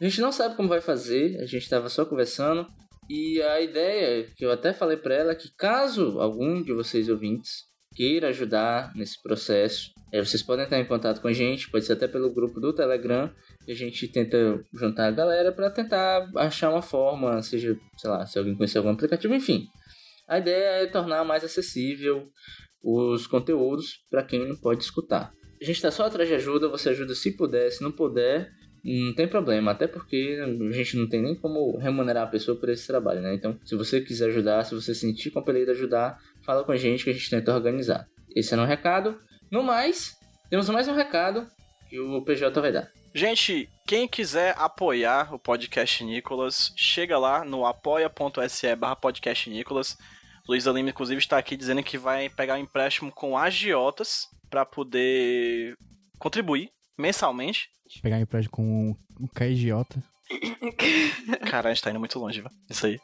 A 0.00 0.04
gente 0.04 0.20
não 0.20 0.32
sabe 0.32 0.56
como 0.56 0.68
vai 0.68 0.80
fazer, 0.80 1.40
a 1.40 1.46
gente 1.46 1.68
tava 1.68 1.88
só 1.88 2.04
conversando. 2.04 2.66
E 3.08 3.40
a 3.42 3.60
ideia, 3.60 4.26
que 4.36 4.44
eu 4.44 4.50
até 4.50 4.72
falei 4.72 4.96
para 4.96 5.14
ela, 5.14 5.32
é 5.32 5.34
que 5.34 5.54
caso 5.56 6.20
algum 6.20 6.62
de 6.62 6.72
vocês 6.72 7.08
ouvintes 7.08 7.64
queira 7.94 8.28
ajudar 8.28 8.92
nesse 8.94 9.22
processo, 9.22 9.92
é, 10.12 10.24
vocês 10.24 10.42
podem 10.42 10.64
entrar 10.64 10.78
em 10.78 10.84
contato 10.84 11.20
com 11.20 11.26
a 11.26 11.32
gente, 11.32 11.68
pode 11.70 11.84
ser 11.84 11.94
até 11.94 12.06
pelo 12.06 12.32
grupo 12.32 12.60
do 12.60 12.72
Telegram, 12.72 13.32
e 13.66 13.72
a 13.72 13.74
gente 13.74 14.06
tenta 14.06 14.64
juntar 14.72 15.08
a 15.08 15.10
galera 15.10 15.50
para 15.50 15.70
tentar 15.70 16.30
achar 16.36 16.70
uma 16.70 16.82
forma, 16.82 17.42
seja, 17.42 17.76
sei 17.96 18.10
lá, 18.10 18.24
se 18.24 18.38
alguém 18.38 18.54
conhecer 18.54 18.78
algum 18.78 18.90
aplicativo, 18.90 19.34
enfim. 19.34 19.66
A 20.28 20.38
ideia 20.38 20.82
é 20.82 20.86
tornar 20.86 21.24
mais 21.24 21.42
acessível 21.42 22.28
os 22.80 23.26
conteúdos 23.26 24.04
para 24.08 24.22
quem 24.22 24.46
não 24.46 24.56
pode 24.56 24.84
escutar. 24.84 25.32
A 25.60 25.64
gente 25.64 25.76
está 25.76 25.90
só 25.90 26.04
atrás 26.04 26.28
de 26.28 26.34
ajuda, 26.36 26.68
você 26.68 26.90
ajuda 26.90 27.14
se 27.14 27.36
puder, 27.36 27.70
se 27.70 27.82
não 27.82 27.90
puder, 27.90 28.52
não 28.84 29.14
tem 29.14 29.26
problema, 29.26 29.70
até 29.70 29.86
porque 29.86 30.38
a 30.40 30.72
gente 30.72 30.96
não 30.96 31.08
tem 31.08 31.22
nem 31.22 31.34
como 31.34 31.76
remunerar 31.78 32.24
a 32.24 32.30
pessoa 32.30 32.58
por 32.60 32.68
esse 32.68 32.86
trabalho, 32.86 33.22
né? 33.22 33.34
Então, 33.34 33.58
se 33.64 33.74
você 33.74 34.00
quiser 34.00 34.26
ajudar, 34.26 34.62
se 34.64 34.74
você 34.74 34.94
sentir 34.94 35.30
compelido 35.30 35.70
a 35.70 35.74
ajudar, 35.74 36.18
fala 36.44 36.64
com 36.64 36.72
a 36.72 36.76
gente 36.76 37.04
que 37.04 37.10
a 37.10 37.12
gente 37.12 37.30
tenta 37.30 37.54
organizar. 37.54 38.06
Esse 38.34 38.54
é 38.54 38.56
um 38.56 38.66
recado. 38.66 39.18
No 39.50 39.62
mais, 39.62 40.16
temos 40.50 40.68
mais 40.68 40.88
um 40.88 40.94
recado 40.94 41.46
que 41.88 41.98
o 41.98 42.22
PJ 42.22 42.60
vai 42.60 42.72
dar. 42.72 42.90
Gente, 43.14 43.68
quem 43.86 44.08
quiser 44.08 44.54
apoiar 44.58 45.32
o 45.32 45.38
podcast 45.38 46.02
Nicolas, 46.02 46.72
chega 46.76 47.16
lá 47.16 47.44
no 47.44 47.64
apoia.se 47.64 48.74
barra 48.76 48.96
podcast 48.96 49.48
Nicolas. 49.48 49.96
Luiz 50.48 50.66
Lima, 50.66 50.90
inclusive, 50.90 51.20
está 51.20 51.38
aqui 51.38 51.56
dizendo 51.56 51.82
que 51.82 51.96
vai 51.96 52.28
pegar 52.28 52.54
um 52.54 52.58
empréstimo 52.58 53.10
com 53.12 53.38
agiotas 53.38 54.26
para 54.50 54.66
poder 54.66 55.76
contribuir 56.18 56.70
mensalmente. 56.98 57.68
Pegar 58.02 58.20
empréstimo 58.20 58.52
com 58.56 58.96
um 59.20 59.28
KGiota. 59.28 60.02
Cara, 61.48 61.68
a 61.70 61.72
gente 61.72 61.82
tá 61.82 61.90
indo 61.90 62.00
muito 62.00 62.18
longe, 62.18 62.40
viu? 62.40 62.50
Isso 62.68 62.86
aí. 62.86 62.98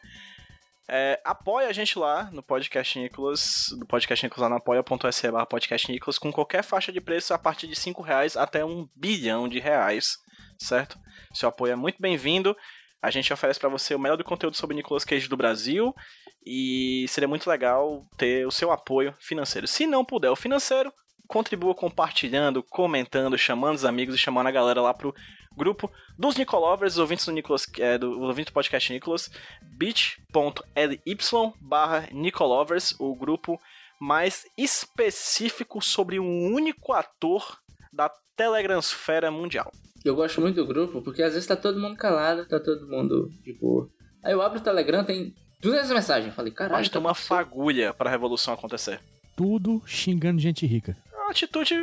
É, 0.92 1.20
apoia 1.24 1.68
a 1.68 1.72
gente 1.72 1.96
lá 1.96 2.28
no 2.32 2.42
Podcast 2.42 2.98
Nicolas, 2.98 3.66
do 3.78 3.86
Podcast 3.86 4.26
Nicolas 4.26 4.42
lá 4.42 4.48
no 4.48 4.56
apoia.se 4.56 5.30
barra 5.30 5.46
Podcast 5.46 5.88
Nicolas, 5.88 6.18
com 6.18 6.32
qualquer 6.32 6.64
faixa 6.64 6.90
de 6.90 7.00
preço 7.00 7.32
a 7.32 7.38
partir 7.38 7.68
de 7.68 7.76
5 7.76 8.02
reais 8.02 8.36
até 8.36 8.64
um 8.64 8.88
bilhão 8.96 9.48
de 9.48 9.60
reais, 9.60 10.18
certo? 10.58 10.98
Seu 11.32 11.48
apoio 11.48 11.74
é 11.74 11.76
muito 11.76 12.02
bem-vindo. 12.02 12.56
A 13.00 13.08
gente 13.08 13.32
oferece 13.32 13.60
para 13.60 13.68
você 13.68 13.94
o 13.94 14.00
melhor 14.00 14.16
do 14.16 14.24
conteúdo 14.24 14.56
sobre 14.56 14.74
Nicolas 14.74 15.04
Cage 15.04 15.28
do 15.28 15.36
Brasil 15.36 15.94
e 16.44 17.06
seria 17.08 17.28
muito 17.28 17.48
legal 17.48 18.04
ter 18.16 18.44
o 18.44 18.50
seu 18.50 18.72
apoio 18.72 19.14
financeiro. 19.20 19.68
Se 19.68 19.86
não 19.86 20.04
puder 20.04 20.30
o 20.30 20.36
financeiro, 20.36 20.92
contribua 21.28 21.72
compartilhando, 21.72 22.64
comentando, 22.64 23.38
chamando 23.38 23.76
os 23.76 23.84
amigos 23.84 24.16
e 24.16 24.18
chamando 24.18 24.48
a 24.48 24.50
galera 24.50 24.82
lá 24.82 24.92
pro 24.92 25.14
grupo 25.56 25.90
dos 26.18 26.36
Nicolovers, 26.36 26.98
ouvintes 26.98 27.26
do 27.26 27.32
Nicolas, 27.32 27.66
é, 27.78 27.98
do 27.98 28.20
ouvinte 28.20 28.50
do 28.50 28.54
podcast 28.54 28.92
Nicolas, 28.92 29.30
bit.ly 29.62 31.00
barra 31.60 32.08
Nicolovers, 32.12 32.94
o 32.98 33.14
grupo 33.14 33.60
mais 34.00 34.46
específico 34.56 35.82
sobre 35.82 36.18
um 36.18 36.52
único 36.54 36.92
ator 36.92 37.58
da 37.92 38.10
Telegransfera 38.36 39.30
Mundial. 39.30 39.70
Eu 40.04 40.14
gosto 40.16 40.40
muito 40.40 40.56
do 40.56 40.66
grupo 40.66 41.02
porque 41.02 41.22
às 41.22 41.34
vezes 41.34 41.46
tá 41.46 41.56
todo 41.56 41.80
mundo 41.80 41.96
calado, 41.96 42.46
tá 42.46 42.58
todo 42.58 42.88
mundo 42.88 43.28
de 43.44 43.52
boa. 43.52 43.90
Aí 44.24 44.32
eu 44.32 44.40
abro 44.40 44.58
o 44.58 44.62
Telegram, 44.62 45.04
tem 45.04 45.34
200 45.60 45.90
mensagens. 45.90 46.34
Falei, 46.34 46.52
caralho. 46.52 46.78
Basta 46.78 46.92
tá 46.92 46.98
uma 46.98 47.14
fagulha 47.14 47.92
para 47.92 48.08
a 48.08 48.10
revolução 48.10 48.54
acontecer. 48.54 49.00
Tudo 49.36 49.82
xingando 49.86 50.40
gente 50.40 50.66
rica. 50.66 50.96
A 51.30 51.32
atitude, 51.32 51.74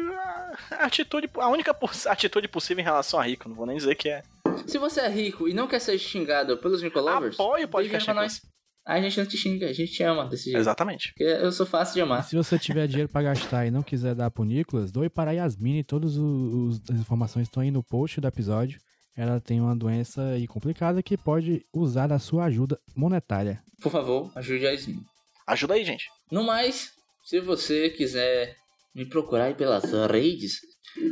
a 0.71 0.85
atitude, 0.85 1.29
a 1.35 1.47
única 1.47 1.73
poss- 1.73 2.05
atitude 2.05 2.49
possível 2.49 2.81
em 2.81 2.83
relação 2.85 3.17
a 3.17 3.23
rico, 3.23 3.47
não 3.47 3.55
vou 3.55 3.65
nem 3.65 3.77
dizer 3.77 3.95
que 3.95 4.09
é. 4.09 4.21
Se 4.67 4.77
você 4.77 4.99
é 4.99 5.07
rico 5.07 5.47
e 5.47 5.53
não 5.53 5.67
quer 5.69 5.79
ser 5.79 5.97
xingado 5.97 6.57
pelos 6.57 6.81
Nicolovers, 6.81 7.39
Apoie 7.39 7.63
o 7.63 7.67
podcast 7.69 8.03
pra 8.03 8.13
nós. 8.13 8.41
Aí 8.85 8.99
a 8.99 9.03
gente 9.03 9.17
não 9.19 9.25
te 9.25 9.37
xinga, 9.37 9.69
a 9.69 9.73
gente 9.73 9.93
te 9.93 10.03
ama 10.03 10.25
desse 10.27 10.45
jeito. 10.45 10.57
Exatamente. 10.59 11.09
Porque 11.09 11.23
eu 11.23 11.51
sou 11.53 11.65
fácil 11.65 11.93
de 11.93 11.99
E 11.99 12.01
amar. 12.01 12.23
se 12.25 12.35
você 12.35 12.59
tiver 12.59 12.87
dinheiro 12.87 13.09
pra 13.09 13.21
gastar 13.21 13.65
e 13.65 13.71
não 13.71 13.81
quiser 13.83 14.13
dar 14.15 14.29
pro 14.29 14.43
Nicolas, 14.43 14.91
doe 14.91 15.09
para 15.09 15.31
a 15.31 15.33
Yasmine. 15.33 15.81
Todas 15.83 16.17
os- 16.17 16.81
as 16.89 16.97
informações 16.97 17.43
estão 17.47 17.63
aí 17.63 17.71
no 17.71 17.81
post 17.83 18.19
do 18.19 18.27
episódio. 18.27 18.79
Ela 19.15 19.39
tem 19.39 19.61
uma 19.61 19.75
doença 19.75 20.21
aí 20.31 20.45
complicada 20.45 21.01
que 21.01 21.17
pode 21.17 21.65
usar 21.73 22.07
da 22.07 22.19
sua 22.19 22.43
ajuda 22.45 22.77
monetária. 22.95 23.61
Por 23.81 23.91
favor, 23.93 24.29
ajude 24.35 24.67
a 24.67 24.71
Yasmin. 24.71 24.99
Ajuda 25.47 25.73
aí, 25.75 25.85
gente. 25.85 26.05
No 26.29 26.43
mais, 26.43 26.91
se 27.23 27.39
você 27.39 27.89
quiser 27.89 28.55
me 28.97 29.05
procurar 29.05 29.43
aí 29.43 29.53
pelas 29.53 29.83
redes, 30.09 30.57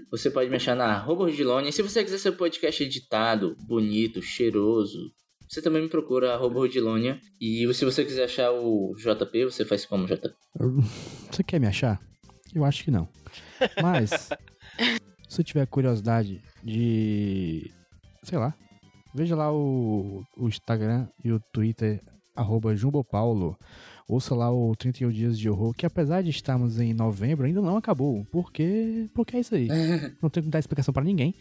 você 0.10 0.32
pode 0.32 0.50
me 0.50 0.56
achar 0.56 0.76
na 0.76 0.86
arroba 0.86 1.26
Rudilone. 1.26 1.70
E 1.70 1.72
se 1.72 1.84
você 1.84 2.04
quiser 2.04 2.18
seu 2.18 2.36
podcast 2.36 2.84
editado, 2.84 3.56
bonito, 3.68 4.24
cheiroso, 4.24 5.12
você 5.48 5.62
também 5.62 5.84
me 5.84 5.88
procura 5.88 6.34
arroba 6.34 6.62
Rudilonia. 6.62 7.20
E 7.40 7.72
se 7.76 7.86
você 7.86 8.04
quiser 8.04 8.24
achar 8.24 8.52
o 8.52 8.96
JP, 8.98 9.46
você 9.46 9.64
faz 9.64 9.86
como 9.86 10.08
JP? 10.08 10.34
Você 11.32 11.44
quer 11.44 11.60
me 11.60 11.68
achar? 11.68 12.02
Eu 12.56 12.66
acho 12.66 12.84
que 12.84 12.90
não. 12.90 13.08
Mas, 13.80 14.10
se 15.30 15.36
você 15.36 15.44
tiver 15.44 15.68
curiosidade 15.68 16.42
de. 16.64 17.72
Sei 18.24 18.40
lá. 18.40 18.56
Veja 19.14 19.36
lá 19.36 19.54
o, 19.54 20.24
o 20.36 20.48
Instagram 20.48 21.08
e 21.24 21.32
o 21.32 21.40
Twitter, 21.54 22.02
arroba 22.36 22.76
Jumbopaulo. 22.76 23.56
Ouça 24.08 24.36
lá 24.36 24.52
o 24.52 24.76
31 24.76 25.10
Dias 25.10 25.40
de 25.40 25.50
Horror, 25.50 25.74
que 25.74 25.86
apesar 25.86 26.22
de 26.22 26.30
estarmos 26.30 26.80
em 26.80 26.94
novembro, 26.94 27.46
ainda 27.48 27.60
não 27.62 27.76
acabou. 27.76 28.24
Porque, 28.32 29.10
porque 29.16 29.38
é 29.38 29.40
isso 29.40 29.56
aí. 29.56 29.68
Não 30.22 30.30
tem 30.30 30.44
que 30.44 30.50
dar 30.50 30.60
explicação 30.60 30.94
pra 30.94 31.04
ninguém. 31.04 31.34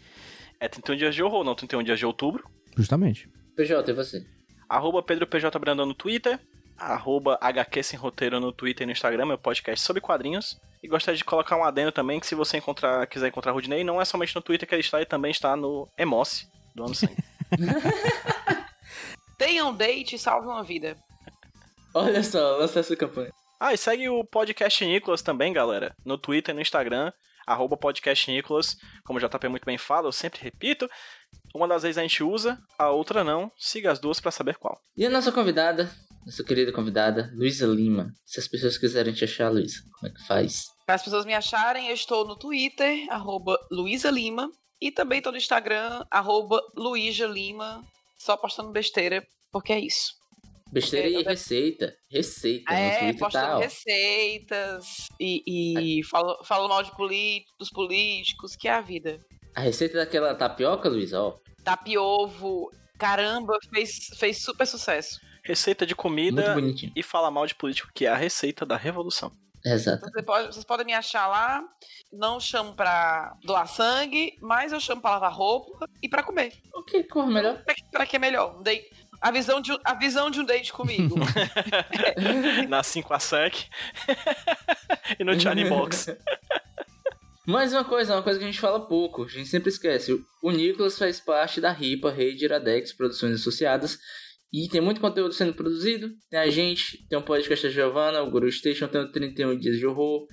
É 0.59 0.67
31 0.67 0.95
dias 0.95 1.13
de 1.13 1.21
horror, 1.21 1.43
não 1.43 1.53
31 1.53 1.83
dias 1.83 1.99
de 1.99 2.05
outubro. 2.05 2.49
Justamente. 2.75 3.29
PJ, 3.55 3.91
e 3.91 3.93
você? 3.93 4.25
Arroba 4.67 5.03
Pedro 5.03 5.27
PJ 5.27 5.59
Brandão 5.59 5.85
no 5.85 5.93
Twitter. 5.93 6.39
Arroba 6.77 7.37
HQ 7.39 7.83
Sem 7.83 7.99
Roteiro 7.99 8.39
no 8.39 8.51
Twitter 8.51 8.83
e 8.83 8.85
no 8.85 8.91
Instagram, 8.91 9.25
meu 9.25 9.37
podcast 9.37 9.85
sobre 9.85 10.01
quadrinhos. 10.01 10.59
E 10.81 10.87
gostaria 10.87 11.17
de 11.17 11.23
colocar 11.23 11.57
um 11.57 11.63
adendo 11.63 11.91
também, 11.91 12.19
que 12.19 12.27
se 12.27 12.35
você 12.35 12.57
encontrar, 12.57 13.05
quiser 13.07 13.27
encontrar 13.27 13.51
o 13.51 13.55
Rudney, 13.55 13.83
não 13.83 14.01
é 14.01 14.05
somente 14.05 14.35
no 14.35 14.41
Twitter 14.41 14.67
que 14.67 14.73
ele 14.73 14.81
está, 14.81 14.97
ele 14.97 15.05
também 15.05 15.31
está 15.31 15.55
no 15.55 15.87
Emoce, 15.97 16.47
do 16.73 16.83
ano 16.83 16.95
100. 16.95 17.09
Tenha 19.37 19.65
um 19.65 19.75
date 19.75 20.15
e 20.15 20.19
salve 20.19 20.47
uma 20.47 20.63
vida. 20.63 20.97
Olha 21.95 22.21
só, 22.21 22.57
lança 22.57 22.81
essa 22.81 22.93
campanha. 22.93 23.31
ah, 23.57 23.73
e 23.73 23.77
segue 23.77 24.09
o 24.09 24.21
Podcast 24.25 24.83
Nicolas 24.83 25.21
também, 25.21 25.53
galera. 25.53 25.95
No 26.05 26.17
Twitter 26.17 26.53
e 26.53 26.55
no 26.55 26.61
Instagram, 26.61 27.09
arroba 27.47 27.77
Podcast 27.77 28.29
Nicolas. 28.29 28.75
Como 29.05 29.17
o 29.17 29.21
JP 29.21 29.47
muito 29.47 29.63
bem 29.63 29.77
fala, 29.77 30.09
eu 30.09 30.11
sempre 30.11 30.41
repito. 30.41 30.89
Uma 31.55 31.69
das 31.69 31.83
vezes 31.83 31.97
a 31.97 32.01
gente 32.01 32.21
usa, 32.21 32.59
a 32.77 32.89
outra 32.89 33.23
não. 33.23 33.49
Siga 33.57 33.93
as 33.93 33.99
duas 33.99 34.19
pra 34.19 34.29
saber 34.29 34.57
qual. 34.57 34.77
E 34.97 35.05
a 35.05 35.09
nossa 35.09 35.31
convidada, 35.31 35.89
nossa 36.25 36.43
querida 36.43 36.73
convidada, 36.73 37.31
Luísa 37.33 37.65
Lima. 37.65 38.11
Se 38.25 38.41
as 38.41 38.47
pessoas 38.49 38.77
quiserem 38.77 39.13
te 39.13 39.23
achar, 39.23 39.49
Luísa, 39.49 39.81
como 39.93 40.11
é 40.11 40.13
que 40.13 40.27
faz? 40.27 40.65
Para 40.85 40.95
as 40.95 41.03
pessoas 41.03 41.25
me 41.25 41.33
acharem, 41.33 41.87
eu 41.87 41.93
estou 41.95 42.27
no 42.27 42.35
Twitter, 42.37 43.07
arroba 43.09 43.57
Luísa 43.71 44.11
Lima. 44.11 44.49
E 44.81 44.91
também 44.91 45.19
estou 45.19 45.31
no 45.31 45.37
Instagram, 45.37 46.03
arroba 46.11 46.61
Luísa 46.75 47.25
Lima. 47.25 47.81
Só 48.17 48.35
postando 48.35 48.71
besteira, 48.71 49.25
porque 49.49 49.71
é 49.71 49.79
isso. 49.79 50.11
Besteira 50.75 51.07
É, 51.07 51.11
e 51.11 51.23
receita. 51.23 51.95
Receita. 52.11 52.71
no 52.73 52.77
É, 52.77 52.99
Twitter 52.99 53.19
postando 53.19 53.59
receitas 53.59 55.07
e, 55.19 55.99
e 55.99 56.03
falo, 56.03 56.43
falo 56.43 56.67
mal 56.67 56.83
de 56.83 56.91
dos 57.57 57.69
políticos, 57.69 58.55
que 58.55 58.67
é 58.67 58.71
a 58.73 58.81
vida. 58.81 59.19
A 59.55 59.61
receita 59.61 59.97
daquela 59.97 60.35
tapioca, 60.35 60.89
Luísa, 60.89 61.21
ó. 61.21 61.37
Tapiovo, 61.63 62.69
caramba, 62.99 63.57
fez, 63.73 64.07
fez 64.19 64.43
super 64.43 64.67
sucesso. 64.67 65.19
Receita 65.43 65.85
de 65.85 65.93
Muito 65.93 66.01
comida 66.01 66.53
bonitinho. 66.53 66.91
e 66.95 67.03
fala 67.03 67.31
mal 67.31 67.45
de 67.47 67.55
político, 67.55 67.89
que 67.93 68.05
é 68.05 68.09
a 68.09 68.15
receita 68.15 68.65
da 68.65 68.75
revolução. 68.75 69.31
Exato. 69.63 70.05
Você 70.11 70.21
pode- 70.23 70.47
vocês 70.53 70.65
podem 70.65 70.85
me 70.85 70.93
achar 70.93 71.25
lá. 71.27 71.63
Não 72.13 72.39
chamo 72.39 72.75
pra 72.75 73.35
doar 73.43 73.67
sangue, 73.67 74.33
mas 74.41 74.71
eu 74.71 74.79
chamo 74.79 75.01
pra 75.01 75.11
lavar 75.11 75.33
roupa 75.33 75.87
e 76.03 76.07
pra 76.09 76.21
comer. 76.21 76.53
O 76.73 76.83
que 76.83 77.03
corre 77.03 77.33
melhor? 77.33 77.63
Pra, 77.63 77.73
pra 77.91 78.05
que 78.05 78.15
é 78.15 78.19
melhor? 78.19 78.61
Date- 78.61 78.89
a, 79.21 79.31
visão 79.31 79.61
de, 79.61 79.71
um- 79.71 79.77
a 79.83 79.93
visão 79.93 80.29
de 80.29 80.39
um 80.39 80.45
date 80.45 80.71
comigo. 80.73 81.15
Na 82.69 82.83
5 82.83 83.13
a 83.13 83.19
SEC 83.19 83.67
e 85.19 85.23
no 85.23 85.35
Johnny 85.35 85.65
Box. 85.67 86.15
Mais 87.47 87.71
uma 87.73 87.83
coisa, 87.85 88.15
uma 88.15 88.23
coisa 88.23 88.39
que 88.39 88.45
a 88.45 88.47
gente 88.47 88.59
fala 88.59 88.87
pouco, 88.87 89.23
a 89.23 89.27
gente 89.27 89.47
sempre 89.47 89.69
esquece. 89.69 90.13
O- 90.13 90.25
O 90.41 90.51
Nicolas 90.51 90.97
faz 90.97 91.19
parte 91.19 91.61
da 91.61 91.71
RIPA, 91.71 92.11
Rede 92.11 92.45
Iradex 92.45 92.91
Produções 92.93 93.35
Associadas. 93.35 93.97
E 94.51 94.69
tem 94.69 94.79
muito 94.79 95.01
conteúdo 95.01 95.33
sendo 95.33 95.53
produzido. 95.53 96.11
Tem 96.29 96.39
a 96.39 96.49
gente, 96.49 97.05
tem 97.09 97.19
um 97.19 97.21
podcast 97.21 97.67
da 97.67 97.73
Giovanna, 97.73 98.21
o 98.21 98.31
Guru 98.31 98.49
Station, 98.51 98.87
tem 98.87 99.01
o 99.01 99.11
31 99.11 99.57
Dias 99.57 99.77
de 99.77 99.85
Horror. 99.85 100.25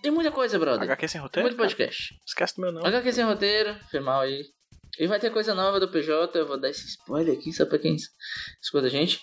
Tem 0.00 0.12
muita 0.12 0.30
coisa, 0.30 0.58
brother. 0.58 0.82
HQ 0.84 1.08
sem 1.08 1.18
Tem 1.18 1.22
roteiro? 1.22 1.48
muito 1.48 1.58
podcast. 1.58 2.14
Esquece 2.26 2.54
do 2.56 2.62
meu 2.62 2.70
não. 2.72 2.84
HQ 2.86 3.12
sem 3.12 3.24
roteiro, 3.24 3.74
foi 3.90 4.00
mal 4.00 4.20
aí. 4.20 4.42
E 4.98 5.06
vai 5.06 5.18
ter 5.18 5.30
coisa 5.30 5.54
nova 5.54 5.80
do 5.80 5.88
PJ, 5.88 6.38
eu 6.38 6.46
vou 6.46 6.58
dar 6.58 6.70
esse 6.70 6.86
spoiler 6.86 7.36
aqui 7.36 7.52
só 7.52 7.66
pra 7.66 7.78
quem 7.78 7.96
escuta 8.60 8.86
a 8.86 8.90
gente. 8.90 9.20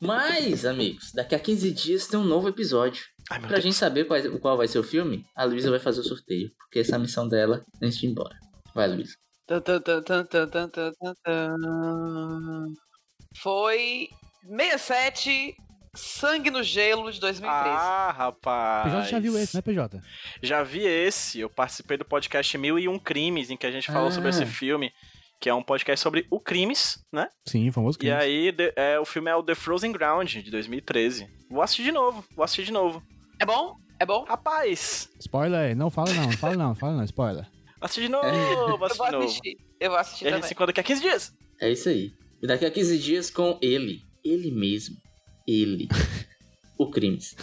Mas, 0.00 0.64
amigos, 0.64 1.12
daqui 1.12 1.34
a 1.34 1.38
15 1.38 1.70
dias 1.70 2.08
tem 2.08 2.18
um 2.18 2.24
novo 2.24 2.48
episódio. 2.48 3.04
Ai, 3.30 3.38
pra 3.38 3.50
Deus. 3.50 3.62
gente 3.62 3.76
saber 3.76 4.04
qual, 4.04 4.20
qual 4.40 4.56
vai 4.56 4.66
ser 4.66 4.80
o 4.80 4.82
filme, 4.82 5.24
a 5.36 5.44
Luísa 5.44 5.70
vai 5.70 5.78
fazer 5.78 6.00
o 6.00 6.04
sorteio, 6.04 6.50
porque 6.58 6.80
essa 6.80 6.92
é 6.92 6.96
a 6.96 6.98
missão 6.98 7.28
dela 7.28 7.64
é 7.80 7.86
antes 7.86 7.98
de 7.98 8.06
ir 8.06 8.10
embora. 8.10 8.36
Vai, 8.74 8.88
Luísa. 8.88 9.14
Foi 13.36 14.08
67 14.48 15.54
Sangue 15.94 16.50
no 16.50 16.62
Gelo 16.62 17.12
de 17.12 17.20
2013. 17.20 17.68
Ah, 17.68 18.10
rapaz. 18.16 18.90
PJ 18.90 19.10
já 19.10 19.18
viu 19.18 19.38
esse, 19.38 19.54
né, 19.54 19.60
PJ? 19.60 20.00
Já 20.42 20.62
vi 20.62 20.86
esse. 20.86 21.40
Eu 21.40 21.50
participei 21.50 21.98
do 21.98 22.04
podcast 22.04 22.56
Mil 22.56 22.78
e 22.78 22.88
Um 22.88 22.98
Crimes, 22.98 23.50
em 23.50 23.58
que 23.58 23.66
a 23.66 23.70
gente 23.70 23.92
falou 23.92 24.08
ah. 24.08 24.10
sobre 24.10 24.30
esse 24.30 24.42
ah. 24.42 24.46
filme 24.46 24.90
que 25.42 25.48
é 25.48 25.54
um 25.54 25.62
podcast 25.62 26.00
sobre 26.00 26.24
o 26.30 26.38
crimes, 26.38 27.04
né? 27.12 27.28
Sim, 27.48 27.72
famoso 27.72 27.98
E 27.98 28.00
crime. 28.00 28.14
aí, 28.14 28.52
de- 28.52 28.72
é, 28.76 29.00
o 29.00 29.04
filme 29.04 29.28
é 29.28 29.34
o 29.34 29.42
The 29.42 29.56
Frozen 29.56 29.90
Ground, 29.90 30.32
de 30.36 30.50
2013. 30.52 31.26
Vou 31.50 31.60
assistir 31.60 31.82
de 31.82 31.90
novo, 31.90 32.24
vou 32.36 32.44
assistir 32.44 32.64
de 32.64 32.70
novo. 32.72 33.02
É 33.40 33.44
bom? 33.44 33.74
É 33.98 34.06
bom? 34.06 34.24
Rapaz, 34.24 35.08
Spoiler 35.20 35.58
aí, 35.60 35.74
não 35.74 35.90
fala 35.90 36.12
não, 36.14 36.22
não 36.26 36.32
fala 36.32 36.56
não, 36.56 36.74
fala 36.76 36.96
não, 36.96 37.04
spoiler. 37.04 37.44
assistir 37.80 38.02
de 38.02 38.08
novo, 38.08 38.28
vou 38.78 38.78
Eu 38.78 38.84
assistir 38.84 38.98
vou 38.98 39.06
de 39.06 39.12
novo. 39.12 39.24
assistir. 39.24 39.56
Eu 39.80 39.90
vou 39.90 39.98
assistir 39.98 40.24
E 40.24 40.28
a 40.28 40.30
gente 40.30 40.36
também. 40.38 40.48
se 40.48 40.54
encontra 40.54 40.66
daqui 40.68 40.80
a 40.80 40.84
15 40.84 41.02
dias. 41.02 41.32
É 41.60 41.70
isso 41.72 41.88
aí. 41.88 42.12
E 42.40 42.46
daqui 42.46 42.64
a 42.64 42.70
15 42.70 42.98
dias 42.98 43.30
com 43.30 43.58
ele. 43.60 44.00
Ele 44.24 44.52
mesmo. 44.52 44.94
Ele. 45.46 45.88
o 46.78 46.88
Crimes. 46.90 47.34